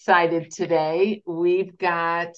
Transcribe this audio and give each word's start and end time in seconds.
excited 0.00 0.50
today. 0.50 1.22
We've 1.26 1.76
got 1.76 2.28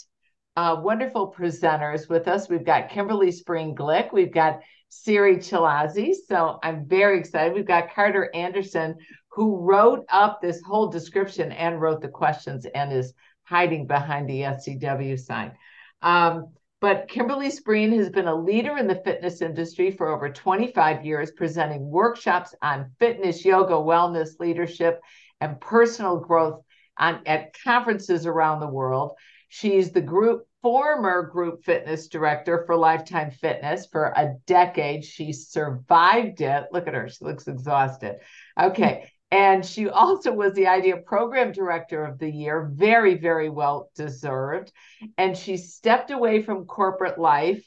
uh, 0.57 0.79
wonderful 0.81 1.33
presenters 1.33 2.09
with 2.09 2.27
us. 2.27 2.49
We've 2.49 2.65
got 2.65 2.89
Kimberly 2.89 3.29
Spreen 3.29 3.77
Glick. 3.77 4.13
We've 4.13 4.33
got 4.35 4.63
Siri 4.89 5.37
Chilazi. 5.37 6.13
So 6.27 6.59
I'm 6.65 6.89
very 6.89 7.21
excited. 7.21 7.55
We've 7.55 7.65
got 7.65 7.95
Carter 7.95 8.29
Anderson, 8.35 8.97
who 9.29 9.59
wrote 9.59 10.05
up 10.09 10.43
this 10.43 10.61
whole 10.61 10.89
description 10.89 11.53
and 11.53 11.81
wrote 11.81 12.01
the 12.01 12.09
questions 12.09 12.67
and 12.75 12.93
is 12.93 13.15
hiding 13.45 13.87
behind 13.87 14.29
the 14.29 14.41
SCW 14.41 15.17
sign. 15.21 15.53
Um, 16.03 16.49
but 16.81 17.07
Kimberly 17.07 17.47
Spreen 17.49 17.97
has 17.97 18.11
been 18.11 18.27
a 18.27 18.35
leader 18.35 18.77
in 18.77 18.89
the 18.89 19.01
fitness 19.05 19.41
industry 19.41 19.93
for 19.93 20.09
over 20.09 20.33
25 20.33 21.05
years, 21.05 21.31
presenting 21.31 21.89
workshops 21.89 22.57
on 22.61 22.91
fitness, 22.99 23.45
yoga, 23.45 23.75
wellness, 23.75 24.41
leadership, 24.41 25.01
and 25.41 25.61
personal 25.61 26.17
growth 26.19 26.65
on, 26.99 27.21
at 27.27 27.55
conferences 27.63 28.27
around 28.27 28.61
the 28.61 28.69
world. 28.69 29.13
She's 29.49 29.91
the 29.91 30.01
group 30.01 30.47
former 30.63 31.23
group 31.23 31.65
fitness 31.65 32.07
director 32.09 32.65
for 32.67 32.77
Lifetime 32.77 33.31
Fitness 33.31 33.87
for 33.91 34.13
a 34.17 34.35
decade. 34.47 35.05
She 35.05 35.33
survived 35.33 36.41
it. 36.41 36.67
Look 36.73 36.87
at 36.87 36.95
her; 36.95 37.09
she 37.09 37.25
looks 37.25 37.49
exhausted. 37.49 38.17
Okay. 38.59 39.11
And 39.31 39.65
she 39.65 39.89
also 39.89 40.31
was 40.31 40.53
the 40.53 40.67
IDEA 40.67 40.99
Program 40.99 41.53
Director 41.53 42.05
of 42.05 42.19
the 42.19 42.31
Year, 42.31 42.71
very, 42.75 43.15
very 43.15 43.49
well 43.49 43.91
deserved. 43.95 44.71
And 45.17 45.37
she 45.37 45.57
stepped 45.57 46.11
away 46.11 46.43
from 46.43 46.67
corporate 46.67 47.19
life. 47.19 47.67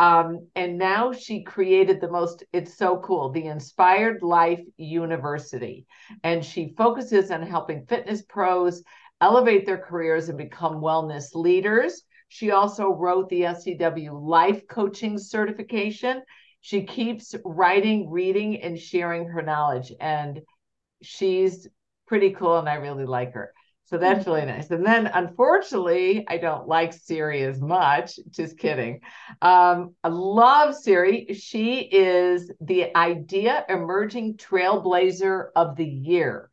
Um, 0.00 0.46
and 0.56 0.78
now 0.78 1.12
she 1.12 1.42
created 1.42 2.00
the 2.00 2.10
most, 2.10 2.42
it's 2.54 2.78
so 2.78 3.00
cool, 3.00 3.28
the 3.28 3.44
Inspired 3.44 4.22
Life 4.22 4.62
University. 4.78 5.84
And 6.24 6.42
she 6.42 6.72
focuses 6.74 7.30
on 7.30 7.42
helping 7.42 7.84
fitness 7.84 8.22
pros 8.22 8.82
elevate 9.20 9.66
their 9.66 9.76
careers 9.76 10.30
and 10.30 10.38
become 10.38 10.76
wellness 10.76 11.34
leaders. 11.34 12.02
She 12.28 12.50
also 12.50 12.88
wrote 12.88 13.28
the 13.28 13.42
SCW 13.42 14.18
Life 14.26 14.66
Coaching 14.68 15.18
Certification. 15.18 16.22
She 16.62 16.84
keeps 16.84 17.34
writing, 17.44 18.08
reading, 18.08 18.62
and 18.62 18.78
sharing 18.78 19.26
her 19.26 19.42
knowledge. 19.42 19.92
And 20.00 20.40
she's 21.02 21.68
pretty 22.06 22.30
cool 22.30 22.56
and 22.56 22.70
I 22.70 22.76
really 22.76 23.04
like 23.04 23.34
her. 23.34 23.52
So 23.90 23.98
that's 23.98 24.24
really 24.24 24.46
nice. 24.46 24.70
And 24.70 24.86
then 24.86 25.08
unfortunately, 25.08 26.24
I 26.28 26.36
don't 26.36 26.68
like 26.68 26.92
Siri 26.92 27.42
as 27.42 27.60
much. 27.60 28.20
Just 28.30 28.56
kidding. 28.56 29.00
Um, 29.42 29.96
I 30.04 30.08
love 30.08 30.76
Siri. 30.76 31.34
She 31.34 31.80
is 31.80 32.52
the 32.60 32.96
IDEA 32.96 33.64
Emerging 33.68 34.36
Trailblazer 34.36 35.48
of 35.56 35.74
the 35.74 35.84
Year. 35.84 36.50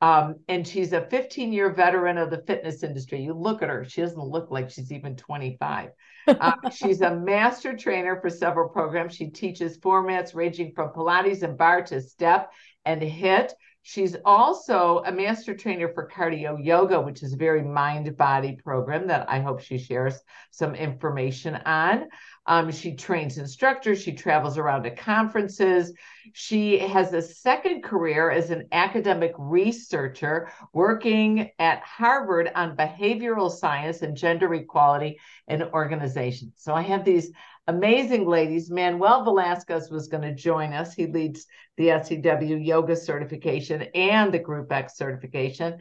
Um, 0.00 0.36
and 0.48 0.66
she's 0.66 0.92
a 0.92 1.02
15 1.02 1.52
year 1.52 1.72
veteran 1.72 2.18
of 2.18 2.30
the 2.30 2.42
fitness 2.46 2.82
industry. 2.82 3.20
You 3.22 3.34
look 3.34 3.62
at 3.62 3.68
her, 3.68 3.84
she 3.84 4.00
doesn't 4.00 4.18
look 4.18 4.50
like 4.50 4.70
she's 4.70 4.90
even 4.90 5.14
25. 5.14 5.90
Uh, 6.26 6.52
she's 6.72 7.02
a 7.02 7.14
master 7.14 7.76
trainer 7.76 8.20
for 8.20 8.30
several 8.30 8.68
programs. 8.68 9.14
She 9.14 9.28
teaches 9.28 9.78
formats 9.78 10.34
ranging 10.34 10.72
from 10.74 10.88
Pilates 10.88 11.42
and 11.42 11.56
barre 11.56 11.84
to 11.84 12.00
step 12.00 12.50
and 12.84 13.00
HIIT. 13.00 13.52
She's 13.82 14.14
also 14.26 15.02
a 15.06 15.12
master 15.12 15.54
trainer 15.54 15.88
for 15.88 16.08
cardio 16.08 16.62
yoga, 16.62 17.00
which 17.00 17.22
is 17.22 17.32
a 17.32 17.38
very 17.38 17.62
mind 17.62 18.14
body 18.16 18.58
program 18.62 19.06
that 19.06 19.28
I 19.28 19.40
hope 19.40 19.60
she 19.60 19.78
shares 19.78 20.20
some 20.50 20.74
information 20.74 21.54
on. 21.54 22.08
Um, 22.46 22.70
she 22.72 22.94
trains 22.94 23.38
instructors, 23.38 24.02
she 24.02 24.12
travels 24.12 24.58
around 24.58 24.82
to 24.82 24.90
conferences. 24.94 25.92
She 26.34 26.78
has 26.78 27.12
a 27.12 27.22
second 27.22 27.82
career 27.82 28.30
as 28.30 28.50
an 28.50 28.68
academic 28.72 29.32
researcher 29.38 30.50
working 30.72 31.50
at 31.58 31.80
Harvard 31.80 32.50
on 32.54 32.76
behavioral 32.76 33.50
science 33.50 34.02
and 34.02 34.16
gender 34.16 34.52
equality 34.52 35.18
in 35.48 35.62
organizations. 35.62 36.54
So 36.56 36.74
I 36.74 36.82
have 36.82 37.04
these 37.04 37.32
amazing 37.66 38.26
ladies. 38.26 38.70
Manuel 38.70 39.24
Velasquez 39.24 39.90
was 39.90 40.08
going 40.08 40.22
to 40.22 40.34
join 40.34 40.72
us. 40.72 40.94
He 40.94 41.06
leads 41.06 41.46
the 41.76 41.88
SCW 41.88 42.64
yoga 42.64 42.96
certification 42.96 43.82
and 43.94 44.32
the 44.32 44.38
Group 44.38 44.72
X 44.72 44.96
certification, 44.96 45.78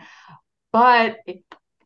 but 0.71 1.17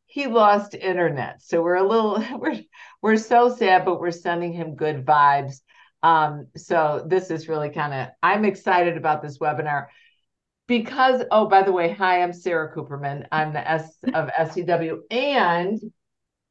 he 0.05 0.27
lost 0.27 0.75
internet. 0.75 1.41
So 1.41 1.61
we're 1.63 1.75
a 1.75 1.87
little 1.87 2.23
we're 2.37 2.59
we're 3.01 3.17
so 3.17 3.55
sad, 3.55 3.85
but 3.85 3.99
we're 3.99 4.11
sending 4.11 4.53
him 4.53 4.75
good 4.75 5.05
vibes. 5.05 5.61
Um, 6.03 6.47
so 6.57 7.03
this 7.07 7.31
is 7.31 7.47
really 7.47 7.69
kind 7.69 7.93
of 7.93 8.09
I'm 8.21 8.45
excited 8.45 8.97
about 8.97 9.21
this 9.21 9.39
webinar 9.39 9.87
because 10.67 11.23
oh 11.31 11.47
by 11.47 11.63
the 11.63 11.71
way, 11.71 11.91
hi, 11.91 12.21
I'm 12.21 12.33
Sarah 12.33 12.75
Kooperman. 12.75 13.25
I'm 13.31 13.53
the 13.53 13.67
S 13.67 13.89
of 14.13 14.29
SCW 14.29 14.99
and 15.09 15.79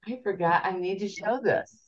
I 0.08 0.18
forgot 0.24 0.64
I 0.64 0.72
need 0.72 0.98
to 1.00 1.08
show 1.08 1.40
this. 1.40 1.81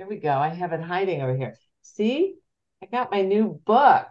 There 0.00 0.08
we 0.08 0.16
go. 0.16 0.32
I 0.32 0.48
have 0.48 0.72
it 0.72 0.80
hiding 0.80 1.20
over 1.20 1.36
here. 1.36 1.58
See, 1.82 2.36
I 2.82 2.86
got 2.86 3.10
my 3.10 3.20
new 3.20 3.60
book. 3.66 4.06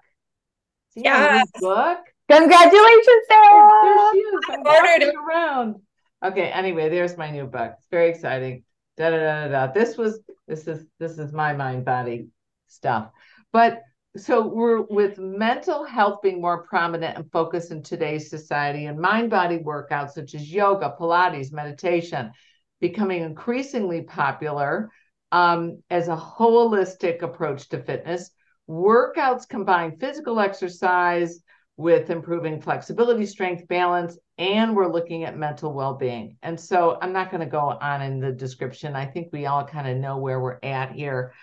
See 0.89 1.01
yes. 1.03 1.17
my 1.17 1.37
new 1.39 1.67
book? 1.67 1.97
Congratulations, 2.29 3.25
Sarah. 3.27 3.71
There, 3.81 4.13
she 4.13 4.19
is. 4.19 4.39
I'm 4.51 4.59
ordered 4.59 5.07
it 5.07 5.15
around. 5.15 5.77
Okay. 6.23 6.51
Anyway, 6.51 6.89
there's 6.89 7.17
my 7.17 7.31
new 7.31 7.47
book. 7.47 7.73
It's 7.75 7.87
very 7.89 8.11
exciting. 8.11 8.63
Da, 8.97 9.09
da, 9.09 9.17
da, 9.17 9.47
da, 9.47 9.65
da. 9.65 9.73
This 9.73 9.97
was 9.97 10.19
this 10.47 10.67
is 10.67 10.85
this 10.99 11.17
is 11.17 11.33
my 11.33 11.53
mind 11.53 11.85
body 11.85 12.27
stuff. 12.67 13.09
But 13.51 13.81
so 14.15 14.45
we're 14.45 14.81
with 14.81 15.17
mental 15.17 15.85
health 15.85 16.21
being 16.21 16.39
more 16.39 16.67
prominent 16.67 17.17
and 17.17 17.31
focused 17.31 17.71
in 17.71 17.81
today's 17.81 18.29
society 18.29 18.85
and 18.85 18.99
mind 18.99 19.31
body 19.31 19.57
workouts 19.57 20.11
such 20.11 20.35
as 20.35 20.53
yoga, 20.53 20.93
Pilates, 20.99 21.51
meditation 21.51 22.31
becoming 22.79 23.23
increasingly 23.23 24.03
popular 24.03 24.91
um, 25.31 25.81
as 25.89 26.07
a 26.07 26.15
holistic 26.15 27.21
approach 27.21 27.69
to 27.69 27.81
fitness. 27.81 28.31
Workouts 28.69 29.47
combine 29.47 29.97
physical 29.97 30.39
exercise 30.39 31.41
with 31.77 32.09
improving 32.09 32.61
flexibility, 32.61 33.25
strength, 33.25 33.67
balance, 33.67 34.17
and 34.37 34.75
we're 34.75 34.91
looking 34.91 35.23
at 35.23 35.37
mental 35.37 35.73
well 35.73 35.93
being. 35.93 36.37
And 36.43 36.59
so 36.59 36.97
I'm 37.01 37.13
not 37.13 37.31
going 37.31 37.41
to 37.41 37.49
go 37.49 37.59
on 37.59 38.01
in 38.01 38.19
the 38.19 38.31
description. 38.31 38.95
I 38.95 39.05
think 39.05 39.29
we 39.31 39.45
all 39.45 39.65
kind 39.65 39.87
of 39.87 39.97
know 39.97 40.17
where 40.17 40.39
we're 40.39 40.59
at 40.61 40.91
here. 40.91 41.33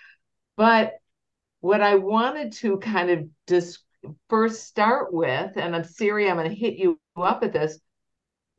But 0.57 0.93
what 1.61 1.81
I 1.81 1.97
wanted 1.97 2.53
to 2.53 2.79
kind 2.79 3.11
of 3.11 3.29
just 3.49 3.81
first 4.29 4.65
start 4.65 5.13
with, 5.13 5.57
and 5.57 5.75
I'm 5.75 5.85
Siri, 5.85 6.29
I'm 6.29 6.37
going 6.37 6.49
to 6.49 6.55
hit 6.55 6.75
you 6.75 7.01
up 7.17 7.43
at 7.43 7.53
this. 7.53 7.79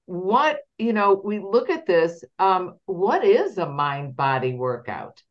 What, 0.08 0.60
you 0.78 0.94
know, 0.94 1.22
we 1.24 1.40
look 1.40 1.70
at 1.70 1.86
this, 1.86 2.24
um, 2.40 2.80
what 2.86 3.24
is 3.24 3.58
a 3.58 3.70
mind 3.70 4.16
body 4.16 4.54
workout? 4.54 5.22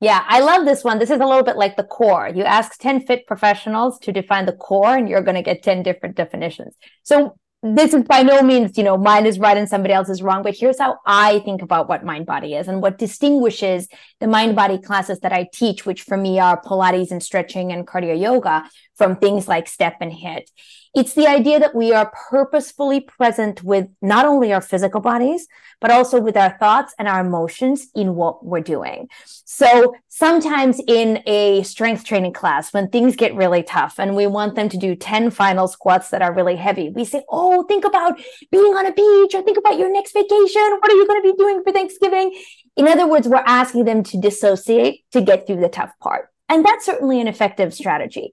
Yeah, 0.00 0.22
I 0.26 0.40
love 0.40 0.66
this 0.66 0.84
one. 0.84 0.98
This 0.98 1.10
is 1.10 1.20
a 1.20 1.24
little 1.24 1.44
bit 1.44 1.56
like 1.56 1.76
the 1.76 1.84
core. 1.84 2.28
You 2.28 2.42
ask 2.42 2.78
10 2.78 3.06
fit 3.06 3.26
professionals 3.26 3.98
to 4.00 4.12
define 4.12 4.44
the 4.44 4.52
core, 4.52 4.96
and 4.96 5.08
you're 5.08 5.22
going 5.22 5.36
to 5.36 5.42
get 5.42 5.62
10 5.62 5.82
different 5.82 6.16
definitions. 6.16 6.74
So, 7.04 7.36
this 7.64 7.94
is 7.94 8.02
by 8.02 8.22
no 8.22 8.42
means, 8.42 8.76
you 8.76 8.84
know, 8.84 8.98
mine 8.98 9.24
is 9.24 9.38
right 9.38 9.56
and 9.56 9.66
somebody 9.66 9.94
else 9.94 10.10
is 10.10 10.22
wrong, 10.22 10.42
but 10.42 10.54
here's 10.54 10.78
how 10.78 10.98
I 11.06 11.38
think 11.46 11.62
about 11.62 11.88
what 11.88 12.04
mind 12.04 12.26
body 12.26 12.52
is 12.52 12.68
and 12.68 12.82
what 12.82 12.98
distinguishes 12.98 13.88
the 14.20 14.26
mind 14.26 14.54
body 14.54 14.76
classes 14.76 15.20
that 15.20 15.32
I 15.32 15.48
teach, 15.50 15.86
which 15.86 16.02
for 16.02 16.18
me 16.18 16.38
are 16.38 16.60
Pilates 16.60 17.10
and 17.10 17.22
stretching 17.22 17.72
and 17.72 17.86
cardio 17.86 18.20
yoga 18.20 18.64
from 18.96 19.16
things 19.16 19.48
like 19.48 19.68
step 19.68 19.96
and 20.00 20.12
HIIT. 20.12 20.46
It's 20.94 21.14
the 21.14 21.26
idea 21.26 21.58
that 21.58 21.74
we 21.74 21.92
are 21.92 22.12
purposefully 22.30 23.00
present 23.00 23.64
with 23.64 23.88
not 24.00 24.26
only 24.26 24.52
our 24.52 24.60
physical 24.60 25.00
bodies, 25.00 25.48
but 25.80 25.90
also 25.90 26.20
with 26.20 26.36
our 26.36 26.56
thoughts 26.58 26.94
and 27.00 27.08
our 27.08 27.26
emotions 27.26 27.88
in 27.96 28.14
what 28.14 28.44
we're 28.44 28.60
doing. 28.60 29.08
So 29.44 29.96
sometimes 30.08 30.80
in 30.86 31.20
a 31.26 31.64
strength 31.64 32.04
training 32.04 32.32
class, 32.32 32.72
when 32.72 32.88
things 32.88 33.16
get 33.16 33.34
really 33.34 33.64
tough 33.64 33.98
and 33.98 34.14
we 34.14 34.28
want 34.28 34.54
them 34.54 34.68
to 34.68 34.78
do 34.78 34.94
10 34.94 35.30
final 35.30 35.66
squats 35.66 36.10
that 36.10 36.22
are 36.22 36.32
really 36.32 36.56
heavy, 36.56 36.90
we 36.90 37.04
say, 37.04 37.24
Oh, 37.28 37.64
think 37.64 37.84
about 37.84 38.20
being 38.52 38.74
on 38.74 38.86
a 38.86 38.92
beach 38.92 39.34
or 39.34 39.42
think 39.42 39.58
about 39.58 39.78
your 39.78 39.92
next 39.92 40.12
vacation. 40.12 40.62
What 40.78 40.92
are 40.92 40.96
you 40.96 41.08
going 41.08 41.22
to 41.22 41.32
be 41.32 41.36
doing 41.36 41.64
for 41.64 41.72
Thanksgiving? 41.72 42.40
In 42.76 42.86
other 42.86 43.08
words, 43.08 43.26
we're 43.26 43.42
asking 43.44 43.84
them 43.84 44.04
to 44.04 44.20
dissociate 44.20 45.04
to 45.10 45.20
get 45.20 45.46
through 45.46 45.60
the 45.60 45.68
tough 45.68 45.90
part. 46.00 46.28
And 46.48 46.64
that's 46.64 46.86
certainly 46.86 47.20
an 47.20 47.26
effective 47.28 47.74
strategy. 47.74 48.32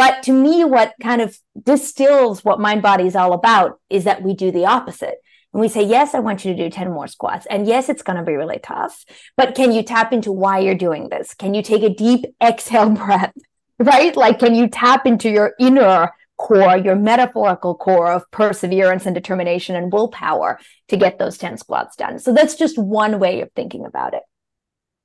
But 0.00 0.22
to 0.22 0.32
me, 0.32 0.64
what 0.64 0.94
kind 1.02 1.20
of 1.20 1.38
distills 1.62 2.42
what 2.42 2.58
mind 2.58 2.80
body 2.80 3.04
is 3.04 3.14
all 3.14 3.34
about 3.34 3.78
is 3.90 4.04
that 4.04 4.22
we 4.22 4.32
do 4.32 4.50
the 4.50 4.64
opposite. 4.64 5.16
And 5.52 5.60
we 5.60 5.68
say, 5.68 5.82
yes, 5.82 6.14
I 6.14 6.20
want 6.20 6.42
you 6.42 6.54
to 6.54 6.62
do 6.62 6.70
10 6.70 6.90
more 6.90 7.06
squats. 7.06 7.44
And 7.50 7.66
yes, 7.66 7.90
it's 7.90 8.00
going 8.00 8.16
to 8.16 8.24
be 8.24 8.32
really 8.32 8.60
tough. 8.60 9.04
But 9.36 9.54
can 9.54 9.72
you 9.72 9.82
tap 9.82 10.14
into 10.14 10.32
why 10.32 10.60
you're 10.60 10.74
doing 10.74 11.10
this? 11.10 11.34
Can 11.34 11.52
you 11.52 11.62
take 11.62 11.82
a 11.82 11.94
deep 11.94 12.24
exhale 12.42 12.88
breath? 12.88 13.34
Right? 13.78 14.16
Like, 14.16 14.38
can 14.38 14.54
you 14.54 14.68
tap 14.68 15.06
into 15.06 15.28
your 15.28 15.52
inner 15.60 16.12
core, 16.38 16.78
your 16.78 16.96
metaphorical 16.96 17.74
core 17.74 18.10
of 18.10 18.30
perseverance 18.30 19.04
and 19.04 19.14
determination 19.14 19.76
and 19.76 19.92
willpower 19.92 20.58
to 20.88 20.96
get 20.96 21.18
those 21.18 21.36
10 21.36 21.58
squats 21.58 21.94
done? 21.94 22.18
So 22.18 22.32
that's 22.32 22.54
just 22.54 22.78
one 22.78 23.18
way 23.18 23.42
of 23.42 23.52
thinking 23.52 23.84
about 23.84 24.14
it. 24.14 24.22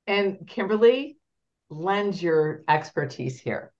And 0.07 0.47
Kimberly, 0.47 1.17
lend 1.69 2.21
your 2.21 2.63
expertise 2.69 3.41
here 3.41 3.73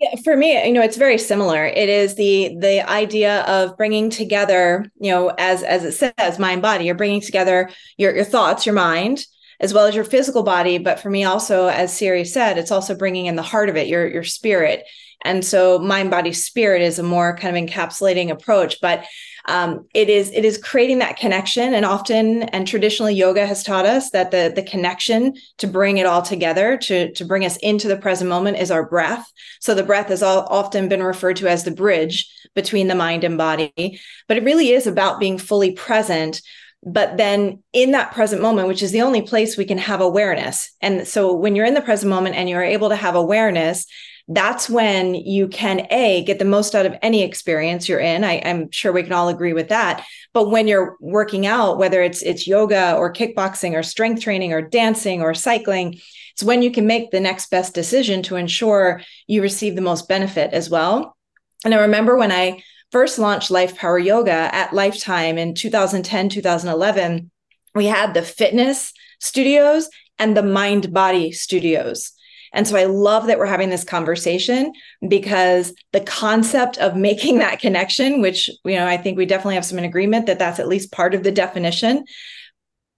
Yeah, 0.00 0.14
for 0.22 0.36
me, 0.36 0.64
you 0.64 0.72
know, 0.72 0.82
it's 0.82 0.96
very 0.96 1.18
similar. 1.18 1.66
It 1.66 1.88
is 1.88 2.14
the 2.14 2.56
the 2.60 2.88
idea 2.88 3.40
of 3.42 3.76
bringing 3.76 4.10
together, 4.10 4.90
you 5.00 5.10
know, 5.10 5.30
as 5.38 5.64
as 5.64 5.84
it 5.84 5.92
says, 5.92 6.38
mind 6.38 6.62
body. 6.62 6.84
You're 6.84 6.94
bringing 6.94 7.20
together 7.20 7.68
your 7.96 8.14
your 8.14 8.24
thoughts, 8.24 8.64
your 8.64 8.76
mind, 8.76 9.24
as 9.58 9.74
well 9.74 9.86
as 9.86 9.96
your 9.96 10.04
physical 10.04 10.44
body. 10.44 10.78
But 10.78 11.00
for 11.00 11.10
me, 11.10 11.24
also, 11.24 11.66
as 11.66 11.96
Siri 11.96 12.24
said, 12.24 12.58
it's 12.58 12.70
also 12.70 12.94
bringing 12.94 13.26
in 13.26 13.34
the 13.34 13.42
heart 13.42 13.68
of 13.68 13.76
it, 13.76 13.88
your 13.88 14.06
your 14.06 14.22
spirit. 14.22 14.84
And 15.22 15.44
so, 15.44 15.80
mind, 15.80 16.12
body, 16.12 16.32
spirit 16.32 16.80
is 16.80 17.00
a 17.00 17.02
more 17.02 17.36
kind 17.36 17.56
of 17.56 17.64
encapsulating 17.64 18.30
approach. 18.30 18.80
But 18.80 19.04
um, 19.48 19.86
it 19.94 20.10
is 20.10 20.30
it 20.30 20.44
is 20.44 20.58
creating 20.58 20.98
that 20.98 21.16
connection. 21.16 21.74
And 21.74 21.84
often 21.84 22.44
and 22.44 22.68
traditionally 22.68 23.14
yoga 23.14 23.46
has 23.46 23.64
taught 23.64 23.86
us 23.86 24.10
that 24.10 24.30
the 24.30 24.52
the 24.54 24.62
connection 24.62 25.34
to 25.56 25.66
bring 25.66 25.96
it 25.96 26.06
all 26.06 26.22
together 26.22 26.76
to 26.76 27.10
to 27.12 27.24
bring 27.24 27.44
us 27.44 27.56
into 27.56 27.88
the 27.88 27.96
present 27.96 28.28
moment 28.28 28.58
is 28.58 28.70
our 28.70 28.86
breath. 28.86 29.26
So 29.60 29.74
the 29.74 29.82
breath 29.82 30.08
has 30.08 30.22
all, 30.22 30.46
often 30.50 30.88
been 30.88 31.02
referred 31.02 31.36
to 31.36 31.48
as 31.48 31.64
the 31.64 31.70
bridge 31.70 32.30
between 32.54 32.88
the 32.88 32.94
mind 32.94 33.24
and 33.24 33.38
body. 33.38 34.00
But 34.28 34.36
it 34.36 34.44
really 34.44 34.70
is 34.70 34.86
about 34.86 35.18
being 35.18 35.38
fully 35.38 35.72
present. 35.72 36.42
But 36.84 37.16
then 37.16 37.62
in 37.72 37.92
that 37.92 38.12
present 38.12 38.42
moment 38.42 38.68
which 38.68 38.82
is 38.82 38.92
the 38.92 39.02
only 39.02 39.22
place 39.22 39.56
we 39.56 39.64
can 39.64 39.78
have 39.78 40.02
awareness. 40.02 40.70
And 40.82 41.08
so 41.08 41.34
when 41.34 41.56
you're 41.56 41.66
in 41.66 41.74
the 41.74 41.80
present 41.80 42.10
moment 42.10 42.36
and 42.36 42.48
you're 42.48 42.62
able 42.62 42.90
to 42.90 42.96
have 42.96 43.16
awareness 43.16 43.86
that's 44.28 44.68
when 44.68 45.14
you 45.14 45.48
can 45.48 45.86
a 45.90 46.22
get 46.24 46.38
the 46.38 46.44
most 46.44 46.74
out 46.74 46.84
of 46.84 46.94
any 47.00 47.22
experience 47.22 47.88
you're 47.88 47.98
in. 47.98 48.24
I, 48.24 48.34
am 48.34 48.70
sure 48.70 48.92
we 48.92 49.02
can 49.02 49.12
all 49.12 49.30
agree 49.30 49.54
with 49.54 49.70
that. 49.70 50.06
But 50.34 50.50
when 50.50 50.68
you're 50.68 50.96
working 51.00 51.46
out 51.46 51.78
whether 51.78 52.02
it's 52.02 52.22
it's 52.22 52.46
yoga 52.46 52.94
or 52.96 53.12
kickboxing 53.12 53.74
or 53.74 53.82
strength 53.82 54.22
training 54.22 54.52
or 54.52 54.60
dancing 54.60 55.22
or 55.22 55.34
cycling 55.34 55.98
it's 56.34 56.44
when 56.44 56.62
you 56.62 56.70
can 56.70 56.86
make 56.86 57.10
the 57.10 57.18
next 57.18 57.50
best 57.50 57.74
decision 57.74 58.22
to 58.22 58.36
ensure 58.36 59.02
you 59.26 59.42
receive 59.42 59.74
the 59.74 59.80
most 59.80 60.08
benefit 60.08 60.52
as 60.52 60.70
well. 60.70 61.16
And 61.64 61.74
i 61.74 61.78
remember 61.78 62.16
when 62.16 62.30
i 62.30 62.62
first 62.92 63.18
launched 63.18 63.50
life 63.50 63.76
power 63.76 63.98
yoga 63.98 64.54
at 64.54 64.72
lifetime 64.72 65.38
in 65.38 65.54
2010 65.54 66.28
2011 66.28 67.30
we 67.74 67.86
had 67.86 68.14
the 68.14 68.22
fitness 68.22 68.92
studios 69.20 69.90
and 70.18 70.36
the 70.36 70.42
mind 70.42 70.92
body 70.92 71.32
studios 71.32 72.12
and 72.52 72.66
so 72.66 72.76
I 72.76 72.84
love 72.84 73.26
that 73.26 73.38
we're 73.38 73.46
having 73.46 73.70
this 73.70 73.84
conversation 73.84 74.72
because 75.06 75.72
the 75.92 76.00
concept 76.00 76.78
of 76.78 76.96
making 76.96 77.38
that 77.38 77.60
connection, 77.60 78.20
which, 78.20 78.48
you 78.64 78.76
know, 78.76 78.86
I 78.86 78.96
think 78.96 79.18
we 79.18 79.26
definitely 79.26 79.56
have 79.56 79.64
some 79.64 79.78
in 79.78 79.84
agreement 79.84 80.26
that 80.26 80.38
that's 80.38 80.58
at 80.58 80.68
least 80.68 80.92
part 80.92 81.14
of 81.14 81.22
the 81.22 81.32
definition. 81.32 82.04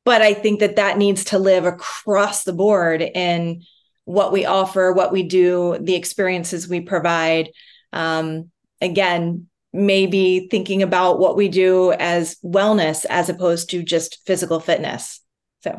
But 0.04 0.22
I 0.22 0.34
think 0.34 0.60
that 0.60 0.76
that 0.76 0.98
needs 0.98 1.24
to 1.24 1.38
live 1.38 1.64
across 1.64 2.44
the 2.44 2.52
board 2.52 3.02
in 3.02 3.62
what 4.04 4.32
we 4.32 4.46
offer, 4.46 4.92
what 4.92 5.12
we 5.12 5.22
do, 5.22 5.78
the 5.80 5.94
experiences 5.94 6.68
we 6.68 6.80
provide. 6.80 7.50
Um, 7.92 8.50
again, 8.80 9.46
maybe 9.72 10.48
thinking 10.50 10.82
about 10.82 11.20
what 11.20 11.36
we 11.36 11.48
do 11.48 11.92
as 11.92 12.36
wellness 12.44 13.04
as 13.08 13.28
opposed 13.28 13.70
to 13.70 13.82
just 13.82 14.18
physical 14.26 14.58
fitness. 14.58 15.20
So 15.62 15.78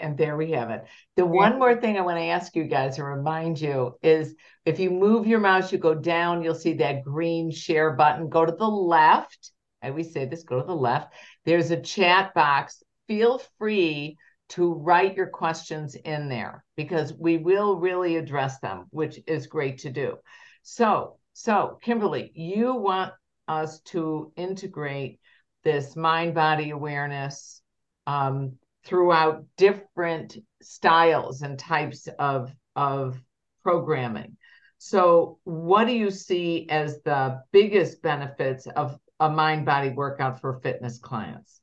and 0.00 0.16
there 0.16 0.36
we 0.36 0.52
have 0.52 0.70
it. 0.70 0.84
The 1.16 1.26
one 1.26 1.58
more 1.58 1.76
thing 1.76 1.96
I 1.96 2.02
want 2.02 2.18
to 2.18 2.24
ask 2.24 2.54
you 2.54 2.64
guys 2.64 2.98
and 2.98 3.06
remind 3.06 3.60
you 3.60 3.96
is 4.02 4.34
if 4.64 4.78
you 4.78 4.90
move 4.90 5.26
your 5.26 5.40
mouse, 5.40 5.72
you 5.72 5.78
go 5.78 5.94
down, 5.94 6.42
you'll 6.42 6.54
see 6.54 6.74
that 6.74 7.04
green 7.04 7.50
share 7.50 7.92
button. 7.92 8.28
Go 8.28 8.44
to 8.44 8.52
the 8.52 8.68
left. 8.68 9.52
I 9.82 9.88
always 9.88 10.12
say 10.12 10.24
this 10.24 10.42
go 10.42 10.60
to 10.60 10.66
the 10.66 10.74
left. 10.74 11.14
There's 11.44 11.70
a 11.70 11.80
chat 11.80 12.34
box. 12.34 12.82
Feel 13.06 13.40
free 13.58 14.18
to 14.50 14.74
write 14.74 15.16
your 15.16 15.28
questions 15.28 15.94
in 15.94 16.28
there 16.28 16.64
because 16.76 17.12
we 17.12 17.36
will 17.36 17.76
really 17.76 18.16
address 18.16 18.58
them, 18.60 18.86
which 18.90 19.20
is 19.26 19.46
great 19.46 19.78
to 19.78 19.90
do. 19.90 20.16
So, 20.62 21.18
so 21.34 21.78
Kimberly, 21.82 22.32
you 22.34 22.74
want 22.74 23.12
us 23.46 23.80
to 23.80 24.32
integrate 24.36 25.20
this 25.64 25.96
mind 25.96 26.34
body 26.34 26.70
awareness 26.70 27.60
um, 28.06 28.54
throughout 28.88 29.44
different 29.58 30.38
styles 30.62 31.42
and 31.42 31.58
types 31.58 32.08
of 32.18 32.50
of 32.74 33.20
programming. 33.62 34.36
So, 34.78 35.38
what 35.44 35.86
do 35.86 35.92
you 35.92 36.10
see 36.10 36.66
as 36.70 37.02
the 37.02 37.42
biggest 37.52 38.00
benefits 38.00 38.66
of 38.66 38.98
a 39.20 39.28
mind 39.28 39.66
body 39.66 39.90
workout 39.90 40.40
for 40.40 40.60
fitness 40.60 40.98
clients? 40.98 41.60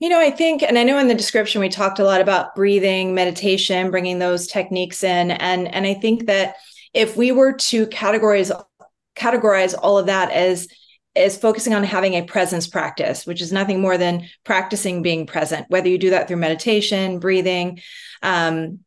You 0.00 0.08
know, 0.08 0.18
I 0.18 0.30
think, 0.30 0.62
and 0.62 0.78
I 0.78 0.82
know 0.82 0.98
in 0.98 1.08
the 1.08 1.14
description 1.14 1.60
we 1.60 1.68
talked 1.68 1.98
a 1.98 2.04
lot 2.04 2.22
about 2.22 2.54
breathing, 2.54 3.14
meditation, 3.14 3.90
bringing 3.90 4.18
those 4.18 4.46
techniques 4.46 5.04
in, 5.04 5.30
and 5.30 5.72
and 5.72 5.86
I 5.86 5.94
think 5.94 6.26
that 6.26 6.56
if 6.94 7.16
we 7.16 7.30
were 7.30 7.52
to 7.52 7.86
categorize 7.86 8.50
categorize 9.14 9.74
all 9.80 9.98
of 9.98 10.06
that 10.06 10.30
as 10.32 10.66
is 11.14 11.36
focusing 11.36 11.74
on 11.74 11.82
having 11.82 12.14
a 12.14 12.22
presence 12.22 12.66
practice, 12.66 13.26
which 13.26 13.42
is 13.42 13.52
nothing 13.52 13.80
more 13.80 13.98
than 13.98 14.28
practicing 14.44 15.02
being 15.02 15.26
present, 15.26 15.66
whether 15.68 15.88
you 15.88 15.98
do 15.98 16.10
that 16.10 16.28
through 16.28 16.36
meditation, 16.36 17.18
breathing, 17.18 17.80
um, 18.22 18.80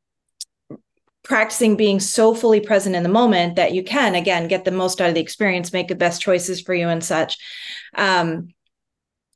practicing 1.24 1.76
being 1.76 2.00
so 2.00 2.34
fully 2.34 2.60
present 2.60 2.96
in 2.96 3.04
the 3.04 3.10
moment 3.10 3.56
that 3.56 3.74
you 3.74 3.84
can, 3.84 4.16
again, 4.16 4.48
get 4.48 4.66
the 4.66 4.72
most 4.72 5.02
out 5.02 5.10
of 5.10 5.16
the 5.16 5.22
experience, 5.22 5.74
make 5.74 5.88
the 5.88 5.96
best 5.96 6.22
choices 6.22 6.62
for 6.62 6.74
you 6.74 6.88
and 6.90 7.04
such. 7.04 7.38
Um, 7.96 8.50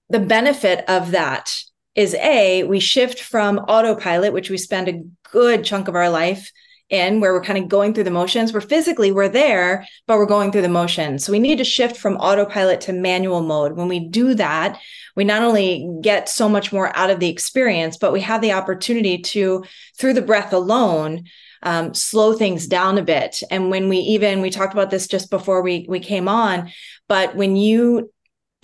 the 0.10 0.20
benefit 0.20 0.86
of 0.90 1.12
that 1.12 1.56
is 1.96 2.14
A, 2.16 2.64
we 2.64 2.80
shift 2.80 3.22
from 3.22 3.58
autopilot, 3.58 4.32
which 4.32 4.50
we 4.50 4.58
spend 4.58 4.88
a 4.88 5.04
good 5.32 5.64
chunk 5.64 5.88
of 5.88 5.96
our 5.96 6.10
life 6.10 6.52
in 6.90 7.20
where 7.20 7.34
we're 7.34 7.44
kind 7.44 7.62
of 7.62 7.70
going 7.70 7.94
through 7.94 8.06
the 8.06 8.12
motions. 8.12 8.54
We're 8.54 8.62
physically, 8.62 9.12
we're 9.12 9.30
there, 9.30 9.86
but 10.06 10.18
we're 10.18 10.26
going 10.26 10.52
through 10.52 10.62
the 10.62 10.70
motions. 10.70 11.26
So 11.26 11.32
we 11.32 11.40
need 11.40 11.58
to 11.58 11.64
shift 11.64 11.98
from 11.98 12.18
autopilot 12.18 12.82
to 12.82 12.94
manual 12.94 13.42
mode. 13.42 13.74
When 13.74 13.88
we 13.88 14.08
do 14.08 14.34
that, 14.36 14.80
we 15.16 15.24
not 15.24 15.42
only 15.42 15.90
get 16.02 16.30
so 16.30 16.48
much 16.48 16.72
more 16.72 16.96
out 16.96 17.10
of 17.10 17.20
the 17.20 17.30
experience, 17.30 17.98
but 17.98 18.14
we 18.14 18.22
have 18.22 18.42
the 18.42 18.54
opportunity 18.54 19.18
to, 19.18 19.66
through 19.98 20.14
the 20.14 20.22
breath 20.22 20.54
alone, 20.54 21.26
um, 21.64 21.94
slow 21.94 22.34
things 22.34 22.68
down 22.68 22.98
a 22.98 23.04
bit. 23.04 23.42
And 23.50 23.70
when 23.72 23.90
we 23.90 23.98
even, 23.98 24.42
we 24.42 24.50
talked 24.50 24.74
about 24.74 24.92
this 24.92 25.08
just 25.08 25.30
before 25.30 25.62
we, 25.62 25.86
we 25.90 26.00
came 26.00 26.28
on, 26.28 26.72
but 27.08 27.36
when 27.36 27.56
you 27.56 28.12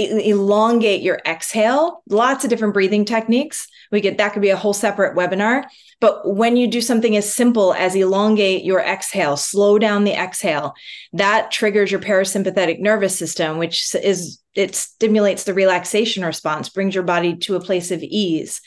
elongate 0.10 1.02
your 1.02 1.20
exhale. 1.26 2.04
Lots 2.10 2.44
of 2.44 2.50
different 2.50 2.74
breathing 2.74 3.06
techniques. 3.06 3.68
We 3.92 4.02
get 4.02 4.18
that 4.18 4.34
could 4.34 4.42
be 4.42 4.50
a 4.50 4.58
whole 4.58 4.74
separate 4.74 5.16
webinar. 5.16 5.66
But 6.00 6.36
when 6.36 6.58
you 6.58 6.68
do 6.68 6.82
something 6.82 7.16
as 7.16 7.34
simple 7.34 7.74
as 7.74 7.96
elongate 7.96 8.64
your 8.64 8.80
exhale 8.80 9.38
slow 9.38 9.80
down 9.80 10.04
the 10.04 10.12
exhale 10.12 10.74
that 11.14 11.52
triggers 11.52 11.92
your 11.92 12.02
parasympathetic 12.02 12.80
nervous 12.80 13.18
system 13.18 13.58
which 13.58 13.96
is 13.96 14.42
it 14.54 14.76
stimulates 14.76 15.46
the 15.46 15.54
relaxation 15.54 16.26
response 16.26 16.70
brings 16.70 16.94
your 16.94 17.04
body 17.04 17.38
to 17.38 17.56
a 17.56 17.62
place 17.62 17.92
of 17.92 18.04
ease. 18.04 18.62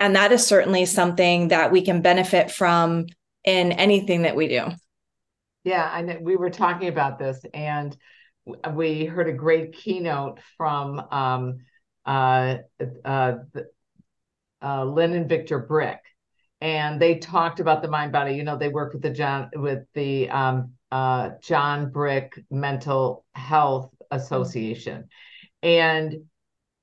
And 0.00 0.16
that 0.16 0.32
is 0.32 0.46
certainly 0.46 0.86
something 0.86 1.48
that 1.48 1.70
we 1.70 1.82
can 1.82 2.02
benefit 2.02 2.50
from 2.50 3.06
in 3.44 3.72
anything 3.72 4.22
that 4.22 4.36
we 4.36 4.48
do. 4.48 4.66
Yeah 5.62 5.96
and 5.96 6.24
we 6.24 6.36
were 6.36 6.50
talking 6.50 6.88
about 6.88 7.18
this 7.18 7.44
and 7.54 7.96
we 8.72 9.04
heard 9.04 9.28
a 9.28 9.32
great 9.32 9.72
keynote 9.72 10.40
from 10.56 11.00
um, 11.10 11.58
uh, 12.04 12.58
uh, 13.04 13.34
uh, 14.62 14.84
Lynn 14.84 15.14
and 15.14 15.28
Victor 15.28 15.58
Brick, 15.58 16.00
and 16.60 17.00
they 17.00 17.18
talked 17.18 17.60
about 17.60 17.82
the 17.82 17.88
mind 17.88 18.12
body. 18.12 18.34
You 18.34 18.44
know, 18.44 18.56
they 18.56 18.68
work 18.68 18.92
with 18.92 19.02
the 19.02 19.10
John 19.10 19.50
with 19.54 19.84
the 19.94 20.28
um, 20.30 20.72
uh, 20.90 21.30
John 21.42 21.90
Brick 21.90 22.38
Mental 22.50 23.24
Health 23.34 23.90
Association, 24.10 25.08
and 25.62 26.14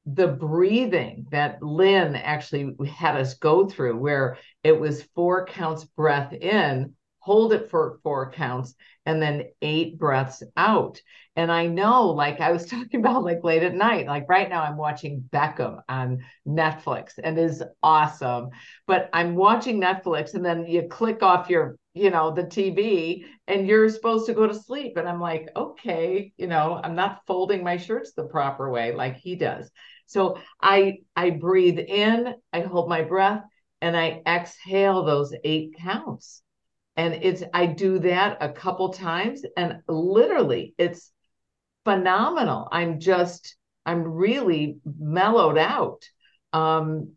the 0.06 0.28
breathing 0.28 1.28
that 1.32 1.62
Lynn 1.62 2.16
actually 2.16 2.76
had 2.88 3.16
us 3.16 3.36
go 3.36 3.68
through, 3.68 3.98
where 3.98 4.38
it 4.64 4.80
was 4.80 5.04
four 5.16 5.46
counts 5.46 5.86
breath 5.86 6.34
in, 6.34 6.96
hold 7.22 7.54
it 7.54 7.70
for 7.70 8.00
four 8.04 8.32
counts, 8.32 8.76
and 9.06 9.22
then 9.22 9.46
eight 9.62 9.98
breaths 9.98 10.44
out. 10.58 11.00
And 11.36 11.52
I 11.52 11.68
know, 11.68 12.10
like 12.10 12.42
I 12.42 12.52
was 12.52 12.66
talking 12.70 13.00
about, 13.00 13.24
like 13.24 13.44
late 13.44 13.64
at 13.64 13.74
night, 13.74 14.08
like 14.08 14.28
right 14.28 14.50
now 14.50 14.64
I'm 14.64 14.76
watching 14.78 15.24
Beckham 15.32 15.82
on 15.88 16.24
Netflix 16.48 17.14
and 17.24 17.38
is 17.38 17.64
awesome. 17.82 18.50
But 18.88 19.10
I'm 19.14 19.36
watching 19.36 19.80
Netflix 19.80 20.34
and 20.34 20.44
then 20.44 20.66
you 20.66 20.88
click 20.90 21.24
off 21.24 21.50
your, 21.50 21.78
you 21.94 22.10
know, 22.10 22.32
the 22.32 22.44
TV 22.44 23.24
and 23.48 23.68
you're 23.68 23.90
supposed 23.90 24.26
to 24.26 24.34
go 24.34 24.48
to 24.48 24.54
sleep. 24.54 24.98
And 24.98 25.08
I'm 25.08 25.22
like, 25.22 25.48
okay, 25.56 26.34
you 26.38 26.48
know, 26.48 26.80
I'm 26.84 26.96
not 26.96 27.22
folding 27.28 27.64
my 27.64 27.78
shirts 27.78 28.14
the 28.14 28.26
proper 28.26 28.70
way 28.70 28.94
like 28.94 29.18
he 29.18 29.36
does. 29.36 29.70
So 30.08 30.40
I 30.62 30.98
I 31.16 31.30
breathe 31.30 31.80
in, 31.80 32.34
I 32.52 32.62
hold 32.62 32.90
my 32.90 33.04
breath, 33.04 33.44
and 33.80 33.96
I 33.96 34.22
exhale 34.28 35.04
those 35.04 35.34
eight 35.46 35.76
counts 35.80 36.44
and 37.02 37.24
it's 37.24 37.44
i 37.54 37.66
do 37.66 37.98
that 38.00 38.38
a 38.42 38.50
couple 38.50 38.94
times 38.94 39.44
and 39.58 39.80
literally 39.88 40.76
it's 40.78 41.12
phenomenal 41.84 42.68
i'm 42.72 43.00
just 43.00 43.56
i'm 43.86 44.04
really 44.04 44.78
mellowed 45.00 45.58
out 45.58 46.04
um 46.54 47.14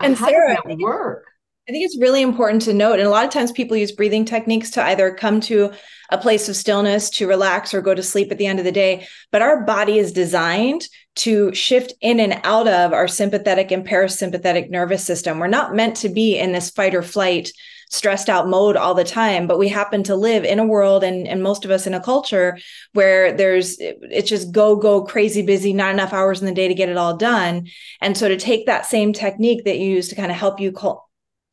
and 0.00 0.16
how 0.16 0.28
sarah 0.28 0.56
does 0.56 0.64
that 0.66 0.78
work 0.78 1.24
I 1.68 1.72
think 1.72 1.84
it's 1.84 1.98
really 1.98 2.22
important 2.22 2.62
to 2.62 2.72
note, 2.72 3.00
and 3.00 3.08
a 3.08 3.10
lot 3.10 3.24
of 3.24 3.32
times 3.32 3.50
people 3.50 3.76
use 3.76 3.90
breathing 3.90 4.24
techniques 4.24 4.70
to 4.70 4.84
either 4.84 5.12
come 5.12 5.40
to 5.40 5.72
a 6.10 6.16
place 6.16 6.48
of 6.48 6.54
stillness, 6.54 7.10
to 7.10 7.26
relax, 7.26 7.74
or 7.74 7.80
go 7.80 7.92
to 7.92 8.04
sleep 8.04 8.30
at 8.30 8.38
the 8.38 8.46
end 8.46 8.60
of 8.60 8.64
the 8.64 8.70
day. 8.70 9.08
But 9.32 9.42
our 9.42 9.64
body 9.64 9.98
is 9.98 10.12
designed 10.12 10.86
to 11.16 11.52
shift 11.54 11.92
in 12.00 12.20
and 12.20 12.40
out 12.44 12.68
of 12.68 12.92
our 12.92 13.08
sympathetic 13.08 13.72
and 13.72 13.84
parasympathetic 13.84 14.70
nervous 14.70 15.04
system. 15.04 15.40
We're 15.40 15.48
not 15.48 15.74
meant 15.74 15.96
to 15.96 16.08
be 16.08 16.38
in 16.38 16.52
this 16.52 16.70
fight 16.70 16.94
or 16.94 17.02
flight, 17.02 17.50
stressed 17.90 18.28
out 18.28 18.48
mode 18.48 18.76
all 18.76 18.94
the 18.94 19.04
time, 19.04 19.46
but 19.46 19.58
we 19.58 19.68
happen 19.68 20.02
to 20.04 20.16
live 20.16 20.44
in 20.44 20.58
a 20.58 20.66
world 20.66 21.04
and, 21.04 21.26
and 21.26 21.42
most 21.42 21.64
of 21.64 21.70
us 21.70 21.86
in 21.86 21.94
a 21.94 22.00
culture 22.00 22.58
where 22.92 23.32
there's 23.32 23.76
it's 23.78 24.28
just 24.28 24.52
go, 24.52 24.76
go, 24.76 25.04
crazy 25.04 25.42
busy, 25.42 25.72
not 25.72 25.92
enough 25.92 26.12
hours 26.12 26.40
in 26.40 26.46
the 26.46 26.54
day 26.54 26.68
to 26.68 26.74
get 26.74 26.88
it 26.88 26.96
all 26.96 27.16
done. 27.16 27.66
And 28.00 28.16
so 28.16 28.28
to 28.28 28.36
take 28.36 28.66
that 28.66 28.86
same 28.86 29.12
technique 29.12 29.64
that 29.64 29.78
you 29.78 29.88
use 29.88 30.08
to 30.08 30.16
kind 30.16 30.30
of 30.30 30.36
help 30.36 30.60
you 30.60 30.72
call 30.72 31.06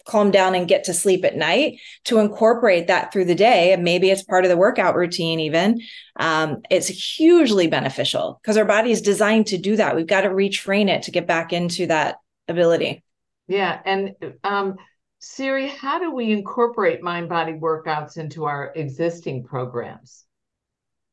calm 0.06 0.32
down 0.32 0.54
and 0.54 0.68
get 0.68 0.84
to 0.84 0.94
sleep 0.94 1.24
at 1.24 1.36
night 1.36 1.80
to 2.04 2.20
incorporate 2.20 2.88
that 2.88 3.12
through 3.12 3.26
the 3.26 3.36
day 3.36 3.72
and 3.72 3.84
maybe 3.84 4.10
it's 4.10 4.24
part 4.24 4.44
of 4.44 4.50
the 4.50 4.58
workout 4.58 4.96
routine 4.96 5.40
even 5.40 5.80
um, 6.18 6.62
it's 6.70 6.88
hugely 6.88 7.68
beneficial 7.68 8.40
because 8.42 8.58
our 8.58 8.66
body 8.66 8.92
is 8.92 9.02
designed 9.02 9.48
to 9.48 9.58
do 9.58 9.78
that 9.78 9.96
we've 9.96 10.08
got 10.08 10.22
to 10.22 10.30
retrain 10.30 10.90
it 10.90 11.04
to 11.04 11.12
get 11.12 11.26
back 11.26 11.54
into 11.54 11.88
that 11.88 12.18
ability 12.50 13.02
yeah 13.48 13.80
and 13.86 14.12
um, 14.44 14.76
siri 15.24 15.68
how 15.68 16.00
do 16.00 16.12
we 16.12 16.32
incorporate 16.32 17.02
mind 17.02 17.30
body 17.30 17.54
workouts 17.54 18.18
into 18.18 18.46
our 18.46 18.74
existing 18.76 19.44
programs 19.44 20.26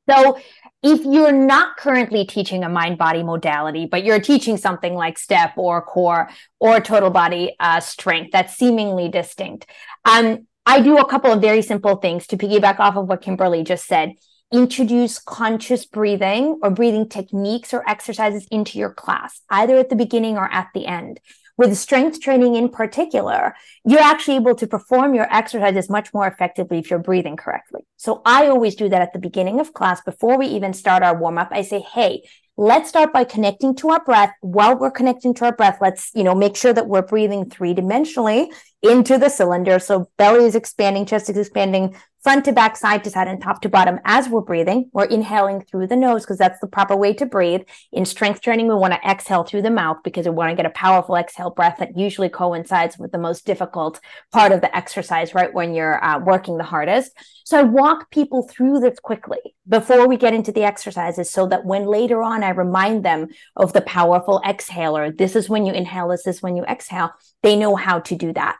so, 0.08 0.40
if 0.82 1.04
you're 1.04 1.30
not 1.30 1.76
currently 1.76 2.24
teaching 2.24 2.64
a 2.64 2.68
mind 2.68 2.98
body 2.98 3.22
modality, 3.22 3.86
but 3.86 4.02
you're 4.02 4.18
teaching 4.18 4.56
something 4.56 4.94
like 4.94 5.18
step 5.18 5.52
or 5.56 5.82
core 5.82 6.30
or 6.58 6.80
total 6.80 7.10
body 7.10 7.54
uh, 7.60 7.78
strength 7.78 8.32
that's 8.32 8.56
seemingly 8.56 9.08
distinct, 9.08 9.66
um, 10.04 10.48
I 10.66 10.80
do 10.80 10.98
a 10.98 11.08
couple 11.08 11.32
of 11.32 11.40
very 11.40 11.62
simple 11.62 11.96
things 11.96 12.26
to 12.28 12.36
piggyback 12.36 12.80
off 12.80 12.96
of 12.96 13.06
what 13.06 13.22
Kimberly 13.22 13.62
just 13.62 13.86
said. 13.86 14.14
Introduce 14.52 15.20
conscious 15.20 15.86
breathing 15.86 16.58
or 16.60 16.70
breathing 16.70 17.08
techniques 17.08 17.72
or 17.72 17.88
exercises 17.88 18.48
into 18.50 18.78
your 18.80 18.92
class, 18.92 19.42
either 19.48 19.76
at 19.76 19.90
the 19.90 19.96
beginning 19.96 20.36
or 20.36 20.52
at 20.52 20.70
the 20.74 20.86
end 20.86 21.20
with 21.60 21.76
strength 21.76 22.22
training 22.22 22.54
in 22.54 22.70
particular, 22.70 23.54
you're 23.84 24.00
actually 24.00 24.36
able 24.36 24.54
to 24.54 24.66
perform 24.66 25.14
your 25.14 25.30
exercises 25.30 25.90
much 25.90 26.14
more 26.14 26.26
effectively 26.26 26.78
if 26.78 26.88
you're 26.88 26.98
breathing 26.98 27.36
correctly. 27.36 27.82
So 27.98 28.22
I 28.24 28.46
always 28.46 28.74
do 28.74 28.88
that 28.88 29.02
at 29.02 29.12
the 29.12 29.18
beginning 29.18 29.60
of 29.60 29.74
class 29.74 30.00
before 30.00 30.38
we 30.38 30.46
even 30.46 30.72
start 30.72 31.02
our 31.02 31.14
warm 31.14 31.36
up. 31.36 31.48
I 31.50 31.60
say, 31.60 31.80
Hey, 31.80 32.22
let's 32.56 32.88
start 32.88 33.12
by 33.12 33.24
connecting 33.24 33.74
to 33.76 33.90
our 33.90 34.02
breath. 34.02 34.32
While 34.40 34.78
we're 34.78 34.90
connecting 34.90 35.34
to 35.34 35.44
our 35.44 35.54
breath, 35.54 35.76
let's, 35.82 36.10
you 36.14 36.24
know, 36.24 36.34
make 36.34 36.56
sure 36.56 36.72
that 36.72 36.88
we're 36.88 37.02
breathing 37.02 37.50
three 37.50 37.74
dimensionally 37.74 38.48
into 38.82 39.18
the 39.18 39.28
cylinder. 39.28 39.78
So 39.78 40.10
belly 40.16 40.44
is 40.44 40.54
expanding, 40.54 41.06
chest 41.06 41.28
is 41.28 41.36
expanding, 41.36 41.94
front 42.22 42.44
to 42.44 42.52
back, 42.52 42.76
side 42.76 43.02
to 43.04 43.10
side, 43.10 43.28
and 43.28 43.40
top 43.40 43.62
to 43.62 43.68
bottom 43.68 43.98
as 44.04 44.28
we're 44.28 44.40
breathing. 44.40 44.90
We're 44.92 45.04
inhaling 45.04 45.62
through 45.62 45.86
the 45.86 45.96
nose 45.96 46.22
because 46.22 46.38
that's 46.38 46.60
the 46.60 46.66
proper 46.66 46.94
way 46.94 47.14
to 47.14 47.26
breathe. 47.26 47.62
In 47.92 48.04
strength 48.04 48.42
training, 48.42 48.68
we 48.68 48.74
want 48.74 48.92
to 48.92 49.10
exhale 49.10 49.42
through 49.42 49.62
the 49.62 49.70
mouth 49.70 49.98
because 50.04 50.26
we 50.26 50.32
want 50.32 50.50
to 50.50 50.56
get 50.56 50.66
a 50.66 50.70
powerful 50.70 51.16
exhale 51.16 51.50
breath 51.50 51.78
that 51.78 51.96
usually 51.96 52.28
coincides 52.28 52.98
with 52.98 53.12
the 53.12 53.18
most 53.18 53.46
difficult 53.46 54.00
part 54.32 54.52
of 54.52 54.60
the 54.60 54.74
exercise, 54.74 55.34
right? 55.34 55.52
When 55.52 55.74
you're 55.74 56.02
uh, 56.04 56.18
working 56.18 56.58
the 56.58 56.64
hardest. 56.64 57.12
So 57.44 57.58
I 57.58 57.62
walk 57.62 58.10
people 58.10 58.46
through 58.46 58.80
this 58.80 59.00
quickly 59.00 59.38
before 59.68 60.06
we 60.06 60.16
get 60.16 60.34
into 60.34 60.52
the 60.52 60.64
exercises 60.64 61.30
so 61.30 61.46
that 61.46 61.64
when 61.64 61.84
later 61.86 62.22
on 62.22 62.44
I 62.44 62.50
remind 62.50 63.04
them 63.04 63.28
of 63.56 63.72
the 63.72 63.80
powerful 63.80 64.40
exhaler, 64.44 65.10
this 65.10 65.34
is 65.34 65.48
when 65.48 65.64
you 65.64 65.72
inhale, 65.72 66.08
this 66.08 66.26
is 66.26 66.42
when 66.42 66.56
you 66.56 66.64
exhale, 66.64 67.12
they 67.42 67.56
know 67.56 67.76
how 67.76 68.00
to 68.00 68.14
do 68.14 68.32
that. 68.34 68.58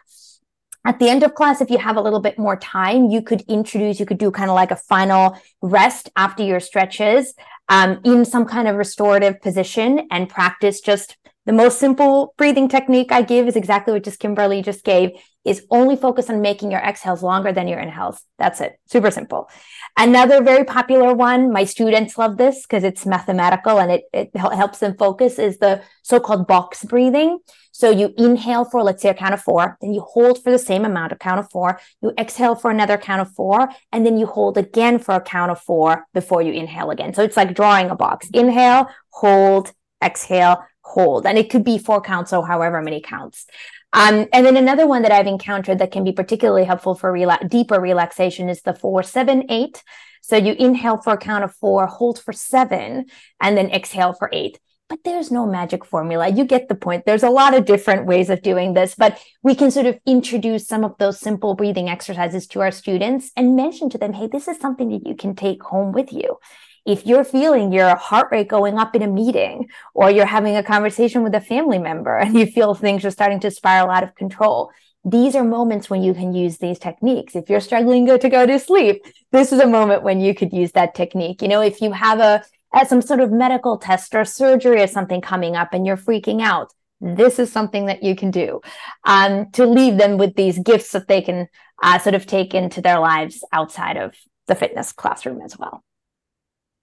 At 0.91 0.99
the 0.99 1.09
end 1.09 1.23
of 1.23 1.37
class, 1.37 1.61
if 1.61 1.71
you 1.71 1.79
have 1.79 1.97
a 1.97 2.01
little 2.01 2.19
bit 2.19 2.37
more 2.37 2.57
time, 2.57 3.11
you 3.11 3.23
could 3.23 3.43
introduce, 3.43 4.01
you 4.01 4.07
could 4.07 4.19
do 4.19 4.33
kind 4.33 4.51
of 4.51 4.57
like 4.57 4.73
a 4.73 4.77
final 4.77 5.39
rest 5.63 6.11
after 6.17 6.43
your 6.43 6.59
stretches 6.59 7.33
um, 7.69 8.01
in 8.05 8.25
some 8.25 8.45
kind 8.45 8.67
of 8.67 8.75
restorative 8.75 9.41
position 9.41 10.09
and 10.11 10.29
practice 10.29 10.81
just 10.81 11.17
the 11.47 11.53
most 11.53 11.79
simple 11.79 12.35
breathing 12.37 12.69
technique 12.69 13.11
I 13.13 13.23
give 13.23 13.49
is 13.49 13.57
exactly 13.57 13.93
what 13.95 14.05
just 14.05 14.21
Kimberly 14.21 14.63
just 14.63 14.85
gave 14.85 15.11
is 15.45 15.65
only 15.71 15.97
focus 15.97 16.29
on 16.29 16.43
making 16.43 16.71
your 16.71 16.81
exhales 16.81 17.23
longer 17.23 17.51
than 17.51 17.67
your 17.67 17.79
inhales. 17.79 18.21
That's 18.39 18.61
it. 18.61 18.79
Super 18.87 19.11
simple. 19.11 19.49
Another 19.97 20.43
very 20.43 20.65
popular 20.65 21.15
one, 21.15 21.51
my 21.51 21.65
students 21.65 22.19
love 22.19 22.37
this 22.37 22.67
because 22.67 22.85
it's 22.85 23.07
mathematical 23.07 23.81
and 23.81 23.91
it, 23.91 24.03
it 24.13 24.37
helps 24.37 24.81
them 24.81 24.97
focus 24.99 25.39
is 25.39 25.57
the 25.59 25.83
so-called 26.03 26.47
box 26.47 26.85
breathing. 26.85 27.39
So 27.73 27.91
you 27.91 28.13
inhale 28.19 28.67
for, 28.67 28.83
let's 28.83 29.01
say 29.01 29.09
a 29.09 29.15
count 29.15 29.33
of 29.33 29.41
four, 29.41 29.79
then 29.81 29.95
you 29.95 30.03
hold 30.03 30.43
for 30.43 30.51
the 30.51 30.59
same 30.59 30.85
amount, 30.85 31.13
a 31.13 31.17
count 31.17 31.41
of 31.41 31.51
four, 31.51 31.81
you 32.03 32.13
exhale 32.19 32.55
for 32.55 32.71
another 32.71 32.99
count 32.99 33.23
of 33.23 33.35
four, 33.35 33.71
and 33.93 34.05
then 34.05 34.19
you 34.19 34.27
hold 34.27 34.59
again 34.59 34.99
for 34.99 35.15
a 35.15 35.21
count 35.23 35.51
of 35.51 35.59
four 35.59 36.05
before 36.13 36.43
you 36.43 36.53
inhale 36.53 36.91
again. 36.91 37.15
So 37.15 37.23
it's 37.23 37.39
like 37.39 37.55
drawing 37.55 37.89
a 37.89 37.97
box. 37.97 38.29
Inhale, 38.35 38.89
hold, 39.09 39.73
exhale, 40.05 40.63
hold. 40.91 41.27
And 41.27 41.39
it 41.39 41.51
could 41.51 41.65
be 41.65 41.79
four 41.79 42.01
counts 42.01 42.33
or 42.33 42.47
however 42.47 42.83
many 42.83 43.01
counts. 43.01 43.47
Um, 43.93 44.27
and 44.33 44.47
then 44.47 44.57
another 44.57 44.87
one 44.87 45.03
that 45.03 45.13
I've 45.13 45.27
encountered 45.27 45.79
that 45.79 45.91
can 45.91 46.05
be 46.05 46.13
particularly 46.13 46.65
helpful 46.65 46.95
for 46.95 47.13
rela- 47.13 47.49
deeper 47.49 47.81
relaxation 47.81 48.49
is 48.49 48.63
the 48.63 48.75
four, 48.75 49.03
seven, 49.03 49.45
eight. 49.51 49.83
So 50.23 50.37
you 50.37 50.53
inhale 50.53 50.99
for 50.99 51.15
a 51.15 51.19
count 51.19 51.45
of 51.45 51.55
four, 51.55 51.87
hold 51.87 52.21
for 52.21 52.33
seven, 52.33 53.07
and 53.41 53.57
then 53.57 53.71
exhale 53.71 54.13
for 54.13 54.31
eight. 54.33 54.61
But 54.89 55.01
there's 55.05 55.31
no 55.31 55.47
magic 55.47 55.85
formula. 55.85 56.29
You 56.29 56.45
get 56.45 56.69
the 56.69 56.75
point. 56.75 57.05
There's 57.07 57.23
a 57.23 57.31
lot 57.31 57.55
of 57.55 57.65
different 57.65 58.07
ways 58.07 58.29
of 58.29 58.43
doing 58.43 58.75
this, 58.75 58.95
but 58.97 59.21
we 59.43 59.55
can 59.55 59.71
sort 59.71 59.87
of 59.87 59.99
introduce 60.05 60.67
some 60.67 60.85
of 60.85 60.97
those 60.99 61.21
simple 61.21 61.55
breathing 61.55 61.89
exercises 61.89 62.47
to 62.49 62.61
our 62.61 62.73
students 62.73 63.31
and 63.37 63.57
mention 63.57 63.89
to 63.91 63.99
them, 63.99 64.13
hey, 64.13 64.27
this 64.27 64.49
is 64.49 64.59
something 64.59 64.89
that 64.91 65.07
you 65.07 65.15
can 65.15 65.35
take 65.37 65.63
home 65.63 65.93
with 65.93 66.13
you 66.13 66.39
if 66.87 67.07
you're 67.07 67.25
feeling 67.25 67.73
your 67.73 67.95
heart 67.97 68.29
rate 68.31 68.49
going 68.49 68.79
up 68.79 68.95
in 68.97 69.03
a 69.03 69.07
meeting 69.07 69.69
or 69.95 70.11
you're 70.11 70.27
having 70.27 70.57
a 70.57 70.63
conversation 70.63 71.23
with 71.23 71.35
a 71.35 71.41
family 71.41 71.79
member 71.79 72.17
and 72.17 72.35
you 72.35 72.47
feel 72.47 72.75
things 72.75 73.05
are 73.05 73.11
starting 73.11 73.41
to 73.41 73.51
spiral 73.51 73.91
out 73.91 74.03
of 74.03 74.15
control, 74.15 74.71
these 75.05 75.35
are 75.35 75.45
moments 75.45 75.89
when 75.89 76.03
you 76.03 76.13
can 76.13 76.35
use 76.35 76.59
these 76.59 76.79
techniques. 76.79 77.35
If 77.35 77.49
you're 77.49 77.61
struggling 77.61 78.07
to 78.07 78.29
go 78.29 78.47
to 78.47 78.59
sleep, 78.59 79.03
this 79.33 79.53
is 79.53 79.61
a 79.61 79.67
moment 79.67 80.03
when 80.03 80.21
you 80.21 80.35
could 80.35 80.53
use 80.53 80.73
that 80.73 80.95
technique. 80.95 81.41
You 81.41 81.49
know, 81.49 81.63
if 81.63 81.81
you 81.81 81.93
have 81.93 82.21
a, 82.21 82.45
a 82.75 82.87
some 82.87 83.01
sort 83.01 83.21
of 83.21 83.33
medical 83.33 83.79
test 83.79 84.15
or 84.15 84.25
surgery 84.25 84.83
or 84.83 84.87
something 84.87 85.21
coming 85.21 85.57
up 85.57 85.73
and 85.73 85.87
you're 85.87 85.97
freaking 85.97 86.43
out, 86.43 86.73
this 87.01 87.39
is 87.39 87.51
something 87.51 87.87
that 87.87 88.03
you 88.03 88.15
can 88.15 88.31
do 88.31 88.61
um, 89.05 89.51
to 89.53 89.65
leave 89.67 89.97
them 89.97 90.19
with 90.19 90.35
these 90.35 90.59
gifts 90.59 90.93
that 90.93 91.09
they 91.09 91.23
can 91.23 91.49
uh, 91.83 91.99
sort 91.99 92.15
of 92.15 92.27
take 92.27 92.55
into 92.55 92.83
their 92.83 92.99
lives 92.99 93.43
outside 93.53 93.97
of 93.97 94.15
the 94.49 94.55
fitness 94.55 94.93
classroom 94.93 95.41
as 95.41 95.59
well. 95.59 95.83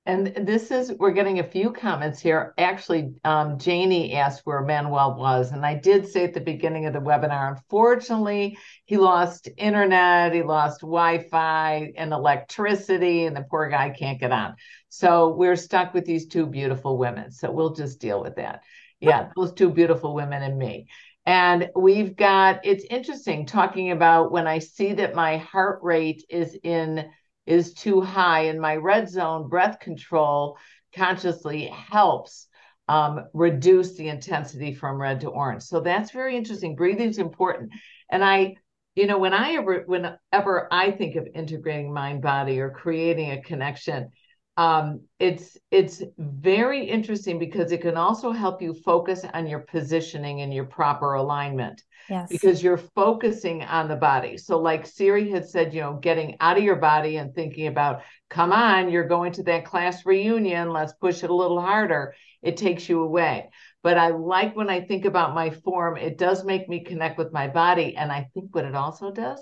And 0.07 0.27
this 0.47 0.71
is, 0.71 0.93
we're 0.93 1.11
getting 1.11 1.39
a 1.39 1.43
few 1.43 1.69
comments 1.69 2.21
here. 2.21 2.53
Actually, 2.57 3.13
um, 3.25 3.59
Janie 3.59 4.13
asked 4.13 4.45
where 4.45 4.61
Manuel 4.61 5.15
was. 5.15 5.51
And 5.51 5.65
I 5.65 5.75
did 5.75 6.07
say 6.07 6.23
at 6.23 6.33
the 6.33 6.39
beginning 6.39 6.85
of 6.85 6.93
the 6.93 6.99
webinar, 6.99 7.49
unfortunately, 7.49 8.57
he 8.85 8.95
lost 8.95 9.49
internet, 9.57 10.33
he 10.33 10.43
lost 10.43 10.79
Wi 10.79 11.27
Fi 11.29 11.91
and 11.97 12.13
electricity, 12.13 13.25
and 13.25 13.35
the 13.35 13.45
poor 13.51 13.67
guy 13.67 13.89
can't 13.89 14.17
get 14.17 14.31
on. 14.31 14.55
So 14.87 15.33
we're 15.33 15.57
stuck 15.57 15.93
with 15.93 16.05
these 16.05 16.27
two 16.27 16.45
beautiful 16.45 16.97
women. 16.97 17.29
So 17.29 17.51
we'll 17.51 17.73
just 17.73 17.99
deal 17.99 18.21
with 18.21 18.37
that. 18.37 18.63
Yeah, 19.01 19.27
those 19.35 19.51
two 19.51 19.69
beautiful 19.69 20.15
women 20.15 20.41
and 20.41 20.57
me. 20.57 20.87
And 21.25 21.69
we've 21.75 22.15
got, 22.15 22.61
it's 22.65 22.85
interesting 22.89 23.45
talking 23.45 23.91
about 23.91 24.31
when 24.31 24.47
I 24.47 24.59
see 24.59 24.93
that 24.93 25.15
my 25.15 25.35
heart 25.35 25.79
rate 25.83 26.23
is 26.29 26.57
in 26.63 27.09
is 27.47 27.73
too 27.73 28.01
high 28.01 28.41
in 28.41 28.59
my 28.59 28.75
red 28.75 29.09
zone 29.09 29.47
breath 29.47 29.79
control 29.79 30.57
consciously 30.95 31.67
helps 31.67 32.47
um, 32.87 33.25
reduce 33.33 33.95
the 33.95 34.07
intensity 34.07 34.73
from 34.73 35.01
red 35.01 35.21
to 35.21 35.29
orange. 35.29 35.63
So 35.63 35.79
that's 35.79 36.11
very 36.11 36.37
interesting. 36.37 36.75
Breathing 36.75 37.09
is 37.09 37.17
important. 37.17 37.71
And 38.09 38.23
i 38.23 38.55
you 38.95 39.05
know 39.05 39.19
when 39.19 39.33
i 39.33 39.53
ever 39.53 39.83
whenever 39.85 40.67
i 40.71 40.89
think 40.89 41.15
of 41.15 41.27
integrating 41.35 41.93
mind 41.93 42.21
body 42.21 42.59
or 42.59 42.71
creating 42.71 43.31
a 43.31 43.41
connection 43.41 44.09
um, 44.57 45.01
it's 45.19 45.55
it's 45.69 46.01
very 46.17 46.83
interesting 46.83 47.37
because 47.37 47.71
it 47.71 47.81
can 47.81 47.95
also 47.95 48.31
help 48.31 48.59
you 48.59 48.73
focus 48.73 49.23
on 49.33 49.45
your 49.45 49.59
positioning 49.59 50.41
and 50.41 50.51
your 50.51 50.65
proper 50.65 51.13
alignment 51.13 51.83
yes. 52.09 52.27
because 52.27 52.63
you're 52.63 52.79
focusing 52.79 53.61
on 53.61 53.87
the 53.87 53.95
body. 53.95 54.35
So 54.35 54.59
like 54.59 54.87
siri 54.87 55.29
had 55.29 55.47
said 55.47 55.75
you 55.75 55.81
know 55.81 55.93
getting 55.93 56.37
out 56.39 56.57
of 56.57 56.63
your 56.63 56.75
body 56.75 57.17
and 57.17 57.35
thinking 57.35 57.67
about 57.67 58.01
come 58.31 58.51
on 58.51 58.89
you're 58.89 59.07
going 59.07 59.31
to 59.33 59.43
that 59.43 59.65
class 59.65 60.07
reunion. 60.07 60.73
Let's 60.73 60.93
push 60.93 61.23
it 61.23 61.29
a 61.29 61.35
little 61.35 61.61
harder. 61.61 62.15
It 62.41 62.57
takes 62.57 62.89
you 62.89 63.03
away. 63.03 63.49
But 63.83 63.97
i 63.97 64.09
like 64.09 64.55
when 64.55 64.69
i 64.69 64.81
think 64.81 65.05
about 65.05 65.35
my 65.35 65.51
form 65.51 65.97
it 65.97 66.17
does 66.17 66.43
make 66.43 66.67
me 66.67 66.83
connect 66.83 67.17
with 67.17 67.31
my 67.31 67.47
body 67.47 67.95
and 67.95 68.11
i 68.11 68.27
think 68.33 68.53
what 68.53 68.65
it 68.65 68.75
also 68.75 69.11
does 69.11 69.39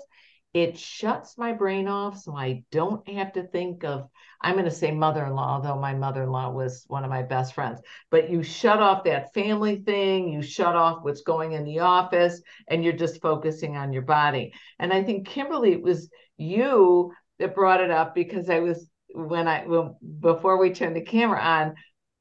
it 0.56 0.78
shuts 0.78 1.36
my 1.36 1.52
brain 1.52 1.86
off 1.86 2.18
so 2.18 2.34
I 2.34 2.62
don't 2.72 3.06
have 3.10 3.34
to 3.34 3.42
think 3.42 3.84
of, 3.84 4.08
I'm 4.40 4.54
going 4.54 4.64
to 4.64 4.70
say 4.70 4.90
mother 4.90 5.26
in 5.26 5.34
law, 5.34 5.56
although 5.56 5.78
my 5.78 5.92
mother 5.92 6.22
in 6.22 6.30
law 6.30 6.50
was 6.50 6.84
one 6.88 7.04
of 7.04 7.10
my 7.10 7.22
best 7.22 7.52
friends. 7.52 7.78
But 8.10 8.30
you 8.30 8.42
shut 8.42 8.80
off 8.80 9.04
that 9.04 9.34
family 9.34 9.82
thing, 9.84 10.30
you 10.30 10.40
shut 10.40 10.74
off 10.74 11.04
what's 11.04 11.20
going 11.20 11.52
in 11.52 11.64
the 11.64 11.80
office, 11.80 12.40
and 12.68 12.82
you're 12.82 12.94
just 12.94 13.20
focusing 13.20 13.76
on 13.76 13.92
your 13.92 14.00
body. 14.00 14.54
And 14.78 14.94
I 14.94 15.04
think, 15.04 15.28
Kimberly, 15.28 15.72
it 15.72 15.82
was 15.82 16.08
you 16.38 17.12
that 17.38 17.54
brought 17.54 17.82
it 17.82 17.90
up 17.90 18.14
because 18.14 18.48
I 18.48 18.60
was, 18.60 18.88
when 19.12 19.46
I, 19.48 19.66
well, 19.66 19.98
before 20.20 20.56
we 20.56 20.70
turned 20.70 20.96
the 20.96 21.02
camera 21.02 21.38
on, 21.38 21.74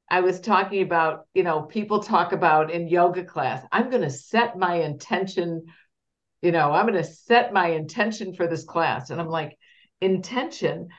I 0.10 0.20
was 0.20 0.42
talking 0.42 0.82
about, 0.82 1.26
you 1.34 1.44
know, 1.44 1.62
people 1.62 2.04
talk 2.04 2.34
about 2.34 2.70
in 2.70 2.90
yoga 2.90 3.24
class, 3.24 3.66
I'm 3.72 3.90
going 3.90 4.04
to 4.04 4.10
set 4.10 4.58
my 4.58 4.76
intention 4.82 5.68
you 6.46 6.52
know, 6.52 6.72
I'm 6.72 6.86
going 6.86 7.04
to 7.04 7.10
set 7.10 7.54
my 7.54 7.70
intention 7.70 8.36
for 8.36 8.46
this 8.46 8.66
class. 8.66 9.10
And 9.10 9.20
I'm 9.20 9.30
like, 9.30 9.58
intention. 10.00 10.90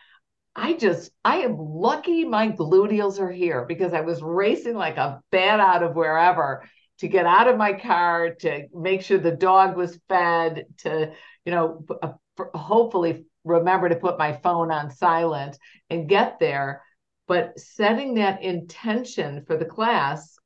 I 0.56 0.72
just, 0.72 1.12
I 1.24 1.36
am 1.42 1.56
lucky 1.56 2.24
my 2.24 2.48
gluteals 2.48 3.20
are 3.20 3.30
here 3.30 3.64
because 3.64 3.92
I 3.92 4.00
was 4.00 4.20
racing 4.20 4.74
like 4.74 4.96
a 4.96 5.20
bat 5.30 5.60
out 5.60 5.84
of 5.84 5.94
wherever 5.94 6.68
to 6.98 7.06
get 7.06 7.26
out 7.26 7.46
of 7.46 7.56
my 7.56 7.74
car, 7.74 8.34
to 8.40 8.64
make 8.74 9.02
sure 9.02 9.18
the 9.18 9.30
dog 9.30 9.76
was 9.76 10.00
fed, 10.08 10.64
to, 10.78 11.12
you 11.44 11.52
know, 11.52 11.84
uh, 12.02 12.14
hopefully 12.52 13.26
remember 13.44 13.88
to 13.88 13.94
put 13.94 14.18
my 14.18 14.32
phone 14.32 14.72
on 14.72 14.90
silent 14.90 15.56
and 15.90 16.08
get 16.08 16.40
there. 16.40 16.82
But 17.28 17.60
setting 17.60 18.14
that 18.14 18.42
intention 18.42 19.44
for 19.46 19.56
the 19.56 19.64
class, 19.64 20.36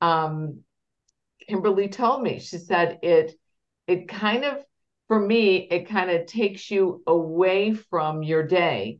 um, 0.00 0.60
Kimberly 1.46 1.88
told 1.88 2.22
me, 2.22 2.38
she 2.38 2.56
said 2.56 3.00
it 3.02 3.36
it 3.86 4.08
kind 4.08 4.44
of 4.44 4.58
for 5.08 5.18
me 5.18 5.56
it 5.56 5.88
kind 5.88 6.10
of 6.10 6.26
takes 6.26 6.70
you 6.70 7.02
away 7.06 7.74
from 7.74 8.22
your 8.22 8.42
day 8.42 8.98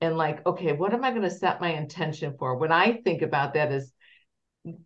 and 0.00 0.16
like 0.16 0.44
okay 0.46 0.72
what 0.72 0.92
am 0.92 1.04
i 1.04 1.10
going 1.10 1.22
to 1.22 1.30
set 1.30 1.60
my 1.60 1.72
intention 1.72 2.34
for? 2.38 2.56
When 2.56 2.72
i 2.72 2.94
think 3.04 3.22
about 3.22 3.54
that 3.54 3.72
is 3.72 3.92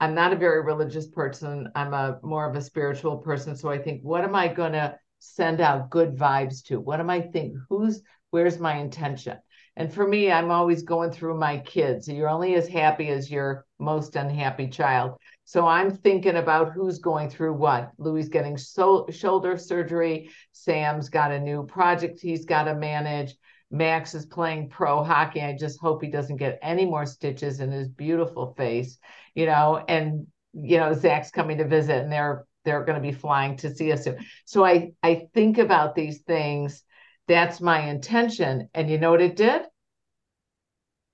i'm 0.00 0.14
not 0.14 0.32
a 0.32 0.36
very 0.36 0.62
religious 0.62 1.08
person. 1.08 1.68
I'm 1.74 1.92
a 1.92 2.18
more 2.22 2.48
of 2.48 2.56
a 2.56 2.62
spiritual 2.62 3.18
person. 3.18 3.56
So 3.56 3.68
i 3.68 3.78
think 3.78 4.02
what 4.02 4.24
am 4.24 4.34
i 4.34 4.48
going 4.48 4.72
to 4.72 4.96
send 5.18 5.60
out 5.60 5.90
good 5.90 6.14
vibes 6.16 6.62
to? 6.64 6.80
What 6.80 7.00
am 7.00 7.10
i 7.10 7.20
think 7.20 7.54
who's 7.68 8.02
where's 8.30 8.58
my 8.58 8.76
intention 8.76 9.38
and 9.76 9.92
for 9.92 10.06
me 10.06 10.30
i'm 10.30 10.50
always 10.50 10.82
going 10.82 11.10
through 11.10 11.38
my 11.38 11.58
kids 11.58 12.08
you're 12.08 12.28
only 12.28 12.54
as 12.54 12.68
happy 12.68 13.08
as 13.08 13.30
your 13.30 13.64
most 13.78 14.16
unhappy 14.16 14.68
child 14.68 15.16
so 15.48 15.64
I'm 15.64 15.92
thinking 15.92 16.34
about 16.34 16.72
who's 16.72 16.98
going 16.98 17.30
through 17.30 17.54
what. 17.54 17.92
Louis 17.98 18.28
getting 18.28 18.58
so, 18.58 19.06
shoulder 19.10 19.56
surgery. 19.56 20.30
Sam's 20.50 21.08
got 21.08 21.30
a 21.30 21.38
new 21.38 21.64
project 21.64 22.18
he's 22.20 22.44
got 22.44 22.64
to 22.64 22.74
manage. 22.74 23.36
Max 23.70 24.12
is 24.16 24.26
playing 24.26 24.70
pro 24.70 25.04
hockey. 25.04 25.40
I 25.40 25.56
just 25.56 25.78
hope 25.78 26.02
he 26.02 26.10
doesn't 26.10 26.38
get 26.38 26.58
any 26.62 26.84
more 26.84 27.06
stitches 27.06 27.60
in 27.60 27.70
his 27.70 27.88
beautiful 27.88 28.54
face, 28.56 28.98
you 29.36 29.46
know. 29.46 29.84
And 29.88 30.26
you 30.52 30.78
know, 30.78 30.92
Zach's 30.94 31.30
coming 31.30 31.58
to 31.58 31.64
visit, 31.68 32.02
and 32.02 32.10
they're 32.10 32.44
they're 32.64 32.84
going 32.84 33.00
to 33.00 33.08
be 33.08 33.12
flying 33.12 33.56
to 33.58 33.72
see 33.72 33.92
us 33.92 34.02
soon. 34.02 34.18
So 34.46 34.64
I 34.64 34.94
I 35.04 35.28
think 35.32 35.58
about 35.58 35.94
these 35.94 36.22
things. 36.22 36.82
That's 37.28 37.60
my 37.60 37.88
intention, 37.88 38.68
and 38.74 38.88
you 38.88 38.98
know 38.98 39.10
what 39.10 39.20
it 39.20 39.36
did? 39.36 39.62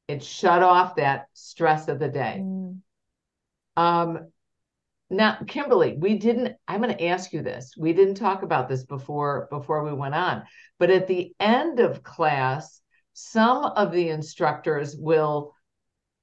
It 0.09 0.23
shut 0.23 0.63
off 0.63 0.97
that 0.97 1.27
stress 1.33 1.89
of 1.89 1.99
the 1.99 2.09
day. 2.09 2.41
Mm. 2.41 2.81
Um, 3.77 4.33
now, 5.09 5.39
Kimberly, 5.47 5.97
we 5.97 6.19
didn't. 6.19 6.57
I'm 6.67 6.83
going 6.83 6.97
to 6.97 7.07
ask 7.07 7.33
you 7.33 7.43
this. 7.43 7.75
We 7.77 7.93
didn't 7.93 8.15
talk 8.15 8.43
about 8.43 8.69
this 8.69 8.85
before 8.85 9.47
before 9.51 9.85
we 9.85 9.93
went 9.93 10.15
on, 10.15 10.43
but 10.79 10.91
at 10.91 11.07
the 11.07 11.35
end 11.39 11.81
of 11.81 12.03
class, 12.03 12.81
some 13.13 13.65
of 13.65 13.93
the 13.93 14.09
instructors 14.09 14.97
will 14.97 15.55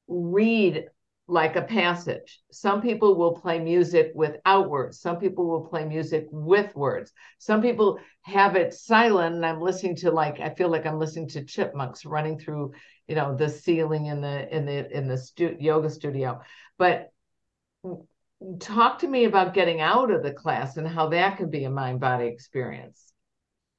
read 0.07 0.85
like 1.29 1.55
a 1.55 1.61
passage. 1.61 2.41
Some 2.51 2.81
people 2.81 3.15
will 3.15 3.39
play 3.39 3.59
music 3.59 4.11
without 4.15 4.67
words. 4.67 4.99
Some 4.99 5.19
people 5.19 5.47
will 5.47 5.67
play 5.67 5.85
music 5.85 6.25
with 6.31 6.75
words. 6.75 7.13
Some 7.37 7.61
people 7.61 7.99
have 8.23 8.55
it 8.55 8.73
silent, 8.73 9.35
and 9.35 9.45
I'm 9.45 9.61
listening 9.61 9.95
to 9.97 10.11
like 10.11 10.39
I 10.39 10.49
feel 10.49 10.69
like 10.69 10.87
I'm 10.87 10.97
listening 10.97 11.29
to 11.29 11.45
chipmunks 11.45 12.03
running 12.03 12.39
through, 12.39 12.73
you 13.07 13.15
know, 13.15 13.35
the 13.35 13.47
ceiling 13.47 14.07
in 14.07 14.21
the 14.21 14.55
in 14.55 14.65
the 14.65 14.91
in 14.91 15.07
the 15.07 15.17
stu- 15.17 15.57
yoga 15.59 15.91
studio. 15.91 16.41
But 16.79 17.11
talk 18.59 18.99
to 18.99 19.07
me 19.07 19.25
about 19.25 19.53
getting 19.53 19.81
out 19.81 20.09
of 20.09 20.23
the 20.23 20.33
class 20.33 20.77
and 20.77 20.87
how 20.87 21.09
that 21.09 21.37
can 21.37 21.51
be 21.51 21.63
a 21.65 21.69
mind 21.69 21.99
body 21.99 22.25
experience 22.25 23.11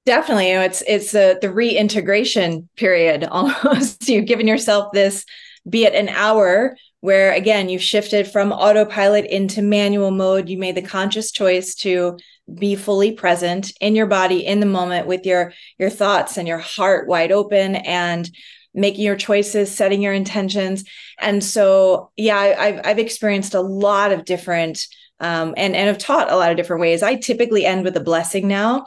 definitely 0.04 0.50
it's 0.50 0.82
it's 0.86 1.12
the 1.12 1.38
the 1.40 1.50
reintegration 1.50 2.68
period 2.76 3.24
almost 3.30 4.08
you've 4.08 4.26
given 4.26 4.46
yourself 4.46 4.92
this 4.92 5.24
be 5.68 5.84
it 5.84 5.94
an 5.94 6.08
hour 6.08 6.76
where 7.00 7.32
again 7.32 7.68
you've 7.68 7.82
shifted 7.82 8.26
from 8.26 8.52
autopilot 8.52 9.24
into 9.26 9.62
manual 9.62 10.10
mode 10.10 10.48
you 10.48 10.58
made 10.58 10.74
the 10.74 10.82
conscious 10.82 11.30
choice 11.30 11.74
to 11.74 12.16
be 12.58 12.74
fully 12.74 13.12
present 13.12 13.72
in 13.80 13.94
your 13.94 14.06
body 14.06 14.44
in 14.44 14.60
the 14.60 14.66
moment 14.66 15.06
with 15.06 15.24
your 15.24 15.52
your 15.78 15.90
thoughts 15.90 16.36
and 16.36 16.48
your 16.48 16.58
heart 16.58 17.08
wide 17.08 17.32
open 17.32 17.76
and 17.76 18.30
making 18.74 19.04
your 19.04 19.16
choices, 19.16 19.74
setting 19.74 20.02
your 20.02 20.12
intentions. 20.12 20.84
And 21.18 21.42
so, 21.42 22.10
yeah, 22.16 22.36
I, 22.36 22.72
have 22.72 22.80
I've 22.84 22.98
experienced 22.98 23.54
a 23.54 23.60
lot 23.60 24.12
of 24.12 24.24
different 24.24 24.86
um, 25.18 25.54
and 25.56 25.76
and 25.76 25.88
have 25.88 25.98
taught 25.98 26.30
a 26.30 26.36
lot 26.36 26.50
of 26.50 26.56
different 26.56 26.80
ways. 26.80 27.02
I 27.02 27.16
typically 27.16 27.66
end 27.66 27.84
with 27.84 27.96
a 27.96 28.00
blessing 28.00 28.48
now 28.48 28.86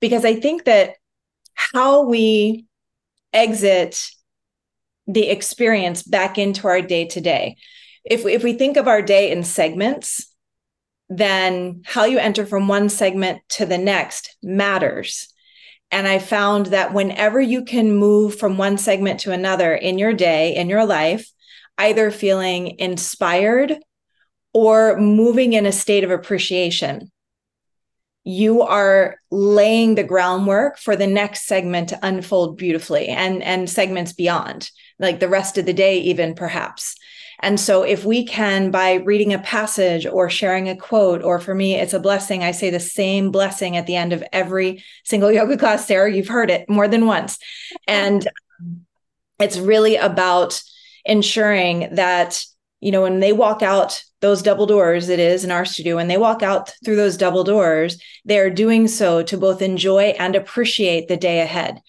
because 0.00 0.24
I 0.24 0.38
think 0.38 0.64
that 0.64 0.96
how 1.54 2.04
we 2.04 2.66
exit 3.32 4.00
the 5.06 5.28
experience 5.28 6.02
back 6.02 6.38
into 6.38 6.68
our 6.68 6.80
day 6.80 7.06
to 7.06 7.20
day. 7.20 7.56
If 8.04 8.24
if 8.26 8.42
we 8.42 8.54
think 8.54 8.76
of 8.76 8.88
our 8.88 9.02
day 9.02 9.30
in 9.30 9.44
segments, 9.44 10.26
then 11.08 11.82
how 11.84 12.04
you 12.04 12.18
enter 12.18 12.46
from 12.46 12.68
one 12.68 12.88
segment 12.88 13.42
to 13.50 13.66
the 13.66 13.78
next 13.78 14.36
matters. 14.42 15.28
And 15.90 16.08
I 16.08 16.18
found 16.18 16.66
that 16.66 16.94
whenever 16.94 17.40
you 17.40 17.64
can 17.64 17.94
move 17.94 18.38
from 18.38 18.56
one 18.56 18.78
segment 18.78 19.20
to 19.20 19.32
another 19.32 19.74
in 19.74 19.98
your 19.98 20.14
day, 20.14 20.54
in 20.54 20.70
your 20.70 20.86
life, 20.86 21.30
either 21.76 22.10
feeling 22.10 22.78
inspired 22.78 23.76
or 24.54 24.98
moving 24.98 25.52
in 25.52 25.66
a 25.66 25.72
state 25.72 26.04
of 26.04 26.10
appreciation, 26.10 27.10
you 28.24 28.62
are 28.62 29.16
laying 29.30 29.94
the 29.94 30.04
groundwork 30.04 30.78
for 30.78 30.94
the 30.94 31.06
next 31.06 31.46
segment 31.46 31.88
to 31.88 31.98
unfold 32.02 32.56
beautifully 32.56 33.08
and 33.08 33.42
and 33.42 33.68
segments 33.68 34.12
beyond 34.12 34.70
like 34.98 35.18
the 35.18 35.28
rest 35.28 35.58
of 35.58 35.66
the 35.66 35.72
day 35.72 35.98
even 35.98 36.34
perhaps 36.34 36.96
and 37.42 37.58
so, 37.58 37.82
if 37.82 38.04
we 38.04 38.24
can, 38.24 38.70
by 38.70 38.94
reading 38.94 39.32
a 39.32 39.38
passage 39.40 40.06
or 40.06 40.30
sharing 40.30 40.68
a 40.68 40.76
quote, 40.76 41.24
or 41.24 41.40
for 41.40 41.52
me, 41.52 41.74
it's 41.74 41.92
a 41.92 41.98
blessing, 41.98 42.44
I 42.44 42.52
say 42.52 42.70
the 42.70 42.78
same 42.78 43.32
blessing 43.32 43.76
at 43.76 43.88
the 43.88 43.96
end 43.96 44.12
of 44.12 44.22
every 44.32 44.84
single 45.02 45.32
yoga 45.32 45.56
class, 45.56 45.86
Sarah, 45.86 46.12
you've 46.12 46.28
heard 46.28 46.50
it 46.50 46.70
more 46.70 46.86
than 46.86 47.04
once. 47.04 47.38
And 47.88 48.26
it's 49.40 49.58
really 49.58 49.96
about 49.96 50.62
ensuring 51.04 51.96
that, 51.96 52.44
you 52.82 52.90
know, 52.90 53.02
when 53.02 53.20
they 53.20 53.32
walk 53.32 53.62
out 53.62 54.02
those 54.20 54.42
double 54.42 54.66
doors, 54.66 55.08
it 55.08 55.20
is 55.20 55.44
in 55.44 55.52
our 55.52 55.64
studio, 55.64 55.94
when 55.94 56.08
they 56.08 56.18
walk 56.18 56.42
out 56.42 56.74
through 56.84 56.96
those 56.96 57.16
double 57.16 57.44
doors, 57.44 57.96
they're 58.24 58.50
doing 58.50 58.88
so 58.88 59.22
to 59.22 59.36
both 59.36 59.62
enjoy 59.62 60.14
and 60.18 60.34
appreciate 60.34 61.06
the 61.06 61.16
day 61.16 61.40
ahead. 61.40 61.80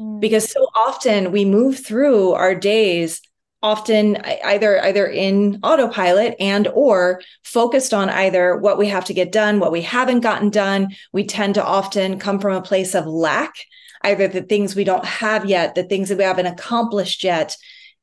Mm. 0.00 0.20
Because 0.20 0.50
so 0.50 0.66
often 0.74 1.30
we 1.30 1.44
move 1.44 1.78
through 1.78 2.32
our 2.32 2.56
days 2.56 3.22
often 3.62 4.16
either 4.44 4.82
either 4.82 5.06
in 5.06 5.60
autopilot 5.62 6.34
and 6.40 6.66
or 6.68 7.20
focused 7.44 7.92
on 7.92 8.08
either 8.08 8.56
what 8.56 8.78
we 8.78 8.88
have 8.88 9.04
to 9.04 9.12
get 9.12 9.30
done 9.30 9.60
what 9.60 9.70
we 9.70 9.82
haven't 9.82 10.20
gotten 10.20 10.48
done 10.48 10.88
we 11.12 11.26
tend 11.26 11.52
to 11.54 11.62
often 11.62 12.18
come 12.18 12.40
from 12.40 12.56
a 12.56 12.62
place 12.62 12.94
of 12.94 13.06
lack 13.06 13.52
either 14.02 14.26
the 14.28 14.40
things 14.40 14.74
we 14.74 14.82
don't 14.82 15.04
have 15.04 15.44
yet 15.44 15.74
the 15.74 15.82
things 15.82 16.08
that 16.08 16.16
we 16.16 16.24
haven't 16.24 16.46
accomplished 16.46 17.22
yet 17.22 17.54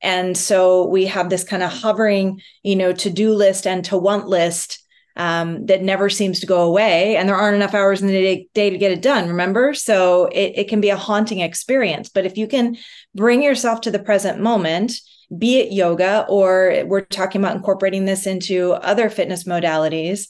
and 0.02 0.38
so 0.38 0.88
we 0.88 1.06
have 1.06 1.30
this 1.30 1.44
kind 1.44 1.64
of 1.64 1.72
hovering 1.72 2.42
you 2.64 2.76
know 2.76 2.94
to-do 2.94 3.34
list 3.34 3.66
and 3.66 3.86
to 3.86 3.98
want 3.98 4.28
list 4.28 4.84
um, 5.18 5.66
that 5.66 5.82
never 5.82 6.12
seems 6.12 6.40
to 6.40 6.46
go 6.46 6.62
away. 6.62 7.18
And 7.18 7.28
there 7.28 7.36
aren't 7.36 7.56
enough 7.56 7.74
hours 7.74 8.02
in 8.02 8.08
the 8.08 8.14
day, 8.14 8.48
day 8.54 8.70
to 8.70 8.78
get 8.78 8.92
it 8.92 9.02
done 9.02 9.28
remember? 9.28 9.74
So 9.74 10.26
it, 10.26 10.54
it 10.56 10.68
can 10.70 10.80
be 10.80 10.92
a 10.92 10.96
haunting 10.96 11.40
experience. 11.40 12.10
But 12.10 12.28
if 12.28 12.38
you 12.38 12.48
can 12.48 12.78
bring 13.16 13.42
yourself 13.42 13.82
to 13.82 13.92
the 13.92 13.98
present 13.98 14.40
moment 14.40 15.02
be 15.36 15.60
it 15.60 15.74
yoga 15.74 16.26
or 16.30 16.84
we're 16.86 17.02
talking 17.02 17.42
about 17.42 17.56
incorporating 17.56 18.06
this 18.06 18.26
into 18.26 18.74
other 18.74 19.10
fitness 19.10 19.44
modalities, 19.44 20.28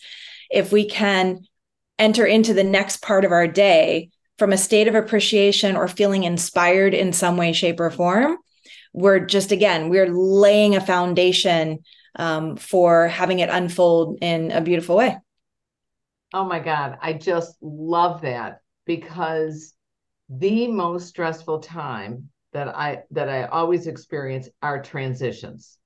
if 0.50 0.72
we 0.72 0.88
can 0.88 1.46
enter 2.00 2.26
into 2.26 2.54
the 2.54 2.64
next 2.64 3.02
part 3.02 3.26
of 3.26 3.32
our 3.32 3.48
day 3.48 4.10
from 4.38 4.54
a 4.54 4.58
state 4.58 4.88
of 4.88 4.96
appreciation 4.96 5.76
or 5.76 5.88
feeling 5.88 6.24
inspired 6.24 6.94
in 6.94 7.14
some 7.14 7.38
way, 7.38 7.54
shape, 7.54 7.80
or 7.80 7.92
form, 7.92 8.38
we're 8.98 9.20
just 9.20 9.52
again, 9.52 9.90
we're 9.90 10.10
laying 10.10 10.76
a 10.76 10.82
foundation 10.82 11.80
um, 12.16 12.56
for 12.56 13.08
having 13.08 13.40
it 13.40 13.50
unfold 13.50 14.18
in 14.22 14.52
a 14.52 14.60
beautiful 14.60 14.96
way. 14.96 15.16
Oh 16.34 16.46
my 16.46 16.60
God. 16.60 16.98
I 17.00 17.14
just 17.14 17.56
love 17.62 18.22
that 18.22 18.62
because 18.86 19.76
the 20.30 20.68
most 20.68 21.10
stressful 21.10 21.60
time 21.60 22.30
that 22.54 22.70
I 22.70 23.04
that 23.12 23.30
I 23.30 23.44
always 23.46 23.86
experience 23.86 24.50
are 24.64 24.82
transitions. 24.82 25.78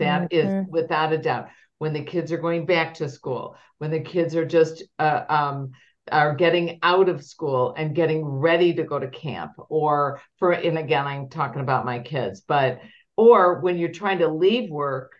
That 0.00 0.32
mm-hmm. 0.32 0.64
is 0.64 0.66
without 0.68 1.12
a 1.12 1.18
doubt 1.18 1.46
when 1.78 1.92
the 1.92 2.02
kids 2.02 2.32
are 2.32 2.36
going 2.36 2.66
back 2.66 2.94
to 2.94 3.08
school, 3.08 3.56
when 3.78 3.92
the 3.92 4.00
kids 4.00 4.34
are 4.34 4.44
just 4.44 4.82
uh, 4.98 5.22
um, 5.28 5.70
are 6.12 6.34
getting 6.34 6.78
out 6.82 7.08
of 7.08 7.24
school 7.24 7.74
and 7.76 7.94
getting 7.94 8.24
ready 8.24 8.74
to 8.74 8.84
go 8.84 8.98
to 8.98 9.08
camp, 9.08 9.52
or 9.68 10.20
for 10.38 10.52
and 10.52 10.78
again 10.78 11.06
I'm 11.06 11.28
talking 11.28 11.62
about 11.62 11.84
my 11.84 11.98
kids, 11.98 12.42
but 12.46 12.80
or 13.16 13.60
when 13.60 13.78
you're 13.78 13.90
trying 13.90 14.18
to 14.18 14.28
leave 14.28 14.70
work 14.70 15.12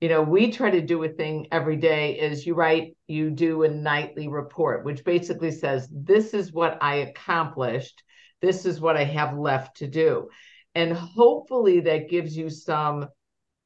you 0.00 0.08
know 0.08 0.22
we 0.22 0.50
try 0.50 0.70
to 0.70 0.80
do 0.80 1.02
a 1.04 1.08
thing 1.08 1.46
every 1.52 1.76
day 1.76 2.18
is 2.18 2.46
you 2.46 2.54
write 2.54 2.96
you 3.06 3.30
do 3.30 3.64
a 3.64 3.68
nightly 3.68 4.28
report 4.28 4.84
which 4.84 5.04
basically 5.04 5.50
says 5.50 5.88
this 5.92 6.32
is 6.34 6.52
what 6.52 6.78
i 6.80 6.96
accomplished. 6.96 8.02
This 8.40 8.64
is 8.64 8.80
what 8.80 8.96
i 8.96 9.04
have 9.04 9.36
left 9.36 9.76
to 9.78 9.86
do. 9.86 10.30
And 10.74 10.92
hopefully 10.92 11.80
that 11.80 12.08
gives 12.08 12.36
you 12.36 12.48
some 12.48 13.08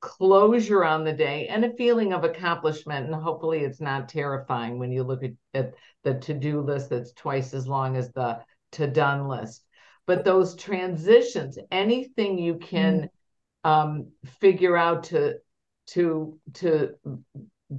closure 0.04 0.84
on 0.84 1.02
the 1.02 1.12
day 1.14 1.48
and 1.48 1.64
a 1.64 1.72
feeling 1.72 2.12
of 2.12 2.24
accomplishment. 2.24 3.06
And 3.06 3.14
hopefully 3.14 3.60
it's 3.60 3.80
not 3.80 4.06
terrifying 4.06 4.78
when 4.78 4.92
you 4.92 5.02
look 5.02 5.24
at, 5.24 5.32
at 5.54 5.72
the 6.02 6.14
to-do 6.14 6.60
list 6.60 6.90
that's 6.90 7.12
twice 7.12 7.54
as 7.54 7.66
long 7.66 7.96
as 7.96 8.12
the 8.12 8.40
to 8.72 8.86
done 8.86 9.28
list. 9.28 9.64
But 10.06 10.24
those 10.24 10.56
transitions 10.56 11.58
anything 11.70 12.38
you 12.38 12.56
can 12.56 13.08
mm. 13.64 13.70
um, 13.70 14.08
figure 14.40 14.76
out 14.76 15.04
to 15.04 15.36
to 15.86 16.38
to 16.54 16.94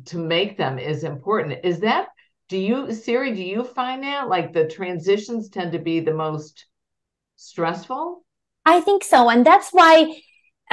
to 0.05 0.17
make 0.17 0.57
them 0.57 0.79
is 0.79 1.03
important. 1.03 1.63
Is 1.63 1.81
that 1.81 2.07
do 2.49 2.57
you 2.57 2.91
siri 2.91 3.35
do 3.35 3.43
you 3.43 3.63
find 3.63 4.03
that? 4.03 4.29
Like 4.29 4.51
the 4.51 4.67
transitions 4.67 5.49
tend 5.49 5.73
to 5.73 5.79
be 5.79 5.99
the 5.99 6.13
most 6.13 6.65
stressful? 7.35 8.25
I 8.65 8.81
think 8.81 9.03
so. 9.03 9.29
And 9.29 9.45
that's 9.45 9.69
why 9.69 10.15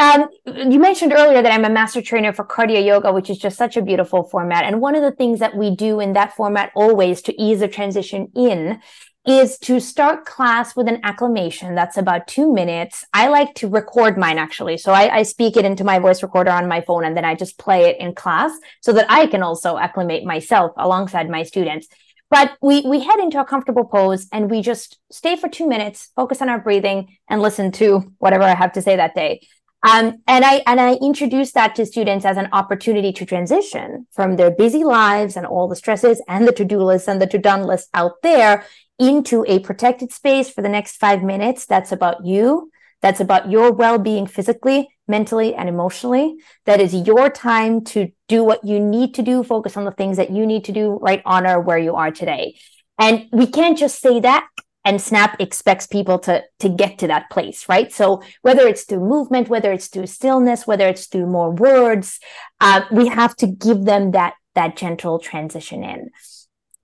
um, 0.02 0.28
you 0.46 0.80
mentioned 0.80 1.12
earlier 1.12 1.42
that 1.42 1.52
I'm 1.52 1.64
a 1.64 1.70
master 1.70 2.02
trainer 2.02 2.32
for 2.32 2.44
cardio 2.44 2.84
yoga, 2.84 3.12
which 3.12 3.30
is 3.30 3.38
just 3.38 3.56
such 3.56 3.76
a 3.76 3.82
beautiful 3.82 4.24
format. 4.24 4.64
And 4.64 4.80
one 4.80 4.96
of 4.96 5.02
the 5.02 5.12
things 5.12 5.38
that 5.38 5.56
we 5.56 5.76
do 5.76 6.00
in 6.00 6.14
that 6.14 6.34
format 6.34 6.72
always 6.74 7.22
to 7.22 7.40
ease 7.40 7.60
the 7.60 7.68
transition 7.68 8.32
in 8.34 8.80
is 9.24 9.56
to 9.58 9.78
start 9.78 10.24
class 10.24 10.74
with 10.74 10.88
an 10.88 10.98
acclamation 11.04 11.76
that's 11.76 11.96
about 11.96 12.26
two 12.26 12.52
minutes. 12.52 13.04
I 13.12 13.28
like 13.28 13.54
to 13.56 13.68
record 13.68 14.18
mine 14.18 14.38
actually. 14.38 14.76
So 14.78 14.92
I, 14.92 15.18
I, 15.18 15.22
speak 15.22 15.56
it 15.56 15.64
into 15.64 15.84
my 15.84 16.00
voice 16.00 16.24
recorder 16.24 16.50
on 16.50 16.66
my 16.66 16.80
phone 16.80 17.04
and 17.04 17.16
then 17.16 17.24
I 17.24 17.36
just 17.36 17.56
play 17.56 17.84
it 17.84 18.00
in 18.00 18.16
class 18.16 18.50
so 18.80 18.92
that 18.94 19.06
I 19.08 19.28
can 19.28 19.44
also 19.44 19.78
acclimate 19.78 20.24
myself 20.24 20.72
alongside 20.76 21.30
my 21.30 21.44
students. 21.44 21.86
But 22.30 22.56
we, 22.60 22.80
we 22.80 22.98
head 22.98 23.20
into 23.20 23.38
a 23.38 23.44
comfortable 23.44 23.84
pose 23.84 24.26
and 24.32 24.50
we 24.50 24.60
just 24.60 24.98
stay 25.12 25.36
for 25.36 25.48
two 25.48 25.68
minutes, 25.68 26.10
focus 26.16 26.42
on 26.42 26.48
our 26.48 26.58
breathing 26.58 27.16
and 27.28 27.40
listen 27.40 27.70
to 27.72 28.12
whatever 28.18 28.42
I 28.42 28.56
have 28.56 28.72
to 28.72 28.82
say 28.82 28.96
that 28.96 29.14
day. 29.14 29.42
Um, 29.84 30.22
and 30.28 30.44
I 30.44 30.62
and 30.66 30.80
I 30.80 30.94
introduce 30.94 31.52
that 31.52 31.74
to 31.74 31.86
students 31.86 32.24
as 32.24 32.36
an 32.36 32.48
opportunity 32.52 33.12
to 33.14 33.26
transition 33.26 34.06
from 34.12 34.36
their 34.36 34.50
busy 34.50 34.84
lives 34.84 35.36
and 35.36 35.44
all 35.44 35.66
the 35.66 35.74
stresses 35.76 36.22
and 36.28 36.46
the 36.46 36.52
to-do 36.52 36.78
lists 36.78 37.08
and 37.08 37.20
the 37.20 37.26
to-done 37.26 37.64
list 37.64 37.88
out 37.92 38.22
there 38.22 38.64
into 38.98 39.44
a 39.48 39.58
protected 39.58 40.12
space 40.12 40.48
for 40.48 40.62
the 40.62 40.68
next 40.68 40.96
five 40.96 41.24
minutes. 41.24 41.66
That's 41.66 41.90
about 41.90 42.24
you. 42.24 42.70
That's 43.00 43.18
about 43.18 43.50
your 43.50 43.72
well-being 43.72 44.28
physically, 44.28 44.88
mentally, 45.08 45.56
and 45.56 45.68
emotionally. 45.68 46.36
That 46.66 46.80
is 46.80 46.94
your 46.94 47.28
time 47.28 47.82
to 47.86 48.12
do 48.28 48.44
what 48.44 48.64
you 48.64 48.78
need 48.78 49.14
to 49.14 49.22
do. 49.22 49.42
Focus 49.42 49.76
on 49.76 49.84
the 49.84 49.90
things 49.90 50.16
that 50.18 50.30
you 50.30 50.46
need 50.46 50.64
to 50.66 50.72
do. 50.72 51.00
Right, 51.02 51.22
honor 51.24 51.58
where 51.58 51.78
you 51.78 51.96
are 51.96 52.12
today. 52.12 52.56
And 53.00 53.26
we 53.32 53.48
can't 53.48 53.76
just 53.76 54.00
say 54.00 54.20
that 54.20 54.46
and 54.84 55.00
snap 55.00 55.40
expects 55.40 55.86
people 55.86 56.18
to 56.18 56.42
to 56.58 56.68
get 56.68 56.98
to 56.98 57.06
that 57.06 57.30
place 57.30 57.68
right 57.68 57.92
so 57.92 58.22
whether 58.42 58.66
it's 58.66 58.84
through 58.84 59.00
movement 59.00 59.48
whether 59.48 59.72
it's 59.72 59.88
through 59.88 60.06
stillness 60.06 60.66
whether 60.66 60.86
it's 60.88 61.06
through 61.06 61.26
more 61.26 61.50
words 61.50 62.18
uh, 62.60 62.82
we 62.90 63.08
have 63.08 63.34
to 63.36 63.46
give 63.46 63.84
them 63.84 64.12
that 64.12 64.34
that 64.54 64.76
gentle 64.76 65.18
transition 65.18 65.82
in 65.82 66.10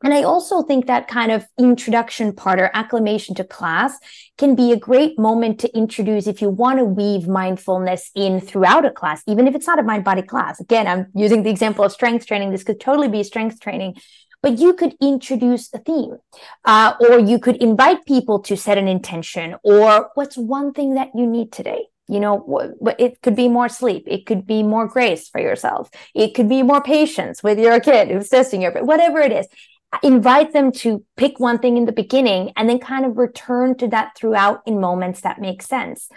and 0.05 0.15
I 0.15 0.23
also 0.23 0.63
think 0.63 0.87
that 0.87 1.09
kind 1.09 1.33
of 1.33 1.45
introduction 1.59 2.33
part 2.33 2.61
or 2.61 2.71
acclimation 2.73 3.35
to 3.35 3.45
class 3.45 3.99
can 4.37 4.55
be 4.55 4.71
a 4.71 4.77
great 4.77 5.19
moment 5.19 5.59
to 5.61 5.77
introduce 5.77 6.29
if 6.29 6.41
you 6.41 6.51
want 6.51 6.79
to 6.79 6.85
weave 6.85 7.27
mindfulness 7.27 8.13
in 8.15 8.41
throughout 8.41 8.85
a 8.85 8.93
class, 8.93 9.23
even 9.27 9.49
if 9.49 9.57
it's 9.57 9.67
not 9.67 9.81
a 9.81 9.83
mind 9.83 10.05
body 10.05 10.23
class. 10.23 10.61
Again, 10.61 10.87
I'm 10.87 11.07
using 11.17 11.43
the 11.43 11.51
example 11.51 11.85
of 11.85 11.91
strength 11.91 12.27
training. 12.27 12.53
This 12.53 12.63
could 12.63 12.79
totally 12.79 13.09
be 13.09 13.25
strength 13.25 13.59
training, 13.59 13.97
but 14.43 14.59
you 14.59 14.75
could 14.75 14.95
introduce 15.01 15.73
a 15.75 15.79
theme 15.79 16.19
uh, 16.65 16.95
or 17.01 17.19
you 17.19 17.39
could 17.39 17.57
invite 17.57 18.05
people 18.07 18.39
to 18.41 18.57
set 18.57 18.79
an 18.79 18.89
intention 18.89 19.57
or 19.63 20.11
what's 20.15 20.37
one 20.37 20.73
thing 20.73 20.95
that 20.95 21.11
you 21.15 21.27
need 21.27 21.53
today? 21.53 21.87
You 22.09 22.21
know 22.21 22.75
it 22.99 23.21
could 23.21 23.37
be 23.37 23.49
more 23.49 23.69
sleep. 23.69 24.05
It 24.07 24.25
could 24.25 24.47
be 24.47 24.63
more 24.63 24.89
grace 24.89 25.29
for 25.29 25.41
yourself. 25.41 25.91
It 26.15 26.35
could 26.35 26.49
be 26.49 26.63
more 26.63 26.83
patience 26.83 27.43
with 27.43 27.59
your 27.59 27.81
kid 27.81 28.09
who's 28.09 28.31
testing 28.31 28.63
your 28.63 28.73
whatever 28.83 29.21
it 29.21 29.33
is. 29.33 29.47
Invite 30.03 30.53
them 30.53 30.73
to 30.73 31.05
pick 31.17 31.39
one 31.39 31.59
thing 31.59 31.77
in 31.77 31.85
the 31.85 31.93
beginning 31.93 32.53
and 32.57 32.69
then 32.69 32.79
kind 32.79 33.05
of 33.05 33.17
return 33.17 33.77
to 33.79 33.89
that 33.89 34.17
throughout 34.17 34.63
in 34.67 34.81
moments 34.81 35.23
that 35.23 35.41
make 35.41 35.63
sense. 35.63 36.09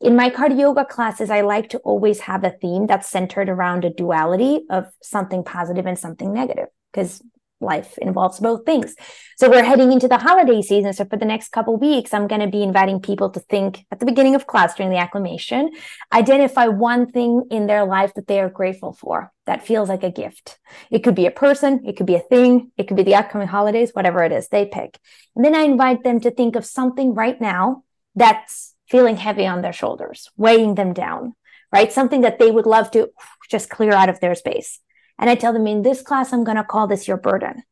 In 0.00 0.16
my 0.16 0.30
cardio 0.30 0.60
yoga 0.60 0.84
classes 0.84 1.30
i 1.30 1.40
like 1.40 1.68
to 1.70 1.78
always 1.78 2.20
have 2.20 2.44
a 2.44 2.50
theme 2.50 2.86
that's 2.86 3.08
centered 3.08 3.48
around 3.48 3.84
a 3.84 3.90
duality 3.90 4.60
of 4.70 4.86
something 5.02 5.42
positive 5.42 5.86
and 5.86 5.98
something 5.98 6.32
negative 6.32 6.68
because 6.92 7.22
life 7.60 7.98
involves 7.98 8.40
both 8.40 8.64
things. 8.64 8.94
So 9.36 9.50
we're 9.50 9.64
heading 9.64 9.92
into 9.92 10.08
the 10.08 10.18
holiday 10.18 10.62
season. 10.62 10.92
So 10.92 11.04
for 11.04 11.16
the 11.16 11.24
next 11.24 11.50
couple 11.50 11.76
weeks, 11.76 12.12
I'm 12.12 12.26
going 12.26 12.40
to 12.40 12.46
be 12.46 12.62
inviting 12.62 13.00
people 13.00 13.30
to 13.30 13.40
think 13.40 13.84
at 13.90 14.00
the 14.00 14.06
beginning 14.06 14.34
of 14.34 14.46
class 14.46 14.74
during 14.74 14.90
the 14.90 14.98
acclamation, 14.98 15.70
identify 16.12 16.66
one 16.66 17.10
thing 17.10 17.44
in 17.50 17.66
their 17.66 17.84
life 17.84 18.14
that 18.14 18.26
they 18.26 18.40
are 18.40 18.48
grateful 18.48 18.92
for 18.92 19.32
that 19.46 19.66
feels 19.66 19.88
like 19.88 20.02
a 20.02 20.10
gift. 20.10 20.58
It 20.90 21.00
could 21.00 21.14
be 21.14 21.26
a 21.26 21.30
person, 21.30 21.80
it 21.84 21.96
could 21.96 22.06
be 22.06 22.14
a 22.14 22.20
thing, 22.20 22.72
it 22.76 22.88
could 22.88 22.96
be 22.96 23.02
the 23.02 23.14
upcoming 23.14 23.48
holidays, 23.48 23.90
whatever 23.92 24.22
it 24.22 24.32
is 24.32 24.48
they 24.48 24.66
pick. 24.66 24.98
And 25.36 25.44
then 25.44 25.54
I 25.54 25.62
invite 25.62 26.02
them 26.04 26.20
to 26.20 26.30
think 26.30 26.56
of 26.56 26.64
something 26.64 27.14
right 27.14 27.40
now 27.40 27.84
that's 28.14 28.74
feeling 28.88 29.16
heavy 29.16 29.46
on 29.46 29.62
their 29.62 29.72
shoulders, 29.72 30.28
weighing 30.36 30.74
them 30.74 30.92
down, 30.92 31.34
right? 31.72 31.92
Something 31.92 32.22
that 32.22 32.38
they 32.38 32.50
would 32.50 32.66
love 32.66 32.90
to 32.92 33.10
just 33.48 33.70
clear 33.70 33.92
out 33.92 34.08
of 34.08 34.20
their 34.20 34.34
space. 34.34 34.80
And 35.20 35.30
I 35.30 35.36
tell 35.36 35.52
them 35.52 35.68
in 35.68 35.82
this 35.82 36.02
class, 36.02 36.32
I'm 36.32 36.42
going 36.42 36.56
to 36.56 36.64
call 36.64 36.88
this 36.88 37.06
your 37.06 37.18
burden. 37.18 37.62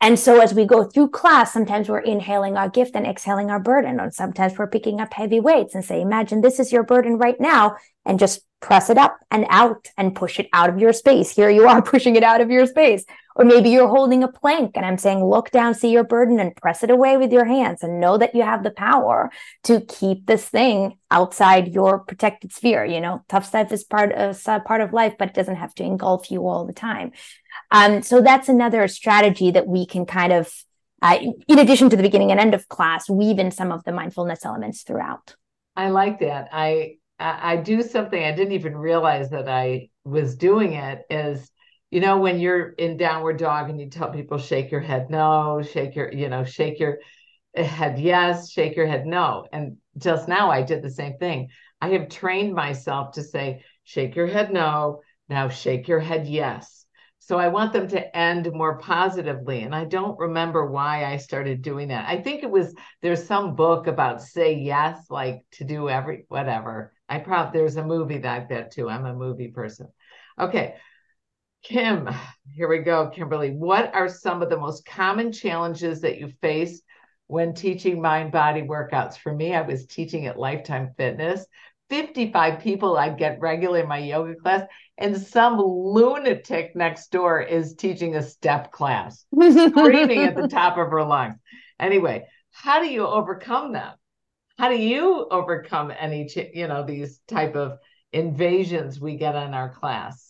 And 0.00 0.18
so 0.18 0.40
as 0.40 0.52
we 0.52 0.64
go 0.64 0.84
through 0.84 1.10
class, 1.10 1.52
sometimes 1.52 1.88
we're 1.88 2.00
inhaling 2.00 2.56
our 2.56 2.68
gift 2.68 2.96
and 2.96 3.06
exhaling 3.06 3.50
our 3.50 3.60
burden. 3.60 4.00
And 4.00 4.12
sometimes 4.12 4.58
we're 4.58 4.66
picking 4.66 5.00
up 5.00 5.12
heavy 5.14 5.38
weights 5.38 5.74
and 5.74 5.84
say, 5.84 6.00
imagine 6.00 6.40
this 6.40 6.58
is 6.58 6.72
your 6.72 6.82
burden 6.82 7.18
right 7.18 7.40
now 7.40 7.76
and 8.06 8.18
just 8.18 8.40
press 8.60 8.88
it 8.88 8.96
up 8.96 9.18
and 9.30 9.44
out 9.50 9.88
and 9.98 10.16
push 10.16 10.40
it 10.40 10.48
out 10.52 10.70
of 10.70 10.78
your 10.78 10.92
space. 10.92 11.30
Here 11.30 11.50
you 11.50 11.68
are 11.68 11.82
pushing 11.92 12.16
it 12.16 12.22
out 12.22 12.40
of 12.40 12.50
your 12.50 12.66
space. 12.66 13.04
Or 13.38 13.44
maybe 13.44 13.68
you're 13.68 13.88
holding 13.88 14.22
a 14.22 14.28
plank 14.28 14.72
and 14.76 14.86
I'm 14.86 14.96
saying, 14.96 15.22
look 15.22 15.50
down, 15.50 15.74
see 15.74 15.90
your 15.90 16.04
burden 16.04 16.40
and 16.40 16.56
press 16.56 16.82
it 16.82 16.90
away 16.90 17.18
with 17.18 17.30
your 17.32 17.44
hands 17.44 17.82
and 17.82 18.00
know 18.00 18.16
that 18.16 18.34
you 18.34 18.42
have 18.42 18.62
the 18.62 18.70
power 18.70 19.30
to 19.64 19.82
keep 19.82 20.24
this 20.24 20.48
thing 20.48 20.96
outside 21.10 21.74
your 21.74 21.98
protected 21.98 22.50
sphere. 22.52 22.86
You 22.86 22.98
know, 22.98 23.24
tough 23.28 23.44
stuff 23.44 23.72
is 23.72 23.84
part 23.84 24.12
of 24.12 24.42
part 24.64 24.80
of 24.80 24.94
life, 24.94 25.16
but 25.18 25.28
it 25.28 25.34
doesn't 25.34 25.56
have 25.56 25.74
to 25.74 25.84
engulf 25.84 26.30
you 26.30 26.48
all 26.48 26.64
the 26.64 26.72
time. 26.72 27.12
Um, 27.70 28.02
so 28.02 28.22
that's 28.22 28.48
another 28.48 28.88
strategy 28.88 29.50
that 29.50 29.66
we 29.66 29.84
can 29.84 30.06
kind 30.06 30.32
of, 30.32 30.50
uh, 31.02 31.18
in 31.46 31.58
addition 31.58 31.90
to 31.90 31.96
the 31.96 32.02
beginning 32.02 32.30
and 32.30 32.40
end 32.40 32.54
of 32.54 32.68
class, 32.68 33.10
weave 33.10 33.38
in 33.38 33.50
some 33.50 33.70
of 33.70 33.84
the 33.84 33.92
mindfulness 33.92 34.46
elements 34.46 34.82
throughout. 34.82 35.34
I 35.76 35.90
like 35.90 36.20
that. 36.20 36.48
I 36.52 36.96
I 37.18 37.56
do 37.56 37.82
something 37.82 38.22
I 38.22 38.32
didn't 38.32 38.52
even 38.52 38.76
realize 38.76 39.30
that 39.30 39.48
I 39.48 39.88
was 40.04 40.36
doing 40.36 40.74
it 40.74 41.02
is 41.08 41.50
you 41.90 42.00
know 42.00 42.18
when 42.18 42.38
you're 42.38 42.70
in 42.70 42.96
downward 42.96 43.38
dog 43.38 43.70
and 43.70 43.80
you 43.80 43.88
tell 43.88 44.10
people 44.10 44.38
shake 44.38 44.70
your 44.70 44.80
head 44.80 45.08
no 45.08 45.62
shake 45.62 45.96
your 45.96 46.12
you 46.12 46.28
know 46.28 46.44
shake 46.44 46.78
your 46.78 46.98
head 47.54 47.98
yes 47.98 48.50
shake 48.50 48.76
your 48.76 48.86
head 48.86 49.06
no 49.06 49.46
and 49.52 49.78
just 49.96 50.28
now 50.28 50.50
I 50.50 50.62
did 50.62 50.82
the 50.82 50.90
same 50.90 51.16
thing 51.16 51.48
I 51.80 51.88
have 51.90 52.10
trained 52.10 52.54
myself 52.54 53.12
to 53.12 53.22
say 53.22 53.64
shake 53.84 54.14
your 54.14 54.26
head 54.26 54.52
no 54.52 55.00
now 55.28 55.48
shake 55.48 55.88
your 55.88 56.00
head 56.00 56.26
yes 56.26 56.86
so 57.18 57.38
I 57.38 57.48
want 57.48 57.72
them 57.72 57.88
to 57.88 58.16
end 58.16 58.52
more 58.52 58.78
positively. 58.78 59.62
And 59.62 59.74
I 59.74 59.84
don't 59.84 60.16
remember 60.16 60.70
why 60.70 61.04
I 61.04 61.16
started 61.16 61.60
doing 61.60 61.88
that. 61.88 62.08
I 62.08 62.22
think 62.22 62.44
it 62.44 62.50
was 62.52 62.72
there's 63.02 63.26
some 63.26 63.56
book 63.56 63.88
about 63.88 64.22
say 64.22 64.54
yes, 64.54 65.10
like 65.10 65.44
to 65.54 65.64
do 65.64 65.88
every 65.88 66.24
whatever. 66.28 66.92
I 67.08 67.18
probably 67.18 67.60
there's 67.60 67.76
a 67.76 67.84
movie 67.84 68.18
that 68.18 68.72
too. 68.72 68.88
I'm 68.88 69.06
a 69.06 69.14
movie 69.14 69.48
person. 69.48 69.88
Okay. 70.38 70.74
Kim, 71.62 72.08
here 72.52 72.68
we 72.68 72.78
go, 72.78 73.10
Kimberly. 73.10 73.50
What 73.50 73.92
are 73.94 74.08
some 74.08 74.42
of 74.42 74.50
the 74.50 74.56
most 74.56 74.86
common 74.86 75.32
challenges 75.32 76.02
that 76.02 76.18
you 76.18 76.28
face 76.40 76.80
when 77.26 77.54
teaching 77.54 78.00
mind 78.00 78.30
body 78.30 78.62
workouts? 78.62 79.18
For 79.18 79.34
me, 79.34 79.54
I 79.54 79.62
was 79.62 79.86
teaching 79.86 80.26
at 80.26 80.38
Lifetime 80.38 80.94
Fitness. 80.96 81.44
55 81.88 82.60
people 82.60 82.96
I 82.96 83.10
get 83.10 83.40
regularly 83.40 83.80
in 83.80 83.88
my 83.88 83.98
yoga 83.98 84.34
class, 84.34 84.66
and 84.98 85.16
some 85.20 85.58
lunatic 85.58 86.74
next 86.74 87.12
door 87.12 87.40
is 87.40 87.74
teaching 87.74 88.16
a 88.16 88.22
step 88.22 88.72
class, 88.72 89.24
screaming 89.34 90.24
at 90.24 90.36
the 90.36 90.48
top 90.48 90.78
of 90.78 90.90
her 90.90 91.04
lungs. 91.04 91.36
Anyway, 91.78 92.26
how 92.50 92.80
do 92.80 92.88
you 92.88 93.06
overcome 93.06 93.74
that? 93.74 93.96
How 94.58 94.68
do 94.68 94.76
you 94.76 95.26
overcome 95.30 95.92
any 95.96 96.28
you 96.54 96.66
know 96.66 96.84
these 96.84 97.20
type 97.28 97.56
of 97.56 97.78
invasions 98.12 99.00
we 99.00 99.16
get 99.16 99.34
on 99.34 99.54
our 99.54 99.70
class 99.70 100.26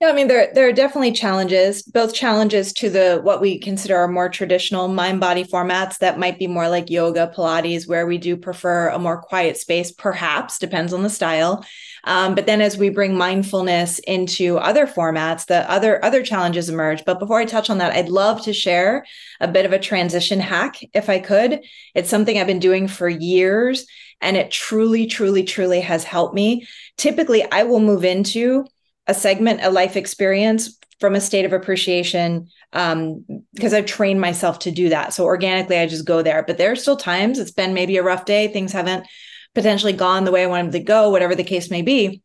yeah, 0.00 0.08
I 0.08 0.12
mean 0.14 0.28
there 0.28 0.50
there 0.54 0.66
are 0.66 0.72
definitely 0.72 1.12
challenges, 1.12 1.82
both 1.82 2.14
challenges 2.14 2.72
to 2.74 2.88
the 2.88 3.20
what 3.22 3.42
we 3.42 3.58
consider 3.58 3.98
our 3.98 4.08
more 4.08 4.30
traditional 4.30 4.88
mind 4.88 5.20
body 5.20 5.44
formats 5.44 5.98
that 5.98 6.18
might 6.18 6.38
be 6.38 6.46
more 6.46 6.70
like 6.70 6.88
yoga, 6.88 7.30
Pilates, 7.36 7.86
where 7.86 8.06
we 8.06 8.16
do 8.16 8.34
prefer 8.38 8.88
a 8.88 8.98
more 8.98 9.20
quiet 9.20 9.58
space, 9.58 9.92
perhaps 9.92 10.58
depends 10.58 10.94
on 10.94 11.02
the 11.02 11.10
style. 11.10 11.62
Um, 12.04 12.34
but 12.34 12.46
then 12.46 12.60
as 12.60 12.76
we 12.76 12.88
bring 12.88 13.16
mindfulness 13.16 13.98
into 14.00 14.58
other 14.58 14.86
formats, 14.86 15.46
the 15.46 15.70
other 15.70 16.04
other 16.04 16.22
challenges 16.22 16.68
emerge. 16.68 17.04
But 17.04 17.18
before 17.18 17.40
I 17.40 17.44
touch 17.44 17.70
on 17.70 17.78
that, 17.78 17.92
I'd 17.92 18.08
love 18.08 18.42
to 18.42 18.52
share 18.52 19.04
a 19.40 19.48
bit 19.48 19.66
of 19.66 19.72
a 19.72 19.78
transition 19.78 20.40
hack, 20.40 20.80
if 20.94 21.08
I 21.08 21.18
could. 21.18 21.64
It's 21.94 22.10
something 22.10 22.38
I've 22.38 22.46
been 22.46 22.58
doing 22.58 22.88
for 22.88 23.08
years, 23.08 23.86
and 24.20 24.36
it 24.36 24.50
truly, 24.50 25.06
truly, 25.06 25.44
truly 25.44 25.80
has 25.80 26.04
helped 26.04 26.34
me. 26.34 26.66
Typically, 26.96 27.50
I 27.50 27.64
will 27.64 27.80
move 27.80 28.04
into 28.04 28.66
a 29.06 29.14
segment, 29.14 29.60
a 29.62 29.70
life 29.70 29.96
experience 29.96 30.78
from 31.00 31.14
a 31.14 31.20
state 31.20 31.46
of 31.46 31.52
appreciation 31.52 32.48
um, 32.74 33.24
because 33.54 33.72
I've 33.72 33.86
trained 33.86 34.20
myself 34.20 34.60
to 34.60 34.70
do 34.70 34.90
that. 34.90 35.14
So 35.14 35.24
organically, 35.24 35.78
I 35.78 35.86
just 35.86 36.04
go 36.04 36.22
there. 36.22 36.42
But 36.42 36.58
there 36.58 36.70
are 36.70 36.76
still 36.76 36.96
times 36.96 37.38
it's 37.38 37.50
been 37.50 37.74
maybe 37.74 37.96
a 37.96 38.02
rough 38.02 38.26
day, 38.26 38.48
things 38.48 38.72
haven't 38.72 39.06
potentially 39.54 39.92
gone 39.92 40.24
the 40.24 40.32
way 40.32 40.42
I 40.42 40.48
wanted 40.48 40.72
to 40.72 40.80
go, 40.80 41.10
whatever 41.10 41.34
the 41.34 41.44
case 41.44 41.70
may 41.70 41.82
be. 41.82 42.22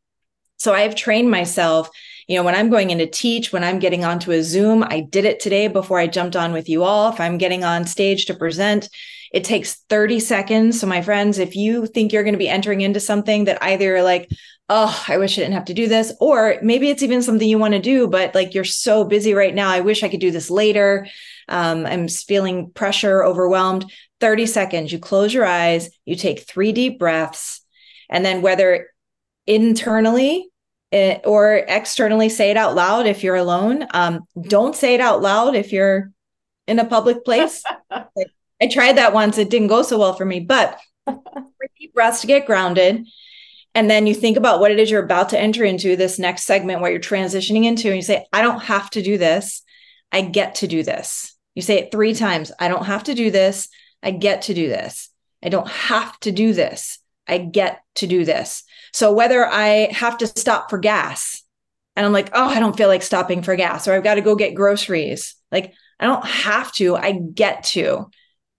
So 0.57 0.73
I 0.73 0.81
have 0.81 0.95
trained 0.95 1.29
myself. 1.29 1.89
You 2.27 2.37
know, 2.37 2.43
when 2.43 2.55
I'm 2.55 2.69
going 2.69 2.89
in 2.89 2.97
to 2.99 3.07
teach, 3.07 3.53
when 3.53 3.63
I'm 3.63 3.79
getting 3.79 4.03
onto 4.03 4.31
a 4.31 4.41
Zoom, 4.41 4.83
I 4.83 5.01
did 5.01 5.25
it 5.25 5.39
today 5.39 5.67
before 5.67 5.99
I 5.99 6.07
jumped 6.07 6.35
on 6.35 6.53
with 6.53 6.69
you 6.69 6.83
all. 6.83 7.11
If 7.11 7.19
I'm 7.19 7.37
getting 7.37 7.63
on 7.63 7.85
stage 7.85 8.25
to 8.25 8.33
present, 8.33 8.89
it 9.31 9.43
takes 9.43 9.75
30 9.89 10.19
seconds. 10.19 10.79
So, 10.79 10.87
my 10.87 11.01
friends, 11.01 11.37
if 11.37 11.55
you 11.55 11.85
think 11.85 12.11
you're 12.11 12.23
going 12.23 12.33
to 12.33 12.39
be 12.39 12.49
entering 12.49 12.81
into 12.81 12.99
something 12.99 13.45
that 13.45 13.61
either 13.61 14.01
like, 14.01 14.29
oh, 14.69 15.03
I 15.07 15.17
wish 15.17 15.37
I 15.37 15.41
didn't 15.41 15.53
have 15.53 15.65
to 15.65 15.73
do 15.73 15.87
this. 15.87 16.13
Or 16.19 16.55
maybe 16.61 16.89
it's 16.89 17.03
even 17.03 17.21
something 17.21 17.47
you 17.47 17.59
want 17.59 17.73
to 17.73 17.79
do, 17.79 18.07
but 18.07 18.33
like 18.33 18.53
you're 18.53 18.63
so 18.63 19.03
busy 19.03 19.33
right 19.33 19.53
now. 19.53 19.69
I 19.69 19.81
wish 19.81 20.01
I 20.01 20.09
could 20.09 20.19
do 20.19 20.31
this 20.31 20.49
later. 20.49 21.07
Um, 21.47 21.85
I'm 21.85 22.07
feeling 22.07 22.71
pressure, 22.71 23.23
overwhelmed. 23.23 23.85
30 24.19 24.45
seconds, 24.45 24.91
you 24.91 24.99
close 24.99 25.33
your 25.33 25.45
eyes, 25.45 25.89
you 26.05 26.15
take 26.15 26.41
three 26.41 26.71
deep 26.71 26.99
breaths, 26.99 27.61
and 28.09 28.25
then 28.25 28.41
whether 28.41 28.87
internally 29.47 30.49
eh, 30.91 31.19
or 31.25 31.55
externally 31.67 32.29
say 32.29 32.51
it 32.51 32.57
out 32.57 32.75
loud 32.75 33.07
if 33.07 33.23
you're 33.23 33.35
alone. 33.35 33.85
Um, 33.93 34.25
don't 34.41 34.75
say 34.75 34.95
it 34.95 35.01
out 35.01 35.21
loud 35.21 35.55
if 35.55 35.71
you're 35.71 36.11
in 36.67 36.79
a 36.79 36.85
public 36.85 37.25
place. 37.25 37.63
I 37.91 38.67
tried 38.71 38.97
that 38.97 39.13
once, 39.13 39.37
it 39.37 39.49
didn't 39.49 39.67
go 39.67 39.81
so 39.81 39.99
well 39.99 40.13
for 40.13 40.25
me, 40.25 40.39
but 40.39 40.79
three 41.07 41.67
deep 41.77 41.93
breaths 41.93 42.21
to 42.21 42.27
get 42.27 42.45
grounded. 42.45 43.05
And 43.73 43.89
then 43.89 44.07
you 44.07 44.13
think 44.15 44.37
about 44.37 44.61
what 44.61 44.71
it 44.71 44.79
is 44.79 44.89
you're 44.89 45.03
about 45.03 45.29
to 45.29 45.39
enter 45.39 45.65
into 45.65 45.97
this 45.97 46.17
next 46.17 46.43
segment 46.43 46.79
what 46.79 46.91
you're 46.91 47.01
transitioning 47.01 47.65
into 47.65 47.87
and 47.87 47.97
you 47.97 48.01
say 48.01 48.25
i 48.31 48.41
don't 48.41 48.63
have 48.63 48.89
to 48.91 49.01
do 49.01 49.17
this. 49.17 49.63
I 50.13 50.21
get 50.21 50.55
to 50.55 50.67
do 50.67 50.81
this. 50.81 51.35
You 51.55 51.61
say 51.61 51.79
it 51.79 51.91
three 51.91 52.13
times. 52.13 52.53
I 52.57 52.69
don't 52.69 52.85
have 52.85 53.03
to 53.05 53.13
do 53.13 53.31
this 53.31 53.67
i 54.05 54.11
get 54.11 54.43
to 54.43 54.53
do 54.53 54.69
this. 54.69 55.09
I 55.43 55.49
don't 55.49 55.67
have 55.67 56.17
to 56.21 56.31
do 56.31 56.53
this. 56.53 56.99
I 57.27 57.37
get 57.39 57.81
to 57.95 58.07
do 58.07 58.23
this. 58.23 58.63
So 58.93 59.11
whether 59.11 59.45
i 59.45 59.89
have 59.91 60.17
to 60.19 60.27
stop 60.27 60.69
for 60.69 60.77
gas 60.77 61.43
and 61.95 62.05
i'm 62.05 62.13
like 62.13 62.29
oh 62.33 62.47
i 62.47 62.59
don't 62.59 62.77
feel 62.77 62.87
like 62.87 63.03
stopping 63.03 63.41
for 63.41 63.55
gas 63.55 63.87
or 63.87 63.93
i've 63.93 64.03
got 64.03 64.15
to 64.15 64.21
go 64.21 64.35
get 64.35 64.55
groceries 64.55 65.35
like 65.51 65.73
i 65.99 66.05
don't 66.05 66.25
have 66.25 66.71
to. 66.73 66.95
I 66.95 67.11
get 67.11 67.63
to 67.75 68.09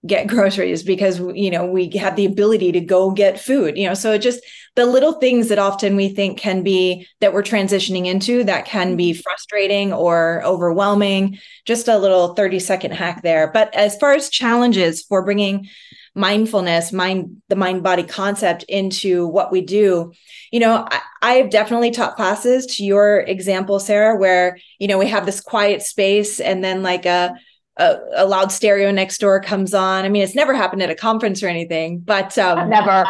get 0.05 0.27
groceries 0.33 0.83
because 0.83 1.19
you 1.19 1.49
know 1.49 1.65
we 1.65 1.89
have 1.97 2.15
the 2.15 2.25
ability 2.25 2.73
to 2.73 2.81
go 2.81 3.11
get 3.11 3.39
food 3.39 3.77
you 3.77 3.87
know? 3.87 3.93
So 3.93 4.13
it 4.13 4.19
just 4.19 4.41
the 4.77 4.85
little 4.85 5.13
things 5.13 5.49
that 5.49 5.57
often 5.57 5.95
we 5.95 6.07
think 6.07 6.37
can 6.37 6.61
be 6.61 7.07
that 7.19 7.33
we're 7.33 7.41
transitioning 7.41 8.05
into 8.05 8.43
that 8.43 8.65
can 8.65 8.95
be 8.95 9.11
mm-hmm. 9.11 9.21
frustrating 9.21 9.91
or 9.91 10.41
overwhelming 10.45 11.39
just 11.65 11.87
a 11.87 11.97
little 11.97 12.35
30 12.35 12.59
second 12.59 12.91
hack 12.91 13.23
there 13.23 13.51
but 13.51 13.73
as 13.75 13.97
far 13.97 14.13
as 14.13 14.29
challenges 14.29 15.01
for 15.01 15.25
bringing 15.25 15.67
mindfulness 16.13 16.93
mind 16.93 17.41
the 17.49 17.55
mind 17.55 17.83
body 17.83 18.03
concept 18.03 18.63
into 18.63 19.27
what 19.27 19.51
we 19.51 19.61
do 19.61 20.13
you 20.51 20.59
know 20.59 20.87
I, 21.21 21.33
have 21.33 21.49
definitely 21.49 21.91
taught 21.91 22.15
classes 22.15 22.65
to 22.77 22.85
your 22.85 23.19
example 23.21 23.79
sarah 23.79 24.15
where 24.15 24.57
you 24.79 24.87
know 24.87 24.99
we 24.99 25.07
have 25.07 25.25
this 25.25 25.41
quiet 25.41 25.81
space 25.81 26.39
and 26.39 26.63
then 26.63 26.83
like 26.83 27.05
a 27.05 27.33
a, 27.77 27.99
a, 28.15 28.25
loud 28.25 28.51
stereo 28.51 28.91
next 28.91 29.19
door 29.19 29.39
comes 29.39 29.73
on. 29.73 30.03
I 30.03 30.09
mean, 30.09 30.23
it's 30.23 30.35
never 30.35 30.53
happened 30.53 30.81
at 30.81 30.89
a 30.89 30.95
conference 30.95 31.43
or 31.43 31.47
anything, 31.47 31.99
but 31.99 32.37
um, 32.37 32.69
never. 32.69 33.05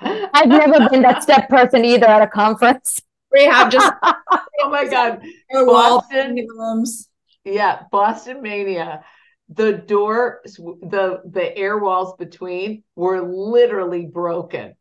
I've 0.00 0.48
never 0.48 0.88
been 0.90 1.02
that 1.02 1.22
step 1.22 1.48
person 1.48 1.84
either 1.84 2.06
at 2.06 2.22
a 2.22 2.28
conference. 2.28 3.00
We 3.30 3.44
have 3.44 3.70
just 3.70 3.92
oh 4.02 4.70
my 4.70 4.86
god, 4.86 5.20
Boston 5.52 6.34
rooms. 6.56 7.10
Yeah, 7.44 7.82
Boston 7.92 8.40
mania. 8.40 9.04
The 9.50 9.74
door, 9.74 10.40
the 10.46 11.20
the 11.30 11.54
air 11.54 11.76
walls 11.76 12.14
between 12.18 12.84
were 12.96 13.20
literally 13.20 14.06
broken. 14.06 14.76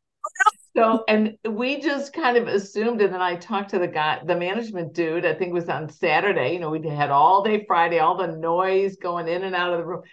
So, 0.77 1.03
and 1.07 1.39
we 1.43 1.81
just 1.81 2.13
kind 2.13 2.37
of 2.37 2.47
assumed, 2.47 3.01
and 3.01 3.11
then 3.11 3.19
I 3.19 3.35
talked 3.35 3.71
to 3.71 3.79
the 3.79 3.87
guy, 3.87 4.21
the 4.23 4.35
management 4.35 4.93
dude, 4.93 5.25
I 5.25 5.33
think 5.33 5.49
it 5.49 5.53
was 5.53 5.69
on 5.69 5.89
Saturday. 5.89 6.53
You 6.53 6.59
know, 6.59 6.69
we 6.69 6.87
had 6.87 7.09
all 7.09 7.41
day 7.43 7.65
Friday, 7.65 7.97
all 7.97 8.15
the 8.15 8.27
noise 8.27 8.95
going 8.97 9.27
in 9.27 9.43
and 9.43 9.55
out 9.55 9.73
of 9.73 9.79
the 9.79 9.85
room. 9.85 10.03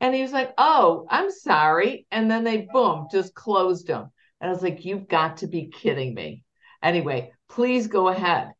And 0.00 0.14
he 0.14 0.22
was 0.22 0.30
like, 0.30 0.52
Oh, 0.56 1.08
I'm 1.10 1.28
sorry. 1.28 2.06
And 2.12 2.30
then 2.30 2.44
they, 2.44 2.68
boom, 2.72 3.08
just 3.10 3.34
closed 3.34 3.88
them. 3.88 4.12
And 4.40 4.48
I 4.48 4.52
was 4.52 4.62
like, 4.62 4.84
You've 4.84 5.08
got 5.08 5.38
to 5.38 5.48
be 5.48 5.72
kidding 5.74 6.14
me. 6.14 6.44
Anyway, 6.84 7.32
please 7.48 7.88
go 7.88 8.06
ahead. 8.06 8.50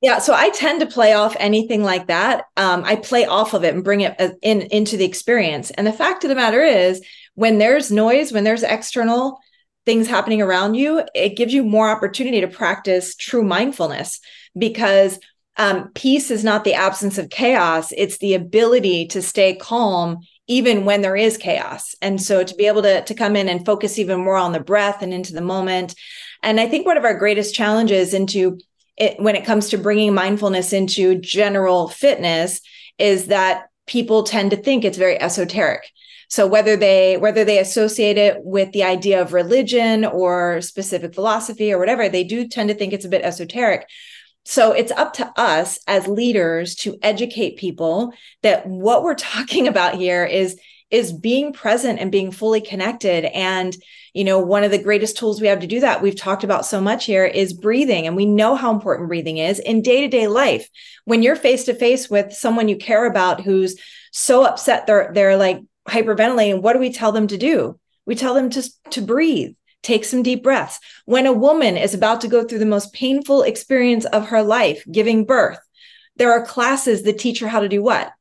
Yeah, 0.00 0.18
so 0.18 0.34
I 0.34 0.50
tend 0.50 0.80
to 0.80 0.86
play 0.86 1.12
off 1.12 1.36
anything 1.38 1.84
like 1.84 2.08
that. 2.08 2.46
Um, 2.56 2.82
I 2.82 2.96
play 2.96 3.26
off 3.26 3.54
of 3.54 3.62
it 3.62 3.74
and 3.74 3.84
bring 3.84 4.00
it 4.00 4.20
uh, 4.20 4.30
in 4.42 4.62
into 4.62 4.96
the 4.96 5.04
experience. 5.04 5.70
And 5.70 5.86
the 5.86 5.92
fact 5.92 6.24
of 6.24 6.30
the 6.30 6.34
matter 6.34 6.64
is, 6.64 7.00
when 7.36 7.58
there's 7.58 7.92
noise, 7.92 8.32
when 8.32 8.42
there's 8.42 8.64
external 8.64 9.38
things 9.84 10.06
happening 10.06 10.40
around 10.40 10.74
you, 10.74 11.02
it 11.14 11.36
gives 11.36 11.52
you 11.52 11.64
more 11.64 11.88
opportunity 11.88 12.40
to 12.40 12.48
practice 12.48 13.16
true 13.16 13.42
mindfulness 13.42 14.20
because 14.56 15.18
um, 15.56 15.90
peace 15.94 16.30
is 16.30 16.44
not 16.44 16.64
the 16.64 16.74
absence 16.74 17.18
of 17.18 17.30
chaos, 17.30 17.92
it's 17.96 18.18
the 18.18 18.34
ability 18.34 19.06
to 19.08 19.20
stay 19.20 19.54
calm 19.54 20.18
even 20.48 20.84
when 20.84 21.02
there 21.02 21.16
is 21.16 21.36
chaos. 21.36 21.94
And 22.02 22.20
so 22.20 22.42
to 22.42 22.54
be 22.54 22.66
able 22.66 22.82
to, 22.82 23.02
to 23.04 23.14
come 23.14 23.36
in 23.36 23.48
and 23.48 23.64
focus 23.64 23.98
even 23.98 24.20
more 24.20 24.36
on 24.36 24.52
the 24.52 24.60
breath 24.60 25.02
and 25.02 25.12
into 25.12 25.32
the 25.32 25.40
moment. 25.40 25.94
And 26.42 26.58
I 26.58 26.68
think 26.68 26.86
one 26.86 26.96
of 26.96 27.04
our 27.04 27.16
greatest 27.16 27.54
challenges 27.54 28.12
into 28.12 28.58
it 28.96 29.18
when 29.20 29.36
it 29.36 29.44
comes 29.44 29.70
to 29.70 29.78
bringing 29.78 30.14
mindfulness 30.14 30.72
into 30.72 31.18
general 31.18 31.88
fitness 31.88 32.60
is 32.98 33.26
that 33.26 33.66
people 33.86 34.22
tend 34.22 34.50
to 34.50 34.56
think 34.56 34.84
it's 34.84 34.98
very 34.98 35.20
esoteric 35.20 35.90
so 36.32 36.46
whether 36.46 36.78
they 36.78 37.18
whether 37.18 37.44
they 37.44 37.58
associate 37.58 38.16
it 38.16 38.42
with 38.42 38.72
the 38.72 38.84
idea 38.84 39.20
of 39.20 39.34
religion 39.34 40.06
or 40.06 40.62
specific 40.62 41.14
philosophy 41.14 41.70
or 41.70 41.78
whatever, 41.78 42.08
they 42.08 42.24
do 42.24 42.48
tend 42.48 42.70
to 42.70 42.74
think 42.74 42.94
it's 42.94 43.04
a 43.04 43.10
bit 43.10 43.20
esoteric. 43.20 43.86
So 44.46 44.72
it's 44.72 44.92
up 44.92 45.12
to 45.14 45.30
us 45.36 45.78
as 45.86 46.06
leaders 46.06 46.74
to 46.76 46.96
educate 47.02 47.58
people 47.58 48.14
that 48.40 48.66
what 48.66 49.02
we're 49.02 49.14
talking 49.34 49.68
about 49.68 49.96
here 49.96 50.24
is 50.24 50.58
is 50.90 51.12
being 51.12 51.52
present 51.52 51.98
and 51.98 52.10
being 52.10 52.30
fully 52.30 52.62
connected. 52.62 53.26
And 53.26 53.76
you 54.14 54.24
know 54.24 54.38
one 54.38 54.64
of 54.64 54.70
the 54.70 54.82
greatest 54.82 55.18
tools 55.18 55.38
we 55.38 55.48
have 55.48 55.60
to 55.60 55.66
do 55.66 55.80
that 55.80 56.00
we've 56.00 56.16
talked 56.16 56.44
about 56.44 56.64
so 56.64 56.80
much 56.80 57.04
here 57.04 57.26
is 57.26 57.52
breathing. 57.52 58.06
And 58.06 58.16
we 58.16 58.24
know 58.24 58.56
how 58.56 58.72
important 58.72 59.08
breathing 59.08 59.36
is 59.36 59.58
in 59.58 59.82
day-to-day 59.82 60.28
life. 60.28 60.66
When 61.04 61.22
you're 61.22 61.36
face 61.36 61.64
to 61.64 61.74
face 61.74 62.08
with 62.08 62.32
someone 62.32 62.70
you 62.70 62.78
care 62.78 63.04
about 63.04 63.42
who's 63.42 63.78
so 64.12 64.46
upset 64.46 64.86
they're 64.86 65.10
they're 65.12 65.36
like 65.36 65.60
hyperventilating, 65.88 66.62
what 66.62 66.74
do 66.74 66.78
we 66.78 66.92
tell 66.92 67.12
them 67.12 67.26
to 67.28 67.38
do? 67.38 67.78
We 68.06 68.14
tell 68.14 68.34
them 68.34 68.50
to, 68.50 68.62
to 68.90 69.00
breathe, 69.00 69.54
take 69.82 70.04
some 70.04 70.22
deep 70.22 70.42
breaths. 70.42 70.78
When 71.04 71.26
a 71.26 71.32
woman 71.32 71.76
is 71.76 71.94
about 71.94 72.20
to 72.22 72.28
go 72.28 72.44
through 72.44 72.58
the 72.58 72.66
most 72.66 72.92
painful 72.92 73.42
experience 73.42 74.04
of 74.06 74.28
her 74.28 74.42
life, 74.42 74.84
giving 74.90 75.24
birth, 75.24 75.58
there 76.16 76.32
are 76.32 76.44
classes 76.44 77.02
that 77.02 77.18
teach 77.18 77.40
her 77.40 77.48
how 77.48 77.60
to 77.60 77.68
do 77.68 77.82
what? 77.82 78.12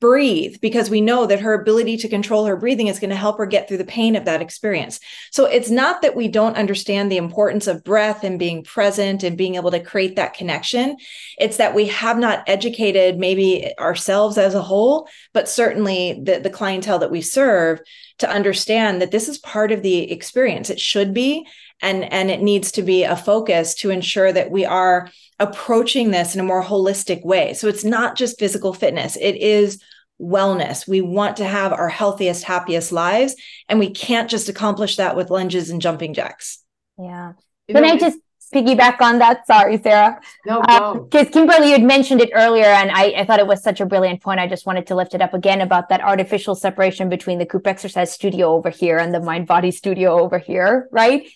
Breathe 0.00 0.56
because 0.60 0.90
we 0.90 1.00
know 1.00 1.26
that 1.26 1.40
her 1.40 1.54
ability 1.54 1.96
to 1.98 2.08
control 2.08 2.46
her 2.46 2.56
breathing 2.56 2.86
is 2.86 3.00
going 3.00 3.10
to 3.10 3.16
help 3.16 3.38
her 3.38 3.46
get 3.46 3.66
through 3.66 3.78
the 3.78 3.84
pain 3.84 4.14
of 4.16 4.24
that 4.24 4.40
experience. 4.40 5.00
So 5.32 5.44
it's 5.44 5.70
not 5.70 6.02
that 6.02 6.14
we 6.14 6.28
don't 6.28 6.56
understand 6.56 7.10
the 7.10 7.16
importance 7.16 7.66
of 7.66 7.84
breath 7.84 8.22
and 8.22 8.38
being 8.38 8.62
present 8.62 9.22
and 9.22 9.36
being 9.36 9.56
able 9.56 9.72
to 9.72 9.80
create 9.80 10.16
that 10.16 10.34
connection. 10.34 10.96
It's 11.38 11.56
that 11.56 11.74
we 11.74 11.88
have 11.88 12.18
not 12.18 12.44
educated 12.46 13.18
maybe 13.18 13.72
ourselves 13.78 14.38
as 14.38 14.54
a 14.54 14.62
whole, 14.62 15.08
but 15.32 15.48
certainly 15.48 16.20
the, 16.22 16.38
the 16.38 16.50
clientele 16.50 17.00
that 17.00 17.10
we 17.10 17.20
serve 17.20 17.80
to 18.18 18.30
understand 18.30 19.00
that 19.00 19.10
this 19.10 19.28
is 19.28 19.38
part 19.38 19.72
of 19.72 19.82
the 19.82 20.10
experience. 20.10 20.70
It 20.70 20.80
should 20.80 21.14
be. 21.14 21.46
And, 21.80 22.12
and 22.12 22.30
it 22.30 22.42
needs 22.42 22.72
to 22.72 22.82
be 22.82 23.04
a 23.04 23.16
focus 23.16 23.74
to 23.76 23.90
ensure 23.90 24.32
that 24.32 24.50
we 24.50 24.64
are 24.64 25.10
approaching 25.38 26.10
this 26.10 26.34
in 26.34 26.40
a 26.40 26.44
more 26.44 26.62
holistic 26.62 27.24
way. 27.24 27.54
So 27.54 27.68
it's 27.68 27.84
not 27.84 28.16
just 28.16 28.38
physical 28.38 28.72
fitness, 28.72 29.16
it 29.16 29.36
is 29.36 29.80
wellness. 30.20 30.88
We 30.88 31.00
want 31.00 31.36
to 31.36 31.44
have 31.44 31.72
our 31.72 31.88
healthiest, 31.88 32.44
happiest 32.44 32.90
lives. 32.90 33.36
And 33.68 33.78
we 33.78 33.90
can't 33.90 34.28
just 34.28 34.48
accomplish 34.48 34.96
that 34.96 35.16
with 35.16 35.30
lunges 35.30 35.70
and 35.70 35.80
jumping 35.80 36.14
jacks. 36.14 36.64
Yeah. 36.98 37.34
You 37.68 37.74
Can 37.74 37.84
know, 37.84 37.90
I 37.90 37.96
just 37.96 38.18
piggyback 38.52 39.00
on 39.00 39.18
that? 39.18 39.46
Sorry, 39.46 39.78
Sarah. 39.78 40.20
No, 40.46 40.62
no. 40.68 41.06
Because 41.10 41.28
uh, 41.28 41.30
Kimberly 41.30 41.70
had 41.70 41.82
mentioned 41.82 42.20
it 42.20 42.30
earlier, 42.34 42.64
and 42.64 42.90
I, 42.90 43.12
I, 43.18 43.24
thought 43.24 43.38
it 43.38 43.46
was 43.46 43.62
such 43.62 43.80
a 43.80 43.86
brilliant 43.86 44.22
point. 44.22 44.40
I 44.40 44.46
just 44.46 44.66
wanted 44.66 44.86
to 44.88 44.94
lift 44.94 45.14
it 45.14 45.20
up 45.20 45.34
again 45.34 45.60
about 45.60 45.88
that 45.90 46.00
artificial 46.00 46.54
separation 46.54 47.08
between 47.08 47.38
the 47.38 47.44
Group 47.44 47.66
Exercise 47.66 48.12
Studio 48.12 48.52
over 48.52 48.70
here 48.70 48.98
and 48.98 49.12
the 49.12 49.20
Mind 49.20 49.46
Body 49.46 49.70
Studio 49.70 50.18
over 50.18 50.38
here, 50.38 50.88
right? 50.90 51.28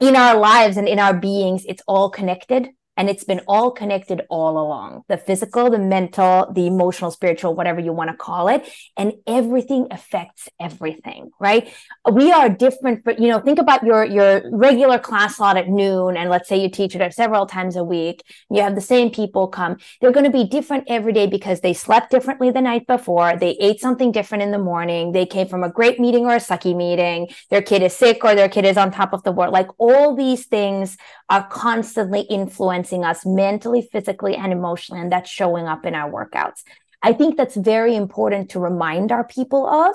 In 0.00 0.16
our 0.16 0.38
lives 0.38 0.78
and 0.78 0.88
in 0.88 0.98
our 0.98 1.12
beings, 1.12 1.64
it's 1.66 1.82
all 1.86 2.08
connected 2.08 2.70
and 3.00 3.08
it's 3.08 3.24
been 3.24 3.40
all 3.48 3.70
connected 3.70 4.20
all 4.28 4.58
along. 4.58 5.04
The 5.08 5.16
physical 5.16 5.70
the 5.70 5.78
mental 5.78 6.52
the 6.52 6.66
emotional 6.66 7.10
spiritual 7.10 7.54
whatever 7.54 7.80
you 7.80 7.94
want 7.94 8.10
to 8.10 8.16
call 8.16 8.48
it. 8.48 8.70
And 8.94 9.14
everything 9.26 9.86
affects 9.90 10.50
everything 10.60 11.30
right? 11.40 11.72
We 12.12 12.30
are 12.30 12.50
different 12.50 13.02
but 13.04 13.18
you 13.18 13.28
know 13.28 13.40
think 13.40 13.58
about 13.58 13.84
your 13.84 14.04
your 14.04 14.42
regular 14.52 14.98
class 14.98 15.40
lot 15.40 15.56
at 15.56 15.70
noon 15.70 16.18
and 16.18 16.28
let's 16.28 16.46
say 16.46 16.60
you 16.60 16.68
teach 16.68 16.94
it 16.94 17.14
several 17.14 17.46
times 17.46 17.76
a 17.76 17.82
week 17.82 18.22
you 18.50 18.60
have 18.60 18.74
the 18.74 18.82
same 18.82 19.08
people 19.08 19.48
come. 19.48 19.78
They're 20.00 20.12
going 20.12 20.30
to 20.30 20.38
be 20.38 20.46
different 20.46 20.84
every 20.86 21.14
day 21.14 21.26
because 21.26 21.62
they 21.62 21.72
slept 21.72 22.10
differently 22.10 22.50
the 22.50 22.60
night 22.60 22.86
before 22.86 23.34
they 23.38 23.52
ate 23.60 23.80
something 23.80 24.12
different 24.12 24.42
in 24.42 24.50
the 24.50 24.58
morning 24.58 25.12
they 25.12 25.24
came 25.24 25.48
from 25.48 25.62
a 25.62 25.72
great 25.72 25.98
meeting 25.98 26.26
or 26.26 26.34
a 26.34 26.44
sucky 26.50 26.76
meeting 26.76 27.28
their 27.48 27.62
kid 27.62 27.82
is 27.82 27.96
sick 27.96 28.22
or 28.24 28.34
their 28.34 28.50
kid 28.50 28.66
is 28.66 28.76
on 28.76 28.90
top 28.90 29.14
of 29.14 29.22
the 29.22 29.32
world. 29.32 29.54
Like 29.54 29.68
all 29.78 30.14
these 30.14 30.44
things 30.44 30.98
are 31.30 31.46
constantly 31.46 32.22
influencing 32.22 33.04
us 33.04 33.24
mentally, 33.24 33.88
physically, 33.92 34.34
and 34.34 34.52
emotionally. 34.52 35.00
And 35.00 35.12
that's 35.12 35.30
showing 35.30 35.66
up 35.66 35.86
in 35.86 35.94
our 35.94 36.10
workouts. 36.10 36.64
I 37.02 37.12
think 37.12 37.36
that's 37.36 37.56
very 37.56 37.94
important 37.94 38.50
to 38.50 38.60
remind 38.60 39.12
our 39.12 39.24
people 39.24 39.66
of. 39.66 39.94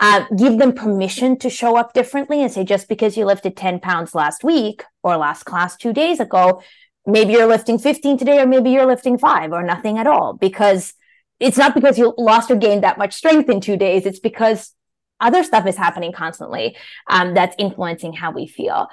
Uh, 0.00 0.26
give 0.36 0.58
them 0.58 0.72
permission 0.72 1.38
to 1.38 1.48
show 1.48 1.76
up 1.76 1.92
differently 1.92 2.42
and 2.42 2.50
say, 2.50 2.64
just 2.64 2.88
because 2.88 3.16
you 3.16 3.24
lifted 3.24 3.56
10 3.56 3.78
pounds 3.78 4.12
last 4.14 4.42
week 4.42 4.82
or 5.04 5.16
last 5.16 5.44
class 5.44 5.76
two 5.76 5.92
days 5.92 6.18
ago, 6.18 6.60
maybe 7.06 7.32
you're 7.32 7.46
lifting 7.46 7.78
15 7.78 8.18
today, 8.18 8.40
or 8.40 8.46
maybe 8.46 8.70
you're 8.70 8.86
lifting 8.86 9.16
five 9.16 9.52
or 9.52 9.62
nothing 9.62 9.96
at 9.96 10.08
all. 10.08 10.32
Because 10.32 10.92
it's 11.38 11.56
not 11.56 11.74
because 11.74 11.96
you 11.96 12.12
lost 12.18 12.50
or 12.50 12.56
gained 12.56 12.82
that 12.82 12.98
much 12.98 13.14
strength 13.14 13.48
in 13.48 13.60
two 13.60 13.76
days, 13.76 14.04
it's 14.04 14.18
because 14.18 14.74
other 15.20 15.44
stuff 15.44 15.66
is 15.66 15.76
happening 15.76 16.12
constantly 16.12 16.76
um, 17.08 17.34
that's 17.34 17.54
influencing 17.58 18.12
how 18.12 18.32
we 18.32 18.48
feel. 18.48 18.88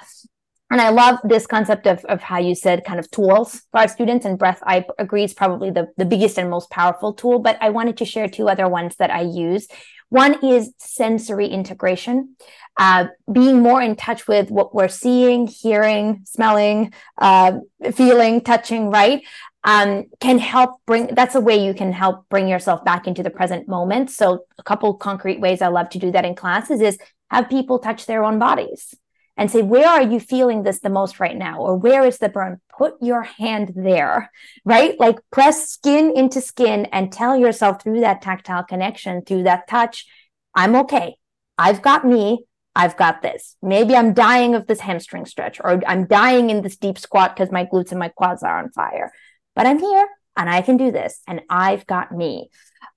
And 0.72 0.80
I 0.80 0.88
love 0.88 1.18
this 1.22 1.46
concept 1.46 1.86
of, 1.86 2.02
of 2.06 2.22
how 2.22 2.38
you 2.38 2.54
said 2.54 2.82
kind 2.82 2.98
of 2.98 3.10
tools 3.10 3.60
for 3.70 3.80
our 3.80 3.88
students 3.88 4.24
and 4.24 4.38
breath. 4.38 4.58
I 4.64 4.86
agree 4.98 5.22
is 5.22 5.34
probably 5.34 5.70
the, 5.70 5.88
the 5.98 6.06
biggest 6.06 6.38
and 6.38 6.48
most 6.48 6.70
powerful 6.70 7.12
tool, 7.12 7.40
but 7.40 7.58
I 7.60 7.68
wanted 7.68 7.98
to 7.98 8.06
share 8.06 8.26
two 8.26 8.48
other 8.48 8.66
ones 8.66 8.96
that 8.96 9.10
I 9.10 9.20
use. 9.20 9.68
One 10.08 10.42
is 10.42 10.72
sensory 10.78 11.48
integration, 11.48 12.36
uh, 12.78 13.08
being 13.30 13.60
more 13.60 13.82
in 13.82 13.96
touch 13.96 14.26
with 14.26 14.50
what 14.50 14.74
we're 14.74 14.88
seeing, 14.88 15.46
hearing, 15.46 16.22
smelling, 16.24 16.94
uh, 17.18 17.58
feeling, 17.92 18.40
touching, 18.40 18.88
right? 18.88 19.22
Um, 19.64 20.06
can 20.20 20.38
help 20.38 20.80
bring 20.86 21.08
that's 21.14 21.34
a 21.34 21.40
way 21.40 21.62
you 21.62 21.74
can 21.74 21.92
help 21.92 22.30
bring 22.30 22.48
yourself 22.48 22.82
back 22.82 23.06
into 23.06 23.22
the 23.22 23.30
present 23.30 23.68
moment. 23.68 24.10
So, 24.10 24.46
a 24.58 24.62
couple 24.62 24.94
concrete 24.94 25.38
ways 25.38 25.60
I 25.60 25.68
love 25.68 25.90
to 25.90 25.98
do 25.98 26.10
that 26.12 26.24
in 26.24 26.34
classes 26.34 26.80
is 26.80 26.98
have 27.30 27.50
people 27.50 27.78
touch 27.78 28.06
their 28.06 28.24
own 28.24 28.38
bodies 28.38 28.94
and 29.36 29.50
say, 29.50 29.62
where 29.62 29.88
are 29.88 30.02
you 30.02 30.20
feeling 30.20 30.62
this 30.62 30.80
the 30.80 30.90
most 30.90 31.18
right 31.18 31.36
now? 31.36 31.58
Or 31.58 31.76
where 31.76 32.04
is 32.04 32.18
the 32.18 32.28
burn? 32.28 32.60
Put 32.76 32.94
your 33.00 33.22
hand 33.22 33.72
there, 33.74 34.30
right? 34.64 34.98
Like 35.00 35.18
press 35.30 35.70
skin 35.70 36.12
into 36.14 36.40
skin 36.40 36.86
and 36.86 37.10
tell 37.10 37.36
yourself 37.36 37.82
through 37.82 38.00
that 38.00 38.22
tactile 38.22 38.64
connection, 38.64 39.22
through 39.24 39.44
that 39.44 39.68
touch, 39.68 40.06
I'm 40.54 40.76
okay. 40.76 41.16
I've 41.58 41.82
got 41.82 42.04
me. 42.04 42.44
I've 42.74 42.96
got 42.96 43.20
this. 43.22 43.56
Maybe 43.62 43.94
I'm 43.94 44.14
dying 44.14 44.54
of 44.54 44.66
this 44.66 44.80
hamstring 44.80 45.26
stretch, 45.26 45.60
or 45.62 45.82
I'm 45.86 46.06
dying 46.06 46.48
in 46.48 46.62
this 46.62 46.76
deep 46.76 46.98
squat 46.98 47.36
because 47.36 47.52
my 47.52 47.66
glutes 47.66 47.90
and 47.90 47.98
my 47.98 48.08
quads 48.08 48.42
are 48.42 48.58
on 48.58 48.70
fire. 48.70 49.12
But 49.54 49.66
I'm 49.66 49.78
here 49.78 50.08
and 50.36 50.48
I 50.48 50.62
can 50.62 50.78
do 50.78 50.90
this, 50.90 51.20
and 51.26 51.42
I've 51.50 51.86
got 51.86 52.12
me. 52.12 52.48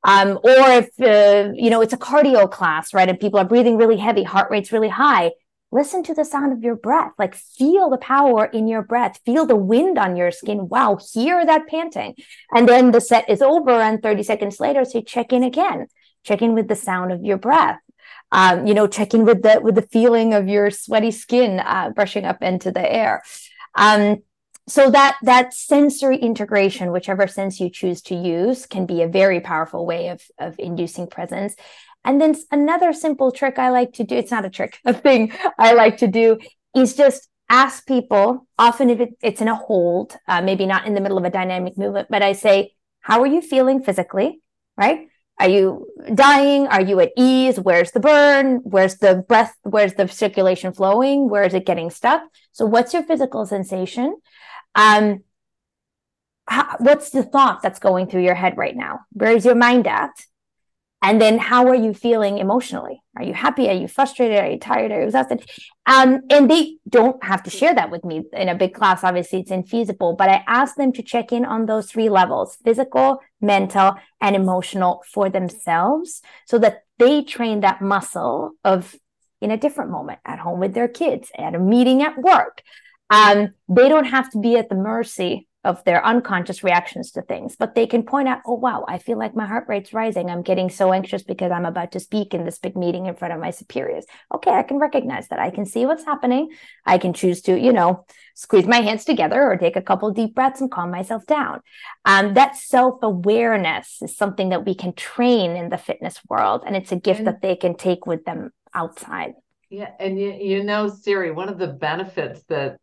Um, 0.03 0.39
or 0.41 0.41
if 0.45 0.89
uh, 1.01 1.51
you 1.53 1.69
know 1.69 1.81
it's 1.81 1.93
a 1.93 1.97
cardio 1.97 2.49
class, 2.49 2.93
right, 2.93 3.09
and 3.09 3.19
people 3.19 3.39
are 3.39 3.45
breathing 3.45 3.77
really 3.77 3.97
heavy, 3.97 4.23
heart 4.23 4.49
rate's 4.49 4.71
really 4.71 4.89
high, 4.89 5.31
listen 5.75 6.01
to 6.03 6.13
the 6.13 6.23
sound 6.23 6.53
of 6.53 6.63
your 6.63 6.75
breath. 6.75 7.11
Like 7.19 7.35
feel 7.35 7.89
the 7.89 7.97
power 7.97 8.45
in 8.45 8.67
your 8.67 8.81
breath. 8.81 9.19
Feel 9.25 9.45
the 9.45 9.55
wind 9.55 9.97
on 9.99 10.15
your 10.15 10.31
skin. 10.31 10.69
Wow 10.69 10.97
hear 11.13 11.45
that 11.45 11.67
panting. 11.67 12.15
And 12.51 12.67
then 12.67 12.91
the 12.91 13.01
set 13.01 13.29
is 13.29 13.41
over 13.41 13.71
and 13.71 14.01
30 14.01 14.23
seconds 14.23 14.59
later 14.59 14.85
say 14.85 15.03
check 15.03 15.33
in 15.33 15.43
again. 15.43 15.87
Check 16.23 16.41
in 16.41 16.53
with 16.53 16.67
the 16.67 16.75
sound 16.75 17.11
of 17.11 17.23
your 17.23 17.37
breath. 17.37 17.79
Um, 18.31 18.65
you 18.65 18.73
know 18.73 18.87
check 18.87 19.13
in 19.13 19.25
with 19.25 19.43
the 19.43 19.59
with 19.61 19.75
the 19.75 19.89
feeling 19.95 20.33
of 20.33 20.47
your 20.47 20.71
sweaty 20.71 21.11
skin 21.11 21.59
uh, 21.59 21.91
brushing 21.91 22.25
up 22.25 22.41
into 22.41 22.71
the 22.71 22.91
air. 22.91 23.21
Um, 23.75 24.23
so 24.67 24.89
that 24.89 25.17
that 25.21 25.53
sensory 25.53 26.17
integration 26.17 26.91
whichever 26.91 27.27
sense 27.27 27.59
you 27.59 27.69
choose 27.69 28.01
to 28.01 28.15
use 28.15 28.65
can 28.65 28.87
be 28.87 29.03
a 29.03 29.07
very 29.07 29.39
powerful 29.39 29.85
way 29.85 30.07
of 30.07 30.21
of 30.39 30.55
inducing 30.57 31.07
presence 31.07 31.55
and 32.05 32.21
then 32.21 32.35
another 32.51 32.93
simple 32.93 33.31
trick 33.31 33.59
I 33.59 33.69
like 33.69 33.93
to 33.93 34.03
do, 34.03 34.15
it's 34.15 34.31
not 34.31 34.45
a 34.45 34.49
trick, 34.49 34.79
a 34.85 34.93
thing 34.93 35.33
I 35.59 35.73
like 35.73 35.97
to 35.97 36.07
do 36.07 36.39
is 36.75 36.95
just 36.95 37.27
ask 37.49 37.85
people, 37.85 38.47
often 38.57 38.89
if 38.89 38.99
it, 38.99 39.09
it's 39.21 39.41
in 39.41 39.47
a 39.47 39.55
hold, 39.55 40.15
uh, 40.27 40.41
maybe 40.41 40.65
not 40.65 40.85
in 40.85 40.93
the 40.93 41.01
middle 41.01 41.17
of 41.17 41.25
a 41.25 41.29
dynamic 41.29 41.77
movement, 41.77 42.07
but 42.09 42.21
I 42.21 42.33
say, 42.33 42.73
How 43.01 43.21
are 43.21 43.27
you 43.27 43.41
feeling 43.41 43.83
physically? 43.83 44.41
Right? 44.77 45.07
Are 45.39 45.49
you 45.49 45.87
dying? 46.13 46.67
Are 46.67 46.81
you 46.81 46.99
at 47.01 47.11
ease? 47.17 47.59
Where's 47.59 47.91
the 47.91 47.99
burn? 47.99 48.61
Where's 48.63 48.97
the 48.97 49.25
breath? 49.27 49.55
Where's 49.63 49.93
the 49.93 50.07
circulation 50.07 50.73
flowing? 50.73 51.29
Where 51.29 51.43
is 51.43 51.53
it 51.53 51.65
getting 51.65 51.89
stuck? 51.89 52.23
So, 52.51 52.65
what's 52.65 52.93
your 52.93 53.03
physical 53.03 53.45
sensation? 53.45 54.15
Um, 54.75 55.23
how, 56.47 56.77
what's 56.79 57.09
the 57.09 57.23
thought 57.23 57.61
that's 57.61 57.79
going 57.79 58.07
through 58.07 58.23
your 58.23 58.35
head 58.35 58.57
right 58.57 58.75
now? 58.75 59.01
Where 59.11 59.35
is 59.35 59.45
your 59.45 59.55
mind 59.55 59.87
at? 59.87 60.11
And 61.05 61.21
then 61.21 61.37
how 61.37 61.67
are 61.67 61.75
you 61.75 61.93
feeling 61.93 62.39
emotionally? 62.39 63.03
Are 63.15 63.23
you 63.23 63.35
happy? 63.35 63.69
Are 63.69 63.75
you 63.75 63.87
frustrated? 63.87 64.39
Are 64.39 64.49
you 64.49 64.57
tired? 64.57 64.91
Are 64.91 65.01
you 65.01 65.05
exhausted? 65.05 65.47
Um, 65.85 66.21
and 66.31 66.49
they 66.49 66.77
don't 66.89 67.23
have 67.23 67.43
to 67.43 67.51
share 67.51 67.75
that 67.75 67.91
with 67.91 68.03
me 68.03 68.23
in 68.33 68.49
a 68.49 68.55
big 68.55 68.73
class. 68.73 69.03
Obviously 69.03 69.41
it's 69.41 69.51
infeasible 69.51 70.17
but 70.17 70.29
i 70.29 70.43
ask 70.47 70.75
them 70.75 70.91
to 70.93 71.03
check 71.03 71.31
in 71.31 71.45
on 71.45 71.67
those 71.67 71.91
three 71.91 72.09
levels 72.09 72.57
physical 72.63 73.19
mental 73.39 73.93
and 74.19 74.35
emotional 74.35 75.03
for 75.13 75.29
themselves 75.29 76.21
so 76.47 76.57
that 76.57 76.83
they 76.97 77.23
train 77.23 77.59
that 77.59 77.81
muscle 77.81 78.51
of 78.63 78.95
in 79.41 79.51
a 79.51 79.57
different 79.57 79.91
moment 79.91 80.19
at 80.25 80.39
home 80.39 80.59
with 80.59 80.73
their 80.73 80.87
kids 80.87 81.31
at 81.37 81.53
a 81.53 81.59
meeting 81.59 82.01
at 82.01 82.17
work. 82.17 82.63
Um, 83.11 83.53
they 83.69 83.89
don't 83.89 84.05
have 84.05 84.31
to 84.31 84.39
be 84.39 84.57
at 84.57 84.69
the 84.69 84.75
mercy 84.75 85.47
of 85.65 85.83
their 85.83 86.05
unconscious 86.05 86.63
reactions 86.63 87.11
to 87.11 87.21
things, 87.23 87.55
but 87.57 87.75
they 87.75 87.87
can 87.87 88.03
point 88.03 88.27
out, 88.27 88.39
oh, 88.45 88.53
wow, 88.53 88.85
I 88.87 88.99
feel 88.99 89.17
like 89.17 89.35
my 89.35 89.45
heart 89.45 89.65
rate's 89.67 89.93
rising. 89.93 90.29
I'm 90.29 90.43
getting 90.43 90.69
so 90.69 90.93
anxious 90.93 91.23
because 91.23 91.51
I'm 91.51 91.65
about 91.65 91.91
to 91.93 91.99
speak 91.99 92.33
in 92.33 92.45
this 92.45 92.59
big 92.59 92.77
meeting 92.77 93.07
in 93.07 93.15
front 93.15 93.33
of 93.33 93.39
my 93.39 93.51
superiors. 93.51 94.05
Okay, 94.33 94.51
I 94.51 94.63
can 94.63 94.77
recognize 94.77 95.27
that. 95.29 95.39
I 95.39 95.49
can 95.49 95.65
see 95.65 95.85
what's 95.85 96.05
happening. 96.05 96.49
I 96.85 96.97
can 96.97 97.13
choose 97.13 97.41
to, 97.43 97.59
you 97.59 97.73
know, 97.73 98.05
squeeze 98.35 98.67
my 98.67 98.81
hands 98.81 99.03
together 99.05 99.41
or 99.41 99.57
take 99.57 99.75
a 99.75 99.81
couple 99.81 100.11
deep 100.11 100.35
breaths 100.35 100.61
and 100.61 100.71
calm 100.71 100.91
myself 100.91 101.25
down. 101.25 101.61
Um, 102.05 102.35
that 102.35 102.55
self 102.55 103.01
awareness 103.01 103.97
is 104.01 104.15
something 104.15 104.49
that 104.49 104.65
we 104.65 104.75
can 104.75 104.93
train 104.93 105.51
in 105.57 105.69
the 105.69 105.77
fitness 105.77 106.21
world, 106.29 106.63
and 106.65 106.75
it's 106.75 106.91
a 106.91 106.95
gift 106.97 107.25
that 107.25 107.41
they 107.41 107.55
can 107.55 107.75
take 107.75 108.05
with 108.05 108.23
them 108.25 108.51
outside. 108.73 109.33
Yeah, 109.69 109.89
and 109.99 110.19
you, 110.19 110.31
you 110.31 110.63
know, 110.63 110.89
Siri, 110.89 111.31
one 111.31 111.49
of 111.49 111.57
the 111.57 111.67
benefits 111.67 112.43
that 112.49 112.77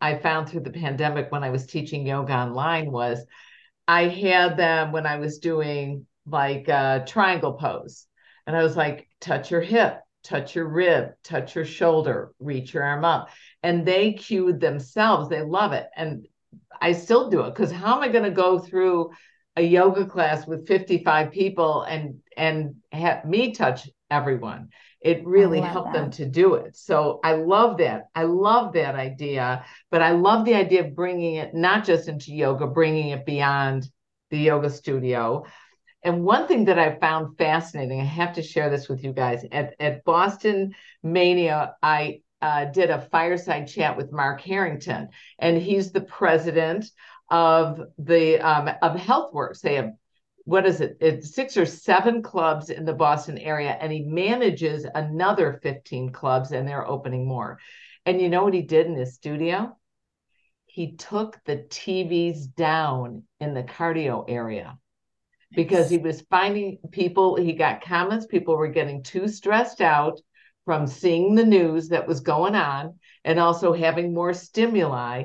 I 0.00 0.16
found 0.16 0.48
through 0.48 0.62
the 0.62 0.70
pandemic 0.70 1.30
when 1.30 1.44
I 1.44 1.50
was 1.50 1.66
teaching 1.66 2.06
yoga 2.06 2.32
online 2.32 2.90
was 2.90 3.24
I 3.86 4.08
had 4.08 4.56
them 4.56 4.92
when 4.92 5.06
I 5.06 5.16
was 5.16 5.38
doing 5.38 6.06
like 6.26 6.68
a 6.68 7.04
triangle 7.06 7.54
pose. 7.54 8.06
And 8.46 8.56
I 8.56 8.62
was 8.62 8.76
like, 8.76 9.08
touch 9.20 9.50
your 9.50 9.60
hip, 9.60 10.00
touch 10.24 10.54
your 10.54 10.68
rib, 10.68 11.10
touch 11.22 11.54
your 11.54 11.64
shoulder, 11.64 12.32
reach 12.38 12.74
your 12.74 12.84
arm 12.84 13.04
up. 13.04 13.30
And 13.62 13.86
they 13.86 14.12
cued 14.14 14.60
themselves. 14.60 15.28
They 15.28 15.42
love 15.42 15.72
it. 15.72 15.88
And 15.96 16.26
I 16.80 16.92
still 16.92 17.30
do 17.30 17.42
it 17.42 17.54
because 17.54 17.70
how 17.70 17.96
am 17.96 18.02
I 18.02 18.08
going 18.08 18.24
to 18.24 18.30
go 18.30 18.58
through 18.58 19.10
a 19.56 19.62
yoga 19.62 20.06
class 20.06 20.46
with 20.46 20.66
55 20.66 21.30
people 21.30 21.82
and 21.82 22.20
and 22.36 22.76
have 22.92 23.24
me 23.24 23.52
touch 23.52 23.88
everyone? 24.10 24.70
It 25.00 25.24
really 25.26 25.60
helped 25.60 25.92
that. 25.92 26.00
them 26.00 26.10
to 26.10 26.26
do 26.26 26.54
it. 26.54 26.76
So 26.76 27.20
I 27.24 27.32
love 27.32 27.78
that. 27.78 28.08
I 28.14 28.24
love 28.24 28.74
that 28.74 28.94
idea, 28.94 29.64
but 29.90 30.02
I 30.02 30.10
love 30.10 30.44
the 30.44 30.54
idea 30.54 30.84
of 30.84 30.94
bringing 30.94 31.36
it 31.36 31.54
not 31.54 31.84
just 31.84 32.08
into 32.08 32.34
yoga, 32.34 32.66
bringing 32.66 33.08
it 33.08 33.24
beyond 33.24 33.88
the 34.30 34.38
yoga 34.38 34.68
studio. 34.68 35.46
And 36.02 36.24
one 36.24 36.46
thing 36.46 36.66
that 36.66 36.78
I 36.78 36.98
found 36.98 37.36
fascinating, 37.36 38.00
I 38.00 38.04
have 38.04 38.34
to 38.34 38.42
share 38.42 38.70
this 38.70 38.88
with 38.88 39.04
you 39.04 39.12
guys. 39.12 39.44
At, 39.52 39.74
at 39.80 40.04
Boston 40.04 40.74
Mania, 41.02 41.74
I 41.82 42.20
uh, 42.42 42.66
did 42.66 42.90
a 42.90 43.00
fireside 43.00 43.68
chat 43.68 43.96
with 43.96 44.12
Mark 44.12 44.40
Harrington, 44.40 45.08
and 45.38 45.58
he's 45.58 45.92
the 45.92 46.00
president 46.00 46.90
of 47.30 47.82
the 47.98 48.40
um, 48.40 48.68
of 48.80 48.96
HealthWorks. 48.96 49.60
They 49.60 49.74
have 49.74 49.92
what 50.44 50.66
is 50.66 50.80
it? 50.80 50.96
It's 51.00 51.34
six 51.34 51.56
or 51.56 51.66
seven 51.66 52.22
clubs 52.22 52.70
in 52.70 52.84
the 52.84 52.92
Boston 52.92 53.38
area, 53.38 53.76
and 53.80 53.92
he 53.92 54.02
manages 54.02 54.86
another 54.94 55.60
15 55.62 56.10
clubs, 56.12 56.52
and 56.52 56.66
they're 56.66 56.86
opening 56.86 57.26
more. 57.26 57.58
And 58.06 58.20
you 58.20 58.28
know 58.28 58.44
what 58.44 58.54
he 58.54 58.62
did 58.62 58.86
in 58.86 58.94
his 58.94 59.14
studio? 59.14 59.76
He 60.66 60.92
took 60.96 61.38
the 61.44 61.56
TVs 61.56 62.54
down 62.54 63.24
in 63.40 63.54
the 63.54 63.62
cardio 63.62 64.24
area 64.28 64.78
because 65.52 65.90
he 65.90 65.98
was 65.98 66.20
finding 66.22 66.78
people, 66.92 67.36
he 67.36 67.52
got 67.52 67.82
comments, 67.82 68.26
people 68.26 68.56
were 68.56 68.68
getting 68.68 69.02
too 69.02 69.26
stressed 69.26 69.80
out 69.80 70.20
from 70.64 70.86
seeing 70.86 71.34
the 71.34 71.44
news 71.44 71.88
that 71.88 72.06
was 72.06 72.20
going 72.20 72.54
on 72.54 72.98
and 73.24 73.40
also 73.40 73.72
having 73.72 74.14
more 74.14 74.32
stimuli 74.32 75.24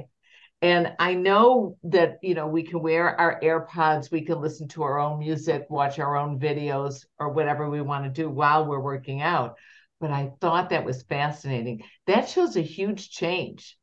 and 0.66 0.94
I 0.98 1.14
know 1.14 1.78
that, 1.84 2.18
you 2.24 2.34
know, 2.34 2.48
we 2.48 2.64
can 2.64 2.82
wear 2.82 3.16
our 3.20 3.40
AirPods, 3.40 4.10
we 4.10 4.22
can 4.22 4.42
listen 4.42 4.68
to 4.70 4.82
our 4.82 4.98
own 4.98 5.20
music, 5.20 5.68
watch 5.70 6.00
our 6.00 6.18
own 6.18 6.40
videos, 6.40 7.06
or 7.20 7.30
whatever 7.30 7.70
we 7.70 7.82
want 7.82 8.06
to 8.06 8.10
do 8.10 8.32
while 8.32 8.66
we're 8.66 8.80
working 8.80 9.22
out. 9.22 9.58
But 10.02 10.10
I 10.10 10.32
thought 10.42 10.72
that 10.72 10.84
was 10.84 11.04
fascinating. 11.04 11.84
That 12.08 12.30
shows 12.30 12.58
a 12.58 12.62
huge 12.62 13.12
change. 13.12 13.78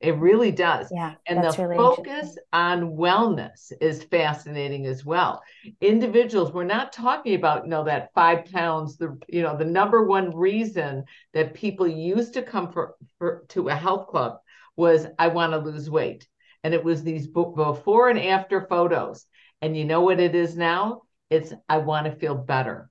It 0.00 0.18
really 0.18 0.52
does. 0.52 0.92
Yeah. 0.94 1.14
And 1.26 1.42
the 1.42 1.56
really 1.58 1.78
focus 1.78 2.36
on 2.52 2.96
wellness 2.98 3.72
is 3.80 4.04
fascinating 4.04 4.84
as 4.84 5.06
well. 5.06 5.40
Individuals, 5.80 6.52
we're 6.52 6.64
not 6.64 6.92
talking 6.92 7.34
about, 7.34 7.64
you 7.64 7.70
know, 7.70 7.84
that 7.84 8.10
five 8.14 8.44
pounds, 8.44 8.98
the 8.98 9.18
you 9.26 9.40
know, 9.40 9.56
the 9.56 9.64
number 9.64 10.04
one 10.04 10.36
reason 10.36 11.04
that 11.32 11.54
people 11.54 11.88
used 11.88 12.34
to 12.34 12.42
come 12.42 12.70
for, 12.72 12.94
for 13.18 13.46
to 13.48 13.70
a 13.70 13.74
health 13.74 14.08
club 14.08 14.36
was 14.76 15.06
I 15.18 15.28
want 15.28 15.52
to 15.52 15.58
lose 15.58 15.90
weight. 15.90 16.26
And 16.62 16.74
it 16.74 16.84
was 16.84 17.02
these 17.02 17.26
before 17.26 18.08
and 18.08 18.18
after 18.18 18.66
photos. 18.66 19.24
And 19.62 19.76
you 19.76 19.84
know 19.84 20.02
what 20.02 20.20
it 20.20 20.34
is 20.34 20.56
now? 20.56 21.02
It's 21.30 21.52
I 21.68 21.78
want 21.78 22.06
to 22.06 22.12
feel 22.12 22.34
better. 22.34 22.90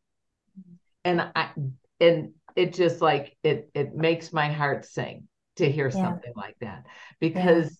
And 1.03 1.21
I 1.35 1.49
and 1.99 2.31
it 2.55 2.73
just 2.73 3.01
like 3.01 3.35
it 3.43 3.69
it 3.73 3.95
makes 3.95 4.33
my 4.33 4.51
heart 4.51 4.85
sing 4.85 5.27
to 5.57 5.71
hear 5.71 5.87
yeah. 5.87 6.03
something 6.03 6.33
like 6.35 6.57
that 6.59 6.85
because 7.19 7.77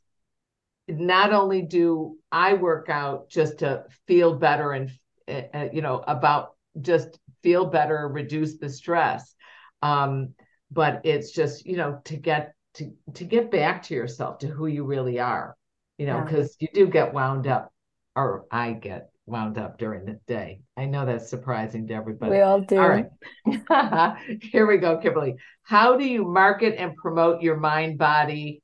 yeah. 0.88 0.96
not 0.98 1.34
only 1.34 1.62
do 1.62 2.18
I 2.32 2.54
work 2.54 2.90
out 2.90 3.30
just 3.30 3.60
to 3.60 3.86
feel 4.08 4.36
better 4.36 4.72
and 4.72 4.92
uh, 5.28 5.68
you 5.74 5.82
know 5.82 6.04
about 6.06 6.56
just 6.80 7.20
feel 7.42 7.66
better, 7.66 8.08
reduce 8.08 8.58
the 8.58 8.70
stress, 8.70 9.34
um, 9.82 10.34
but 10.72 11.02
it's 11.04 11.32
just 11.32 11.66
you 11.66 11.78
know 11.78 12.02
to 12.06 12.18
get 12.18 12.55
to 12.76 12.92
to 13.14 13.24
get 13.24 13.52
back 13.52 13.84
to 13.84 13.94
yourself 13.94 14.40
to 14.40 14.48
who 14.48 14.68
you 14.68 14.84
really 14.84 15.20
are 15.20 15.56
you 15.98 16.06
know 16.06 16.22
because 16.22 16.56
yeah. 16.60 16.70
you 16.72 16.86
do 16.86 16.92
get 16.92 17.14
wound 17.14 17.48
up 17.48 17.72
or 18.16 18.46
i 18.52 18.72
get 18.74 19.10
wound 19.26 19.58
up 19.58 19.78
during 19.78 20.06
the 20.06 20.20
day. 20.28 20.62
I 20.78 20.86
know 20.86 21.06
that's 21.06 21.30
surprising 21.30 21.88
to 21.88 21.94
everybody. 21.94 22.32
We 22.32 22.42
all 22.42 22.62
do. 22.62 22.78
All 22.78 22.90
right. 22.90 23.08
Here 24.42 24.68
we 24.68 24.78
go 24.78 24.98
kimberly. 24.98 25.36
How 25.64 25.98
do 25.98 26.06
you 26.06 26.24
market 26.24 26.76
and 26.78 26.96
promote 26.96 27.42
your 27.42 27.58
mind 27.58 27.98
body 27.98 28.62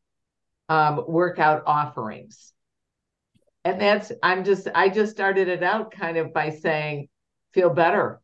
um, 0.70 1.04
workout 1.08 1.64
offerings? 1.66 2.54
And 3.64 3.80
that's 3.80 4.12
i'm 4.24 4.44
just 4.44 4.68
i 4.74 4.90
just 4.90 5.12
started 5.12 5.48
it 5.48 5.62
out 5.62 5.92
kind 5.92 6.18
of 6.18 6.34
by 6.34 6.50
saying 6.50 7.10
feel 7.54 7.70
better. 7.70 8.20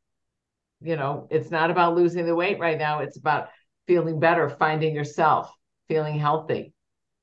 You 0.81 0.95
know 0.95 1.27
it's 1.29 1.51
not 1.51 1.71
about 1.71 1.95
losing 1.95 2.25
the 2.25 2.35
weight 2.35 2.59
right 2.59 2.77
now. 2.77 2.99
It's 2.99 3.17
about 3.17 3.49
feeling 3.85 4.19
better 4.19 4.49
finding 4.49 4.95
yourself 4.95 5.51
feeling 5.87 6.19
healthy. 6.19 6.73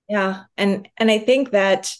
Yeah. 0.08 0.44
And 0.56 0.88
and 0.96 1.10
I 1.10 1.18
think 1.18 1.50
that 1.50 1.94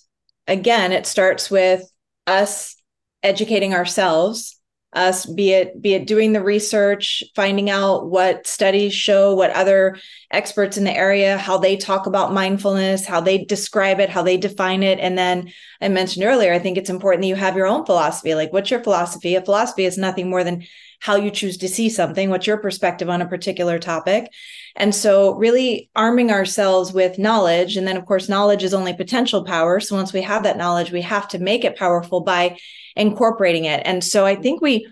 again 0.46 0.92
it 0.92 1.06
starts 1.06 1.50
with 1.50 1.90
us 2.26 2.76
educating 3.22 3.74
ourselves 3.74 4.60
us 4.94 5.26
be 5.26 5.50
it 5.50 5.80
be 5.80 5.94
it 5.94 6.06
doing 6.06 6.32
the 6.32 6.42
research 6.42 7.24
finding 7.34 7.68
out 7.68 8.08
what 8.08 8.46
studies 8.46 8.94
show 8.94 9.34
what 9.34 9.50
other 9.50 9.98
experts 10.30 10.76
in 10.76 10.84
the 10.84 10.96
area 10.96 11.36
how 11.36 11.58
they 11.58 11.76
talk 11.76 12.06
about 12.06 12.32
mindfulness 12.32 13.04
how 13.04 13.20
they 13.20 13.44
describe 13.44 13.98
it 13.98 14.08
how 14.08 14.22
they 14.22 14.36
define 14.36 14.82
it 14.82 14.98
and 15.00 15.18
then 15.18 15.50
i 15.80 15.88
mentioned 15.88 16.24
earlier 16.24 16.52
i 16.52 16.58
think 16.58 16.78
it's 16.78 16.90
important 16.90 17.22
that 17.22 17.28
you 17.28 17.34
have 17.34 17.56
your 17.56 17.66
own 17.66 17.84
philosophy 17.84 18.34
like 18.34 18.52
what's 18.52 18.70
your 18.70 18.82
philosophy 18.82 19.34
a 19.34 19.42
philosophy 19.42 19.84
is 19.84 19.98
nothing 19.98 20.30
more 20.30 20.44
than 20.44 20.64
how 21.04 21.16
you 21.16 21.30
choose 21.30 21.56
to 21.58 21.68
see 21.68 21.88
something 21.88 22.30
what's 22.30 22.46
your 22.46 22.56
perspective 22.56 23.10
on 23.10 23.22
a 23.22 23.28
particular 23.28 23.78
topic 23.78 24.30
and 24.76 24.94
so 24.94 25.34
really 25.34 25.90
arming 25.94 26.30
ourselves 26.30 26.92
with 26.92 27.18
knowledge 27.18 27.76
and 27.76 27.86
then 27.86 27.96
of 27.96 28.06
course 28.06 28.28
knowledge 28.28 28.62
is 28.62 28.74
only 28.74 28.94
potential 28.94 29.44
power 29.44 29.80
so 29.80 29.94
once 29.96 30.12
we 30.12 30.22
have 30.22 30.42
that 30.42 30.56
knowledge 30.56 30.90
we 30.90 31.02
have 31.02 31.28
to 31.28 31.38
make 31.38 31.64
it 31.64 31.76
powerful 31.76 32.20
by 32.20 32.56
incorporating 32.96 33.64
it. 33.64 33.82
And 33.84 34.02
so 34.02 34.26
I 34.26 34.36
think 34.36 34.60
we 34.60 34.86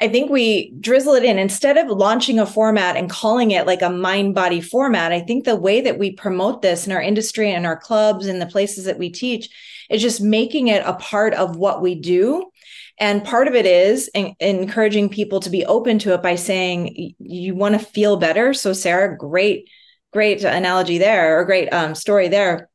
I 0.00 0.08
think 0.08 0.28
we 0.28 0.74
drizzle 0.80 1.14
it 1.14 1.24
in 1.24 1.38
instead 1.38 1.78
of 1.78 1.86
launching 1.86 2.40
a 2.40 2.46
format 2.46 2.96
and 2.96 3.08
calling 3.08 3.52
it 3.52 3.64
like 3.64 3.80
a 3.80 3.88
mind 3.88 4.34
body 4.34 4.60
format. 4.60 5.12
I 5.12 5.20
think 5.20 5.44
the 5.44 5.54
way 5.54 5.80
that 5.82 6.00
we 6.00 6.10
promote 6.10 6.62
this 6.62 6.84
in 6.86 6.92
our 6.92 7.00
industry 7.00 7.52
and 7.52 7.64
our 7.64 7.78
clubs 7.78 8.26
and 8.26 8.42
the 8.42 8.46
places 8.46 8.86
that 8.86 8.98
we 8.98 9.10
teach 9.10 9.48
is 9.88 10.02
just 10.02 10.20
making 10.20 10.66
it 10.66 10.82
a 10.84 10.94
part 10.94 11.32
of 11.34 11.54
what 11.54 11.80
we 11.80 11.94
do. 11.94 12.50
And 12.98 13.24
part 13.24 13.48
of 13.48 13.54
it 13.54 13.66
is 13.66 14.08
in, 14.14 14.34
encouraging 14.40 15.08
people 15.08 15.40
to 15.40 15.50
be 15.50 15.64
open 15.66 15.98
to 16.00 16.14
it 16.14 16.22
by 16.22 16.36
saying, 16.36 17.14
you 17.18 17.54
want 17.54 17.78
to 17.78 17.84
feel 17.84 18.16
better. 18.16 18.54
So, 18.54 18.72
Sarah, 18.72 19.16
great, 19.16 19.68
great 20.12 20.44
analogy 20.44 20.98
there 20.98 21.38
or 21.38 21.44
great 21.44 21.72
um, 21.72 21.94
story 21.94 22.28
there 22.28 22.68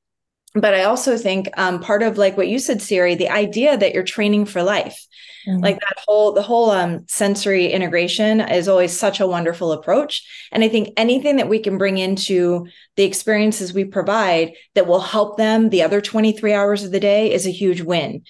but 0.55 0.73
I 0.73 0.83
also 0.83 1.17
think 1.17 1.49
um, 1.57 1.79
part 1.79 2.01
of 2.03 2.17
like 2.17 2.35
what 2.35 2.47
you 2.47 2.59
said, 2.59 2.81
Siri, 2.81 3.15
the 3.15 3.29
idea 3.29 3.77
that 3.77 3.93
you're 3.93 4.03
training 4.03 4.45
for 4.45 4.63
life, 4.63 5.05
mm-hmm. 5.49 5.63
like 5.63 5.79
that 5.79 5.97
whole 6.05 6.31
the 6.31 6.41
whole 6.41 6.71
um, 6.71 7.05
sensory 7.07 7.67
integration 7.67 8.41
is 8.41 8.67
always 8.67 8.97
such 8.97 9.19
a 9.19 9.27
wonderful 9.27 9.71
approach. 9.71 10.23
And 10.51 10.63
I 10.63 10.69
think 10.69 10.89
anything 10.97 11.37
that 11.37 11.49
we 11.49 11.59
can 11.59 11.77
bring 11.77 11.97
into 11.97 12.67
the 12.95 13.03
experiences 13.03 13.73
we 13.73 13.85
provide 13.85 14.53
that 14.75 14.87
will 14.87 14.99
help 14.99 15.37
them 15.37 15.69
the 15.69 15.83
other 15.83 16.01
23 16.01 16.53
hours 16.53 16.83
of 16.83 16.91
the 16.91 16.99
day 16.99 17.31
is 17.31 17.47
a 17.47 17.51
huge 17.51 17.81
win. 17.81 18.23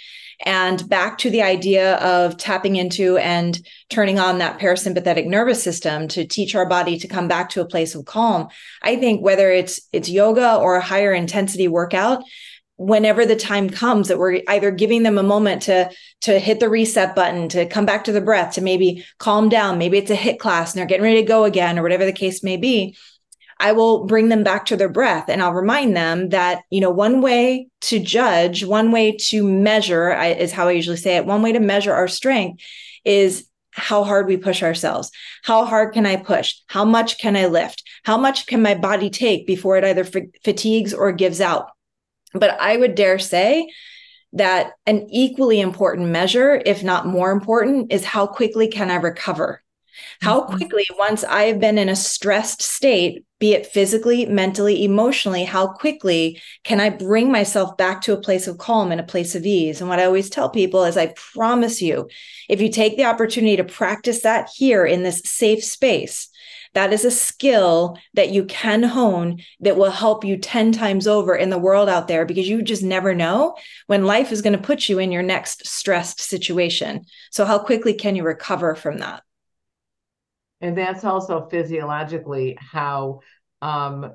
And 0.45 0.87
back 0.87 1.17
to 1.19 1.29
the 1.29 1.41
idea 1.41 1.95
of 1.95 2.37
tapping 2.37 2.77
into 2.77 3.17
and 3.17 3.59
turning 3.89 4.19
on 4.19 4.37
that 4.37 4.57
parasympathetic 4.57 5.25
nervous 5.25 5.61
system 5.61 6.07
to 6.09 6.25
teach 6.25 6.55
our 6.55 6.65
body 6.65 6.97
to 6.99 7.09
come 7.09 7.27
back 7.27 7.49
to 7.49 7.61
a 7.61 7.67
place 7.67 7.93
of 7.93 8.05
calm. 8.05 8.47
I 8.81 8.95
think 8.95 9.21
whether 9.21 9.51
it's 9.51 9.81
it's 9.91 10.09
yoga 10.09 10.55
or 10.55 10.75
a 10.75 10.81
higher 10.81 11.13
intensity 11.13 11.67
workout, 11.67 12.23
whenever 12.79 13.25
the 13.25 13.35
time 13.35 13.69
comes 13.69 14.07
that 14.07 14.17
we're 14.17 14.41
either 14.47 14.71
giving 14.71 15.03
them 15.03 15.17
a 15.17 15.23
moment 15.23 15.63
to 15.63 15.91
to 16.21 16.39
HIIT 16.39 16.59
the 16.59 16.69
reset 16.69 17.13
button 17.13 17.49
to 17.49 17.65
come 17.65 17.85
back 17.85 18.05
to 18.05 18.11
the 18.13 18.21
breath 18.21 18.55
to 18.55 18.61
maybe 18.61 19.05
calm 19.17 19.49
down 19.49 19.77
maybe 19.77 19.97
it's 19.97 20.09
a 20.09 20.15
hit 20.15 20.39
class 20.39 20.71
and 20.71 20.79
they're 20.79 20.87
getting 20.87 21.03
ready 21.03 21.21
to 21.21 21.27
go 21.27 21.43
again 21.43 21.77
or 21.77 21.83
whatever 21.83 22.05
the 22.05 22.13
case 22.13 22.41
may 22.41 22.55
be 22.55 22.95
I 23.59 23.73
will 23.73 24.05
bring 24.05 24.29
them 24.29 24.43
back 24.43 24.65
to 24.67 24.77
their 24.77 24.89
breath 24.89 25.25
and 25.27 25.41
I'll 25.41 25.53
remind 25.53 25.95
them 25.95 26.29
that, 26.29 26.61
you 26.69 26.79
know, 26.79 26.89
one 26.89 27.19
way 27.19 27.67
to 27.81 27.99
judge, 27.99 28.63
one 28.63 28.91
way 28.91 29.17
to 29.17 29.43
measure 29.43 30.13
is 30.13 30.53
how 30.53 30.69
I 30.69 30.71
usually 30.71 30.95
say 30.95 31.17
it. 31.17 31.25
One 31.25 31.41
way 31.41 31.51
to 31.51 31.59
measure 31.59 31.93
our 31.93 32.07
strength 32.07 32.63
is 33.03 33.49
how 33.71 34.05
hard 34.05 34.27
we 34.27 34.37
push 34.37 34.63
ourselves. 34.63 35.11
How 35.43 35.65
hard 35.65 35.93
can 35.93 36.05
I 36.05 36.15
push? 36.15 36.55
How 36.67 36.85
much 36.85 37.17
can 37.17 37.35
I 37.35 37.47
lift? 37.47 37.83
How 38.03 38.17
much 38.17 38.47
can 38.47 38.61
my 38.61 38.75
body 38.75 39.09
take 39.09 39.45
before 39.45 39.75
it 39.75 39.83
either 39.83 40.05
fatigues 40.43 40.93
or 40.93 41.11
gives 41.11 41.41
out? 41.41 41.69
But 42.33 42.59
I 42.59 42.77
would 42.77 42.95
dare 42.95 43.19
say 43.19 43.69
that 44.33 44.73
an 44.85 45.07
equally 45.09 45.59
important 45.59 46.09
measure, 46.09 46.61
if 46.65 46.83
not 46.83 47.07
more 47.07 47.31
important, 47.31 47.91
is 47.91 48.05
how 48.05 48.27
quickly 48.27 48.67
can 48.67 48.91
I 48.91 48.95
recover? 48.95 49.63
How 50.21 50.41
mm-hmm. 50.41 50.55
quickly, 50.55 50.85
once 50.97 51.23
I've 51.23 51.59
been 51.59 51.77
in 51.77 51.89
a 51.89 51.95
stressed 51.95 52.61
state, 52.61 53.25
be 53.39 53.53
it 53.53 53.65
physically, 53.65 54.25
mentally, 54.25 54.83
emotionally, 54.83 55.45
how 55.45 55.67
quickly 55.67 56.41
can 56.63 56.79
I 56.79 56.89
bring 56.89 57.31
myself 57.31 57.77
back 57.77 58.01
to 58.01 58.13
a 58.13 58.21
place 58.21 58.47
of 58.47 58.57
calm 58.57 58.91
and 58.91 58.99
a 58.99 59.05
place 59.05 59.33
of 59.33 59.45
ease? 59.45 59.79
And 59.79 59.89
what 59.89 59.99
I 59.99 60.05
always 60.05 60.29
tell 60.29 60.49
people 60.49 60.83
is 60.83 60.97
I 60.97 61.13
promise 61.33 61.81
you, 61.81 62.09
if 62.49 62.61
you 62.61 62.69
take 62.69 62.97
the 62.97 63.05
opportunity 63.05 63.55
to 63.57 63.63
practice 63.63 64.21
that 64.21 64.49
here 64.53 64.85
in 64.85 65.03
this 65.03 65.21
safe 65.25 65.63
space, 65.63 66.29
that 66.73 66.93
is 66.93 67.05
a 67.05 67.11
skill 67.11 67.97
that 68.13 68.29
you 68.29 68.45
can 68.45 68.83
hone 68.83 69.39
that 69.59 69.77
will 69.77 69.91
help 69.91 70.23
you 70.23 70.37
10 70.37 70.71
times 70.71 71.07
over 71.07 71.35
in 71.35 71.49
the 71.49 71.57
world 71.57 71.89
out 71.89 72.07
there 72.07 72.25
because 72.25 72.47
you 72.47 72.61
just 72.61 72.83
never 72.83 73.13
know 73.13 73.55
when 73.87 74.05
life 74.05 74.31
is 74.31 74.41
going 74.41 74.53
to 74.53 74.61
put 74.61 74.87
you 74.87 74.99
in 74.99 75.11
your 75.11 75.23
next 75.23 75.65
stressed 75.67 76.21
situation. 76.21 77.05
So, 77.31 77.45
how 77.45 77.59
quickly 77.59 77.93
can 77.93 78.15
you 78.15 78.23
recover 78.23 78.75
from 78.75 78.97
that? 78.99 79.23
And 80.61 80.77
that's 80.77 81.03
also 81.03 81.47
physiologically 81.49 82.57
how 82.59 83.21
um, 83.61 84.13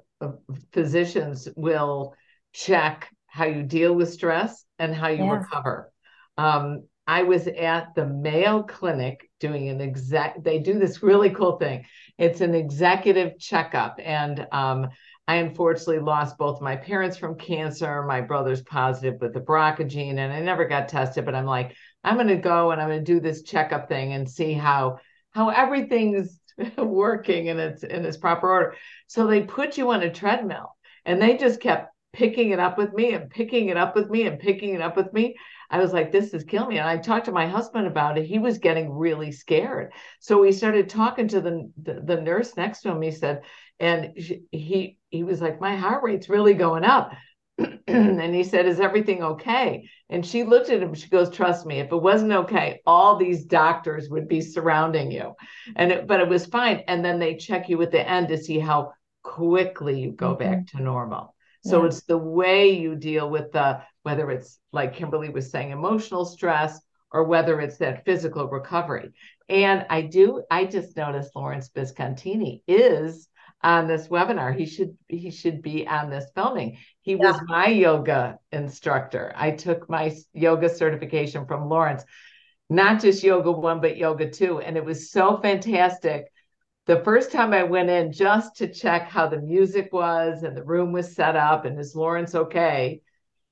physicians 0.72 1.48
will 1.56 2.14
check 2.52 3.08
how 3.26 3.46
you 3.46 3.62
deal 3.62 3.94
with 3.94 4.12
stress 4.12 4.64
and 4.78 4.94
how 4.94 5.08
you 5.08 5.24
yeah. 5.24 5.38
recover. 5.38 5.92
Um, 6.36 6.84
I 7.06 7.24
was 7.24 7.46
at 7.46 7.94
the 7.94 8.06
Mayo 8.06 8.62
Clinic 8.62 9.28
doing 9.40 9.68
an 9.68 9.80
exact, 9.80 10.42
they 10.42 10.58
do 10.58 10.78
this 10.78 11.02
really 11.02 11.30
cool 11.30 11.58
thing. 11.58 11.84
It's 12.18 12.40
an 12.40 12.54
executive 12.54 13.38
checkup. 13.38 13.98
And 14.02 14.46
um, 14.52 14.88
I 15.26 15.36
unfortunately 15.36 16.00
lost 16.00 16.38
both 16.38 16.60
my 16.60 16.76
parents 16.76 17.16
from 17.16 17.36
cancer. 17.36 18.02
My 18.02 18.20
brother's 18.20 18.62
positive 18.62 19.20
with 19.20 19.32
the 19.32 19.40
BRCA 19.40 19.88
gene, 19.88 20.18
and 20.18 20.32
I 20.32 20.40
never 20.40 20.66
got 20.66 20.88
tested, 20.88 21.24
but 21.24 21.34
I'm 21.34 21.46
like, 21.46 21.74
I'm 22.02 22.16
going 22.16 22.28
to 22.28 22.36
go 22.36 22.70
and 22.70 22.80
I'm 22.80 22.88
going 22.88 23.04
to 23.04 23.12
do 23.12 23.20
this 23.20 23.42
checkup 23.42 23.88
thing 23.88 24.12
and 24.12 24.28
see 24.28 24.52
how 24.52 24.98
how 25.30 25.48
everything's 25.48 26.38
working 26.78 27.46
in 27.46 27.58
its 27.58 27.82
in 27.82 28.04
its 28.04 28.18
proper 28.18 28.50
order. 28.50 28.76
So 29.06 29.26
they 29.26 29.42
put 29.42 29.78
you 29.78 29.90
on 29.90 30.02
a 30.02 30.12
treadmill 30.12 30.76
and 31.04 31.20
they 31.20 31.36
just 31.36 31.60
kept 31.60 31.90
picking 32.12 32.50
it 32.50 32.60
up 32.60 32.78
with 32.78 32.92
me 32.92 33.12
and 33.12 33.28
picking 33.30 33.68
it 33.68 33.76
up 33.76 33.96
with 33.96 34.08
me 34.08 34.26
and 34.26 34.38
picking 34.38 34.74
it 34.74 34.80
up 34.80 34.96
with 34.96 35.12
me. 35.12 35.36
I 35.74 35.78
was 35.78 35.92
like, 35.92 36.12
this 36.12 36.32
is 36.34 36.44
killing 36.44 36.68
me. 36.68 36.78
And 36.78 36.88
I 36.88 36.98
talked 36.98 37.24
to 37.24 37.32
my 37.32 37.48
husband 37.48 37.88
about 37.88 38.16
it. 38.16 38.26
He 38.26 38.38
was 38.38 38.58
getting 38.58 38.92
really 38.92 39.32
scared. 39.32 39.92
So 40.20 40.40
we 40.40 40.52
started 40.52 40.88
talking 40.88 41.26
to 41.26 41.40
the, 41.40 41.68
the, 41.82 42.00
the 42.00 42.20
nurse 42.20 42.56
next 42.56 42.82
to 42.82 42.90
him. 42.90 43.02
He 43.02 43.10
said, 43.10 43.42
and 43.80 44.12
he 44.52 44.98
he 45.10 45.24
was 45.24 45.40
like, 45.40 45.60
my 45.60 45.74
heart 45.74 46.04
rate's 46.04 46.28
really 46.28 46.54
going 46.54 46.84
up. 46.84 47.10
and 47.88 48.32
he 48.32 48.44
said, 48.44 48.66
Is 48.66 48.78
everything 48.78 49.24
okay? 49.24 49.88
And 50.08 50.24
she 50.24 50.44
looked 50.44 50.70
at 50.70 50.80
him. 50.80 50.94
She 50.94 51.08
goes, 51.08 51.28
Trust 51.28 51.66
me, 51.66 51.80
if 51.80 51.90
it 51.90 52.02
wasn't 52.02 52.32
okay, 52.32 52.80
all 52.86 53.16
these 53.16 53.44
doctors 53.44 54.08
would 54.10 54.28
be 54.28 54.42
surrounding 54.42 55.10
you. 55.10 55.34
And 55.74 55.90
it, 55.90 56.06
but 56.06 56.20
it 56.20 56.28
was 56.28 56.46
fine. 56.46 56.84
And 56.86 57.04
then 57.04 57.18
they 57.18 57.34
check 57.34 57.68
you 57.68 57.82
at 57.82 57.90
the 57.90 58.08
end 58.08 58.28
to 58.28 58.38
see 58.38 58.60
how 58.60 58.92
quickly 59.24 60.00
you 60.00 60.12
go 60.12 60.36
mm-hmm. 60.36 60.44
back 60.44 60.66
to 60.68 60.82
normal. 60.82 61.33
So 61.64 61.80
yeah. 61.80 61.86
it's 61.86 62.02
the 62.02 62.18
way 62.18 62.70
you 62.72 62.94
deal 62.94 63.30
with 63.30 63.52
the 63.52 63.82
whether 64.02 64.30
it's 64.30 64.58
like 64.72 64.94
Kimberly 64.94 65.30
was 65.30 65.50
saying, 65.50 65.70
emotional 65.70 66.26
stress, 66.26 66.78
or 67.10 67.24
whether 67.24 67.60
it's 67.60 67.78
that 67.78 68.04
physical 68.04 68.48
recovery. 68.48 69.12
And 69.48 69.86
I 69.88 70.02
do, 70.02 70.42
I 70.50 70.66
just 70.66 70.96
noticed 70.96 71.34
Lawrence 71.34 71.70
Biscontini 71.74 72.62
is 72.68 73.28
on 73.62 73.86
this 73.86 74.08
webinar. 74.08 74.54
He 74.54 74.66
should 74.66 74.96
he 75.08 75.30
should 75.30 75.62
be 75.62 75.86
on 75.86 76.10
this 76.10 76.26
filming. 76.34 76.78
He 77.00 77.12
yeah. 77.12 77.18
was 77.18 77.40
my 77.46 77.68
yoga 77.68 78.38
instructor. 78.52 79.32
I 79.34 79.52
took 79.52 79.88
my 79.88 80.14
yoga 80.34 80.68
certification 80.68 81.46
from 81.46 81.68
Lawrence, 81.70 82.04
not 82.68 83.00
just 83.00 83.24
yoga 83.24 83.50
one, 83.50 83.80
but 83.80 83.96
yoga 83.96 84.30
two. 84.30 84.60
And 84.60 84.76
it 84.76 84.84
was 84.84 85.10
so 85.10 85.38
fantastic. 85.38 86.26
The 86.86 87.00
first 87.00 87.32
time 87.32 87.54
I 87.54 87.62
went 87.62 87.88
in 87.88 88.12
just 88.12 88.56
to 88.56 88.68
check 88.68 89.08
how 89.08 89.26
the 89.26 89.40
music 89.40 89.90
was 89.92 90.42
and 90.42 90.56
the 90.56 90.64
room 90.64 90.92
was 90.92 91.14
set 91.14 91.34
up 91.34 91.64
and 91.64 91.78
is 91.78 91.96
Lawrence 91.96 92.34
okay? 92.34 93.00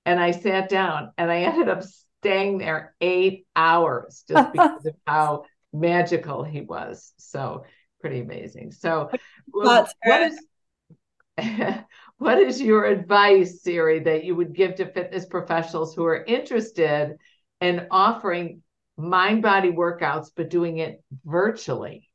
And 0.04 0.20
I 0.20 0.32
sat 0.32 0.68
down 0.68 1.12
and 1.16 1.30
I 1.30 1.38
ended 1.38 1.68
up 1.68 1.82
staying 2.20 2.58
there 2.58 2.94
eight 3.00 3.46
hours 3.56 4.24
just 4.28 4.52
because 4.52 4.84
of 4.84 4.94
how 5.06 5.44
magical 5.72 6.44
he 6.44 6.60
was. 6.60 7.14
So 7.16 7.64
pretty 8.00 8.20
amazing. 8.20 8.72
So, 8.72 9.10
what 9.46 9.94
is 10.04 10.46
what 12.18 12.38
is 12.38 12.60
your 12.60 12.84
advice, 12.84 13.62
Siri, 13.62 14.00
that 14.00 14.24
you 14.24 14.36
would 14.36 14.54
give 14.54 14.74
to 14.76 14.92
fitness 14.92 15.24
professionals 15.24 15.94
who 15.94 16.04
are 16.04 16.22
interested 16.22 17.16
in 17.60 17.86
offering 17.90 18.62
mind 18.98 19.42
body 19.42 19.70
workouts 19.70 20.30
but 20.34 20.50
doing 20.50 20.78
it 20.78 21.02
virtually? 21.24 22.10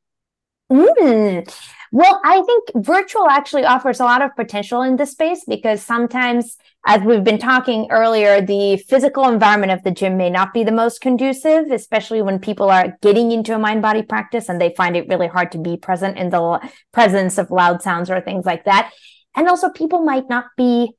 Mm. 0.72 1.50
Well, 1.94 2.20
I 2.26 2.42
think 2.42 2.86
virtual 2.86 3.30
actually 3.30 3.64
offers 3.64 4.02
a 4.02 4.04
lot 4.04 4.22
of 4.22 4.36
potential 4.36 4.82
in 4.82 4.98
this 4.98 5.12
space 5.12 5.46
because 5.48 5.82
sometimes, 5.82 6.58
as 6.86 7.02
we've 7.02 7.24
been 7.24 7.38
talking 7.38 7.88
earlier, 7.90 8.42
the 8.42 8.76
physical 8.76 9.30
environment 9.30 9.72
of 9.72 9.84
the 9.84 9.92
gym 9.92 10.18
may 10.18 10.30
not 10.30 10.54
be 10.54 10.66
the 10.66 10.72
most 10.74 11.00
conducive, 11.00 11.72
especially 11.72 12.22
when 12.22 12.40
people 12.40 12.70
are 12.70 12.98
getting 13.02 13.32
into 13.32 13.56
a 13.56 13.60
mind 13.60 13.82
body 13.82 14.02
practice 14.02 14.50
and 14.50 14.60
they 14.60 14.74
find 14.76 14.98
it 14.98 15.08
really 15.08 15.28
hard 15.28 15.52
to 15.54 15.58
be 15.58 15.78
present 15.78 16.18
in 16.18 16.30
the 16.30 16.70
presence 16.92 17.38
of 17.38 17.52
loud 17.52 17.82
sounds 17.82 18.10
or 18.10 18.20
things 18.20 18.46
like 18.46 18.66
that. 18.66 18.92
And 19.36 19.48
also, 19.48 19.70
people 19.70 20.02
might 20.04 20.28
not 20.28 20.46
be 20.58 20.97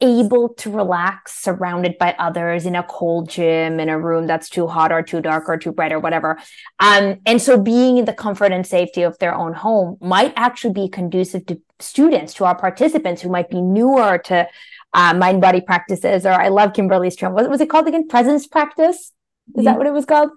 able 0.00 0.50
to 0.50 0.70
relax 0.70 1.34
surrounded 1.42 1.98
by 1.98 2.14
others 2.18 2.66
in 2.66 2.76
a 2.76 2.82
cold 2.84 3.28
gym 3.28 3.80
in 3.80 3.88
a 3.88 3.98
room 3.98 4.26
that's 4.26 4.48
too 4.48 4.66
hot 4.66 4.92
or 4.92 5.02
too 5.02 5.20
dark 5.20 5.48
or 5.48 5.56
too 5.56 5.72
bright 5.72 5.92
or 5.92 5.98
whatever. 5.98 6.38
Um, 6.78 7.20
and 7.26 7.42
so 7.42 7.60
being 7.60 7.98
in 7.98 8.04
the 8.04 8.12
comfort 8.12 8.52
and 8.52 8.66
safety 8.66 9.02
of 9.02 9.18
their 9.18 9.34
own 9.34 9.54
home 9.54 9.98
might 10.00 10.32
actually 10.36 10.74
be 10.74 10.88
conducive 10.88 11.46
to 11.46 11.60
students 11.80 12.34
to 12.34 12.44
our 12.44 12.56
participants 12.56 13.22
who 13.22 13.28
might 13.28 13.50
be 13.50 13.60
newer 13.60 14.18
to 14.18 14.48
uh, 14.94 15.14
mind 15.14 15.40
body 15.40 15.60
practices 15.60 16.24
or 16.24 16.32
i 16.32 16.48
love 16.48 16.72
kimberly's 16.72 17.16
term. 17.16 17.34
What 17.34 17.50
was 17.50 17.60
it 17.60 17.68
called 17.68 17.88
again? 17.88 18.08
Presence 18.08 18.46
practice? 18.46 18.96
Is 18.96 19.12
mm-hmm. 19.54 19.64
that 19.64 19.78
what 19.78 19.86
it 19.86 19.92
was 19.92 20.04
called? 20.04 20.30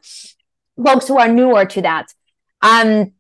Folks 0.84 1.08
who 1.08 1.18
are 1.18 1.28
newer 1.28 1.66
to 1.66 1.82
that. 1.84 2.14
Um, 2.62 3.14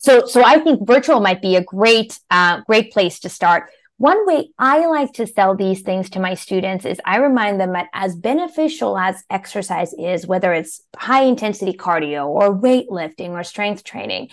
so 0.00 0.24
so 0.26 0.42
i 0.42 0.58
think 0.58 0.86
virtual 0.86 1.20
might 1.20 1.40
be 1.40 1.56
a 1.56 1.62
great 1.62 2.18
uh, 2.30 2.60
great 2.66 2.92
place 2.92 3.20
to 3.20 3.28
start 3.28 3.70
one 4.00 4.26
way 4.26 4.48
I 4.58 4.86
like 4.86 5.12
to 5.14 5.26
sell 5.26 5.54
these 5.54 5.82
things 5.82 6.08
to 6.10 6.20
my 6.20 6.32
students 6.32 6.86
is 6.86 6.98
I 7.04 7.18
remind 7.18 7.60
them 7.60 7.74
that 7.74 7.90
as 7.92 8.16
beneficial 8.16 8.96
as 8.96 9.22
exercise 9.28 9.92
is, 9.92 10.26
whether 10.26 10.54
it's 10.54 10.80
high 10.96 11.24
intensity 11.24 11.74
cardio 11.74 12.26
or 12.26 12.56
weightlifting 12.56 13.32
or 13.32 13.44
strength 13.44 13.84
training, 13.84 14.30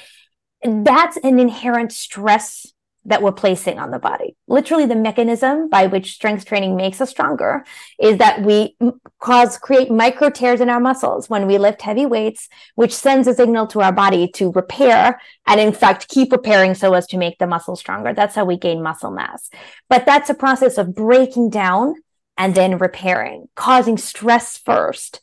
that's 0.63 1.17
an 1.17 1.37
inherent 1.37 1.91
stress 1.91 2.65
that 3.07 3.21
we're 3.21 3.31
placing 3.31 3.79
on 3.79 3.89
the 3.89 3.99
body. 3.99 4.35
Literally, 4.47 4.85
the 4.85 4.95
mechanism 4.95 5.69
by 5.69 5.87
which 5.87 6.13
strength 6.13 6.45
training 6.45 6.75
makes 6.75 6.99
us 7.01 7.09
stronger 7.09 7.65
is 7.99 8.17
that 8.17 8.41
we 8.41 8.75
cause 9.19 9.57
create 9.57 9.89
micro 9.89 10.29
tears 10.29 10.59
in 10.59 10.69
our 10.69 10.79
muscles 10.79 11.29
when 11.29 11.47
we 11.47 11.57
lift 11.57 11.81
heavy 11.81 12.05
weights, 12.05 12.49
which 12.75 12.93
sends 12.93 13.27
a 13.27 13.33
signal 13.33 13.65
to 13.67 13.81
our 13.81 13.93
body 13.93 14.27
to 14.27 14.51
repair 14.51 15.19
and, 15.47 15.59
in 15.59 15.71
fact, 15.71 16.09
keep 16.09 16.31
repairing 16.31 16.75
so 16.75 16.93
as 16.93 17.07
to 17.07 17.17
make 17.17 17.37
the 17.39 17.47
muscle 17.47 17.77
stronger. 17.77 18.13
That's 18.13 18.35
how 18.35 18.43
we 18.43 18.57
gain 18.57 18.83
muscle 18.83 19.11
mass. 19.11 19.49
But 19.89 20.05
that's 20.05 20.29
a 20.29 20.35
process 20.35 20.77
of 20.77 20.93
breaking 20.93 21.49
down 21.49 21.95
and 22.37 22.53
then 22.53 22.77
repairing, 22.77 23.47
causing 23.55 23.97
stress 23.97 24.57
first. 24.57 25.21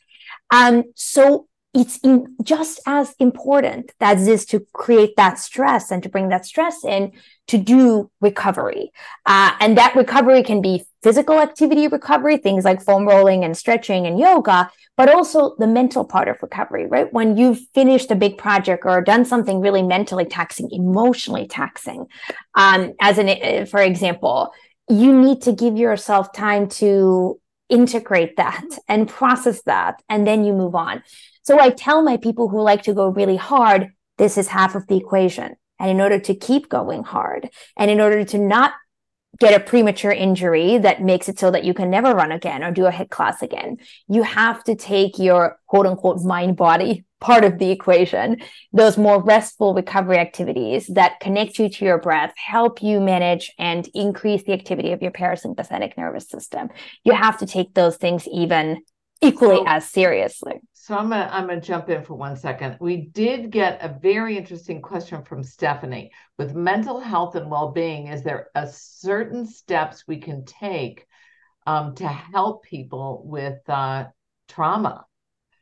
Um, 0.49 0.85
so 0.95 1.47
it's 1.75 1.97
in, 1.99 2.35
just 2.41 2.79
as 2.87 3.13
important 3.19 3.91
that 3.99 4.17
it 4.17 4.27
is 4.27 4.45
to 4.45 4.65
create 4.73 5.15
that 5.17 5.37
stress 5.37 5.91
and 5.91 6.01
to 6.01 6.09
bring 6.09 6.29
that 6.29 6.45
stress 6.45 6.83
in 6.83 7.11
to 7.47 7.57
do 7.57 8.09
recovery. 8.21 8.91
Uh, 9.25 9.51
and 9.59 9.77
that 9.77 9.95
recovery 9.95 10.43
can 10.43 10.61
be 10.61 10.83
physical 11.03 11.39
activity 11.39 11.87
recovery, 11.87 12.37
things 12.37 12.65
like 12.65 12.81
foam 12.81 13.07
rolling 13.07 13.43
and 13.43 13.55
stretching 13.55 14.07
and 14.07 14.17
yoga, 14.17 14.71
but 14.97 15.09
also 15.09 15.55
the 15.59 15.67
mental 15.67 16.05
part 16.05 16.27
of 16.27 16.37
recovery, 16.41 16.87
right? 16.87 17.11
When 17.13 17.37
you've 17.37 17.59
finished 17.73 18.09
a 18.09 18.15
big 18.15 18.37
project 18.37 18.83
or 18.85 19.01
done 19.01 19.25
something 19.25 19.59
really 19.59 19.83
mentally 19.83 20.25
taxing, 20.25 20.69
emotionally 20.71 21.47
taxing, 21.47 22.07
um, 22.55 22.93
as 22.99 23.17
an, 23.17 23.65
for 23.67 23.81
example, 23.81 24.51
you 24.89 25.13
need 25.13 25.41
to 25.43 25.51
give 25.51 25.77
yourself 25.77 26.31
time 26.33 26.67
to 26.69 27.39
integrate 27.69 28.37
that 28.37 28.65
and 28.87 29.09
process 29.09 29.61
that, 29.63 30.01
and 30.09 30.25
then 30.25 30.45
you 30.45 30.53
move 30.53 30.75
on. 30.75 31.03
So 31.43 31.59
I 31.59 31.69
tell 31.69 32.01
my 32.03 32.17
people 32.17 32.47
who 32.47 32.61
like 32.61 32.83
to 32.83 32.93
go 32.93 33.09
really 33.09 33.35
hard, 33.35 33.89
this 34.17 34.37
is 34.37 34.47
half 34.47 34.75
of 34.75 34.87
the 34.87 34.97
equation. 34.97 35.55
And 35.79 35.89
in 35.89 36.01
order 36.01 36.19
to 36.19 36.35
keep 36.35 36.69
going 36.69 37.03
hard 37.03 37.49
and 37.77 37.91
in 37.91 37.99
order 37.99 38.23
to 38.23 38.37
not 38.37 38.73
get 39.39 39.59
a 39.59 39.63
premature 39.63 40.11
injury 40.11 40.77
that 40.77 41.01
makes 41.01 41.27
it 41.27 41.37
so 41.37 41.51
that 41.51 41.65
you 41.65 41.73
can 41.73 41.89
never 41.89 42.13
run 42.13 42.31
again 42.31 42.63
or 42.63 42.71
do 42.71 42.85
a 42.85 42.91
HIIT 42.91 43.09
class 43.09 43.41
again, 43.41 43.77
you 44.07 44.23
have 44.23 44.63
to 44.63 44.75
take 44.75 45.19
your 45.19 45.59
quote 45.67 45.85
unquote 45.85 46.21
mind 46.23 46.55
body 46.55 47.05
part 47.19 47.43
of 47.43 47.57
the 47.57 47.71
equation, 47.71 48.37
those 48.71 48.97
more 48.97 49.21
restful 49.21 49.73
recovery 49.73 50.17
activities 50.17 50.87
that 50.87 51.19
connect 51.19 51.57
you 51.57 51.69
to 51.69 51.85
your 51.85 51.97
breath, 51.97 52.33
help 52.35 52.83
you 52.83 52.99
manage 52.99 53.51
and 53.57 53.89
increase 53.93 54.43
the 54.43 54.53
activity 54.53 54.91
of 54.91 55.01
your 55.01 55.11
parasympathetic 55.11 55.97
nervous 55.97 56.29
system. 56.29 56.69
You 57.03 57.13
have 57.13 57.37
to 57.39 57.47
take 57.47 57.73
those 57.73 57.97
things 57.97 58.27
even 58.27 58.81
equally 59.21 59.57
so, 59.57 59.67
as 59.67 59.89
seriously. 59.89 60.59
So 60.73 60.95
I'm 60.95 61.09
gonna 61.09 61.29
I'm 61.31 61.47
gonna 61.47 61.61
jump 61.61 61.89
in 61.89 62.03
for 62.03 62.13
one 62.13 62.35
second. 62.35 62.77
We 62.79 62.97
did 62.97 63.51
get 63.51 63.79
a 63.81 63.97
very 63.99 64.37
interesting 64.37 64.81
question 64.81 65.23
from 65.23 65.43
Stephanie. 65.43 66.11
With 66.37 66.53
mental 66.53 66.99
health 66.99 67.35
and 67.35 67.49
well-being, 67.49 68.07
is 68.07 68.23
there 68.23 68.49
a 68.55 68.67
certain 68.67 69.47
steps 69.47 70.03
we 70.07 70.19
can 70.19 70.45
take 70.45 71.07
um, 71.65 71.95
to 71.95 72.07
help 72.07 72.63
people 72.63 73.23
with 73.25 73.67
uh, 73.69 74.05
trauma? 74.47 75.05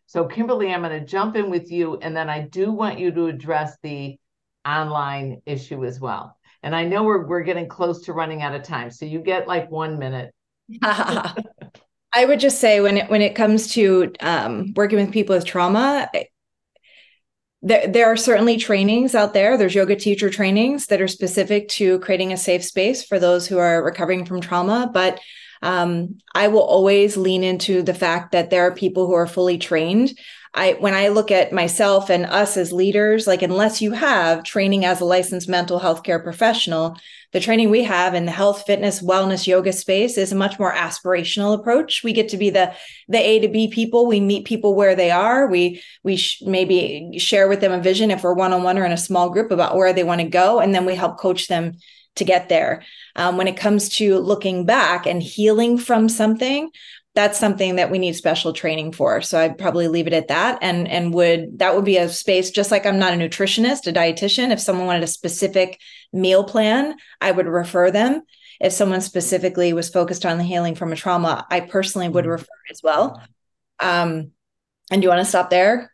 So 0.08 0.26
Kimberly, 0.26 0.72
I'm 0.72 0.82
going 0.82 1.00
to 1.00 1.06
jump 1.06 1.36
in 1.36 1.50
with 1.50 1.72
you, 1.72 1.98
and 1.98 2.16
then 2.16 2.30
I 2.30 2.42
do 2.42 2.72
want 2.72 3.00
you 3.00 3.12
to 3.12 3.28
address 3.28 3.78
the 3.82 4.20
online 4.68 5.42
issue 5.46 5.86
as 5.86 6.00
well. 6.00 6.38
And 6.62 6.76
I 6.76 6.86
know 6.86 7.04
we're 7.04 7.26
we're 7.26 7.44
getting 7.44 7.68
close 7.68 8.06
to 8.06 8.14
running 8.14 8.42
out 8.42 8.56
of 8.56 8.64
time, 8.64 8.92
so 8.92 9.06
you 9.06 9.20
get 9.22 9.48
like 9.48 9.72
one 9.72 10.00
minute. 10.00 10.34
I 12.14 12.26
would 12.26 12.40
just 12.40 12.60
say 12.60 12.80
when 12.80 12.98
it 12.98 13.10
when 13.10 13.22
it 13.22 13.36
comes 13.36 13.74
to 13.74 14.14
um, 14.20 14.74
working 14.76 15.00
with 15.00 15.12
people 15.12 15.36
with 15.36 15.46
trauma, 15.46 16.10
there 17.62 17.88
there 17.88 18.06
are 18.08 18.18
certainly 18.18 18.58
trainings 18.58 19.16
out 19.16 19.34
there. 19.34 19.58
There's 19.58 19.76
yoga 19.76 19.96
teacher 19.96 20.30
trainings 20.30 20.88
that 20.88 21.02
are 21.02 21.08
specific 21.08 21.70
to 21.70 22.00
creating 22.00 22.34
a 22.34 22.38
safe 22.38 22.64
space 22.64 23.04
for 23.04 23.20
those 23.20 23.48
who 23.48 23.58
are 23.58 23.84
recovering 23.84 24.26
from 24.26 24.42
trauma. 24.42 24.90
But 24.94 25.20
um, 25.62 26.18
I 26.36 26.50
will 26.50 26.62
always 26.64 27.16
lean 27.16 27.44
into 27.44 27.82
the 27.84 27.94
fact 27.94 28.34
that 28.34 28.50
there 28.50 28.68
are 28.68 28.76
people 28.76 29.08
who 29.08 29.14
are 29.14 29.28
fully 29.28 29.58
trained 29.58 30.14
I 30.54 30.74
when 30.74 30.94
I 30.94 31.08
look 31.08 31.32
at 31.32 31.52
myself 31.52 32.10
and 32.10 32.26
us 32.26 32.58
as 32.58 32.72
leaders, 32.72 33.26
like 33.26 33.42
unless 33.42 33.82
you 33.82 33.92
have 33.92 34.44
training 34.44 34.86
as 34.86 35.02
a 35.02 35.06
licensed 35.06 35.50
mental 35.50 35.80
health 35.80 36.04
care 36.04 36.20
professional, 36.20 36.96
the 37.34 37.40
training 37.40 37.70
we 37.70 37.84
have 37.84 38.14
in 38.14 38.26
the 38.26 38.32
health, 38.32 38.66
fitness, 38.66 39.02
wellness, 39.02 39.48
yoga 39.48 39.74
space 39.74 40.18
is 40.18 40.32
a 40.32 40.36
much 40.36 40.60
more 40.60 40.72
aspirational 40.72 41.58
approach. 41.60 42.04
We 42.04 42.14
get 42.14 42.30
to 42.30 42.38
be 42.38 42.50
the 42.50 42.74
the 43.10 43.18
A 43.18 43.40
to 43.40 43.48
B 43.48 43.68
people. 43.68 44.06
We 44.06 44.20
meet 44.20 44.46
people 44.46 44.76
where 44.76 44.96
they 44.96 45.12
are. 45.12 45.48
We 45.48 45.82
we 46.04 46.16
sh- 46.16 46.44
maybe 46.46 47.18
share 47.18 47.48
with 47.48 47.60
them 47.60 47.72
a 47.72 47.82
vision 47.82 48.12
if 48.12 48.24
we're 48.24 48.36
one 48.36 48.54
on 48.54 48.64
one 48.64 48.78
or 48.78 48.86
in 48.86 48.92
a 48.92 48.98
small 48.98 49.32
group 49.32 49.52
about 49.52 49.76
where 49.76 49.94
they 49.94 50.04
want 50.04 50.22
to 50.22 50.28
go, 50.28 50.60
and 50.60 50.74
then 50.74 50.86
we 50.86 50.96
help 50.96 51.18
coach 51.18 51.48
them 51.48 51.74
to 52.16 52.24
get 52.24 52.48
there. 52.48 52.84
Um, 53.16 53.38
when 53.38 53.48
it 53.48 53.58
comes 53.58 53.90
to 53.98 54.20
looking 54.20 54.66
back 54.66 55.08
and 55.08 55.22
healing 55.22 55.78
from 55.78 56.10
something, 56.10 56.70
that's 57.16 57.40
something 57.40 57.76
that 57.76 57.92
we 57.92 58.00
need 58.00 58.14
special 58.14 58.54
training 58.54 58.92
for. 58.92 59.22
So 59.22 59.40
I'd 59.40 59.58
probably 59.58 59.88
leave 59.88 60.08
it 60.08 60.14
at 60.14 60.30
that. 60.30 60.60
And 60.62 60.88
and 60.88 61.14
would 61.14 61.60
that 61.60 61.76
would 61.76 61.86
be 61.86 61.98
a 61.98 62.10
space 62.10 62.50
just 62.50 62.72
like 62.72 62.86
I'm 62.86 63.00
not 63.00 63.14
a 63.14 63.18
nutritionist, 63.18 63.88
a 63.88 63.94
dietitian. 63.94 64.52
If 64.52 64.60
someone 64.60 64.88
wanted 64.88 65.04
a 65.04 65.08
specific 65.08 65.80
meal 66.12 66.44
plan, 66.44 66.96
I 67.22 67.32
would 67.32 67.48
refer 67.48 67.92
them. 67.92 68.24
If 68.60 68.74
someone 68.74 69.02
specifically 69.02 69.74
was 69.74 69.90
focused 69.90 70.26
on 70.26 70.38
the 70.38 70.44
healing 70.44 70.76
from 70.76 70.92
a 70.92 70.96
trauma, 70.96 71.46
I 71.52 71.60
personally 71.60 72.10
would 72.10 72.24
mm-hmm. 72.24 72.32
refer 72.32 72.48
as 72.72 72.82
well. 72.84 73.22
Um, 73.80 74.32
and 74.90 75.02
do 75.02 75.06
you 75.06 75.10
want 75.10 75.22
to 75.22 75.26
stop 75.26 75.50
there? 75.50 75.92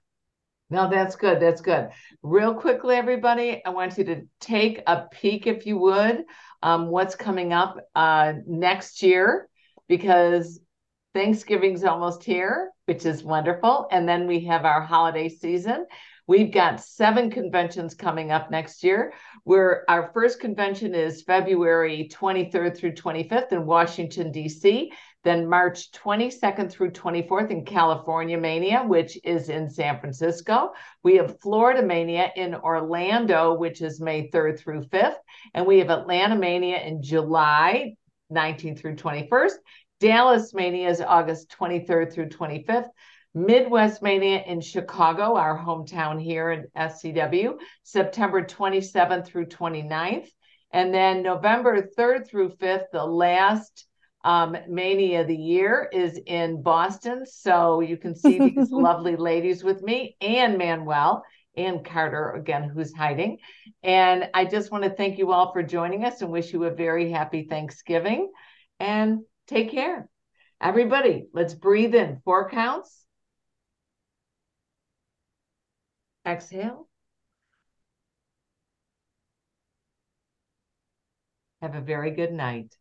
No, 0.69 0.89
that's 0.89 1.15
good. 1.15 1.39
That's 1.39 1.61
good. 1.61 1.89
Real 2.21 2.53
quickly, 2.53 2.95
everybody, 2.95 3.61
I 3.65 3.69
want 3.69 3.97
you 3.97 4.03
to 4.05 4.27
take 4.39 4.83
a 4.85 5.07
peek, 5.11 5.47
if 5.47 5.65
you 5.65 5.77
would, 5.79 6.25
um, 6.61 6.87
what's 6.87 7.15
coming 7.15 7.53
up 7.53 7.77
uh, 7.95 8.33
next 8.45 9.01
year, 9.01 9.49
because 9.87 10.59
Thanksgiving's 11.19 11.83
almost 11.83 12.23
here, 12.23 12.71
which 12.85 13.05
is 13.05 13.25
wonderful. 13.25 13.89
And 13.91 14.07
then 14.07 14.25
we 14.25 14.45
have 14.45 14.63
our 14.63 14.79
holiday 14.79 15.27
season. 15.27 15.85
We've 16.27 16.49
got 16.49 16.79
seven 16.79 17.29
conventions 17.29 17.93
coming 17.93 18.31
up 18.31 18.49
next 18.49 18.85
year. 18.85 19.11
Where 19.43 19.83
our 19.89 20.11
first 20.13 20.39
convention 20.39 20.95
is 20.95 21.23
February 21.23 22.09
23rd 22.09 22.77
through 22.77 22.93
25th 22.93 23.51
in 23.51 23.65
Washington, 23.65 24.31
D.C. 24.31 24.93
Then 25.25 25.49
March 25.49 25.91
22nd 25.91 26.71
through 26.71 26.91
24th 26.91 27.51
in 27.51 27.65
California 27.65 28.37
Mania, 28.37 28.85
which 28.87 29.19
is 29.25 29.49
in 29.49 29.69
San 29.69 29.99
Francisco. 29.99 30.71
We 31.03 31.17
have 31.17 31.41
Florida 31.41 31.81
Mania 31.81 32.31
in 32.37 32.55
Orlando, 32.55 33.55
which 33.55 33.81
is 33.81 33.99
May 33.99 34.29
3rd 34.29 34.57
through 34.57 34.83
5th. 34.83 35.17
And 35.53 35.65
we 35.67 35.79
have 35.79 35.89
Atlanta 35.89 36.37
Mania 36.37 36.81
in 36.81 37.03
July 37.03 37.95
19th 38.31 38.79
through 38.79 38.95
21st. 38.95 39.55
Dallas 39.99 40.53
Mania 40.53 40.89
is 40.89 41.01
August 41.01 41.53
23rd 41.59 42.13
through 42.13 42.29
25th. 42.29 42.87
Midwest 43.35 44.01
Mania 44.01 44.41
in 44.45 44.61
Chicago, 44.61 45.35
our 45.35 45.57
hometown 45.57 46.21
here 46.21 46.51
in 46.51 46.67
SCW, 46.75 47.57
September 47.83 48.43
27th 48.43 49.25
through 49.25 49.45
29th. 49.47 50.27
And 50.71 50.93
then 50.93 51.21
November 51.21 51.89
3rd 51.97 52.27
through 52.27 52.55
5th, 52.55 52.85
the 52.91 53.05
last 53.05 53.85
um, 54.23 54.55
Mania 54.67 55.21
of 55.21 55.27
the 55.27 55.35
year 55.35 55.89
is 55.91 56.19
in 56.25 56.61
Boston. 56.61 57.25
So 57.25 57.81
you 57.81 57.97
can 57.97 58.15
see 58.15 58.39
these 58.55 58.71
lovely 58.71 59.15
ladies 59.15 59.63
with 59.63 59.81
me 59.83 60.15
and 60.21 60.57
Manuel 60.57 61.23
and 61.55 61.83
Carter, 61.83 62.31
again, 62.31 62.63
who's 62.69 62.93
hiding. 62.93 63.37
And 63.83 64.29
I 64.33 64.45
just 64.45 64.71
want 64.71 64.85
to 64.85 64.89
thank 64.89 65.17
you 65.17 65.31
all 65.31 65.51
for 65.51 65.61
joining 65.61 66.05
us 66.05 66.21
and 66.21 66.31
wish 66.31 66.53
you 66.53 66.63
a 66.63 66.71
very 66.71 67.11
happy 67.11 67.47
Thanksgiving. 67.49 68.31
And 68.79 69.19
Take 69.49 69.71
care. 69.71 70.07
Everybody, 70.61 71.25
let's 71.33 71.55
breathe 71.55 71.95
in 71.95 72.21
four 72.23 72.51
counts. 72.51 73.03
Exhale. 76.23 76.87
Have 81.63 81.73
a 81.73 81.81
very 81.81 82.11
good 82.11 82.31
night. 82.31 82.78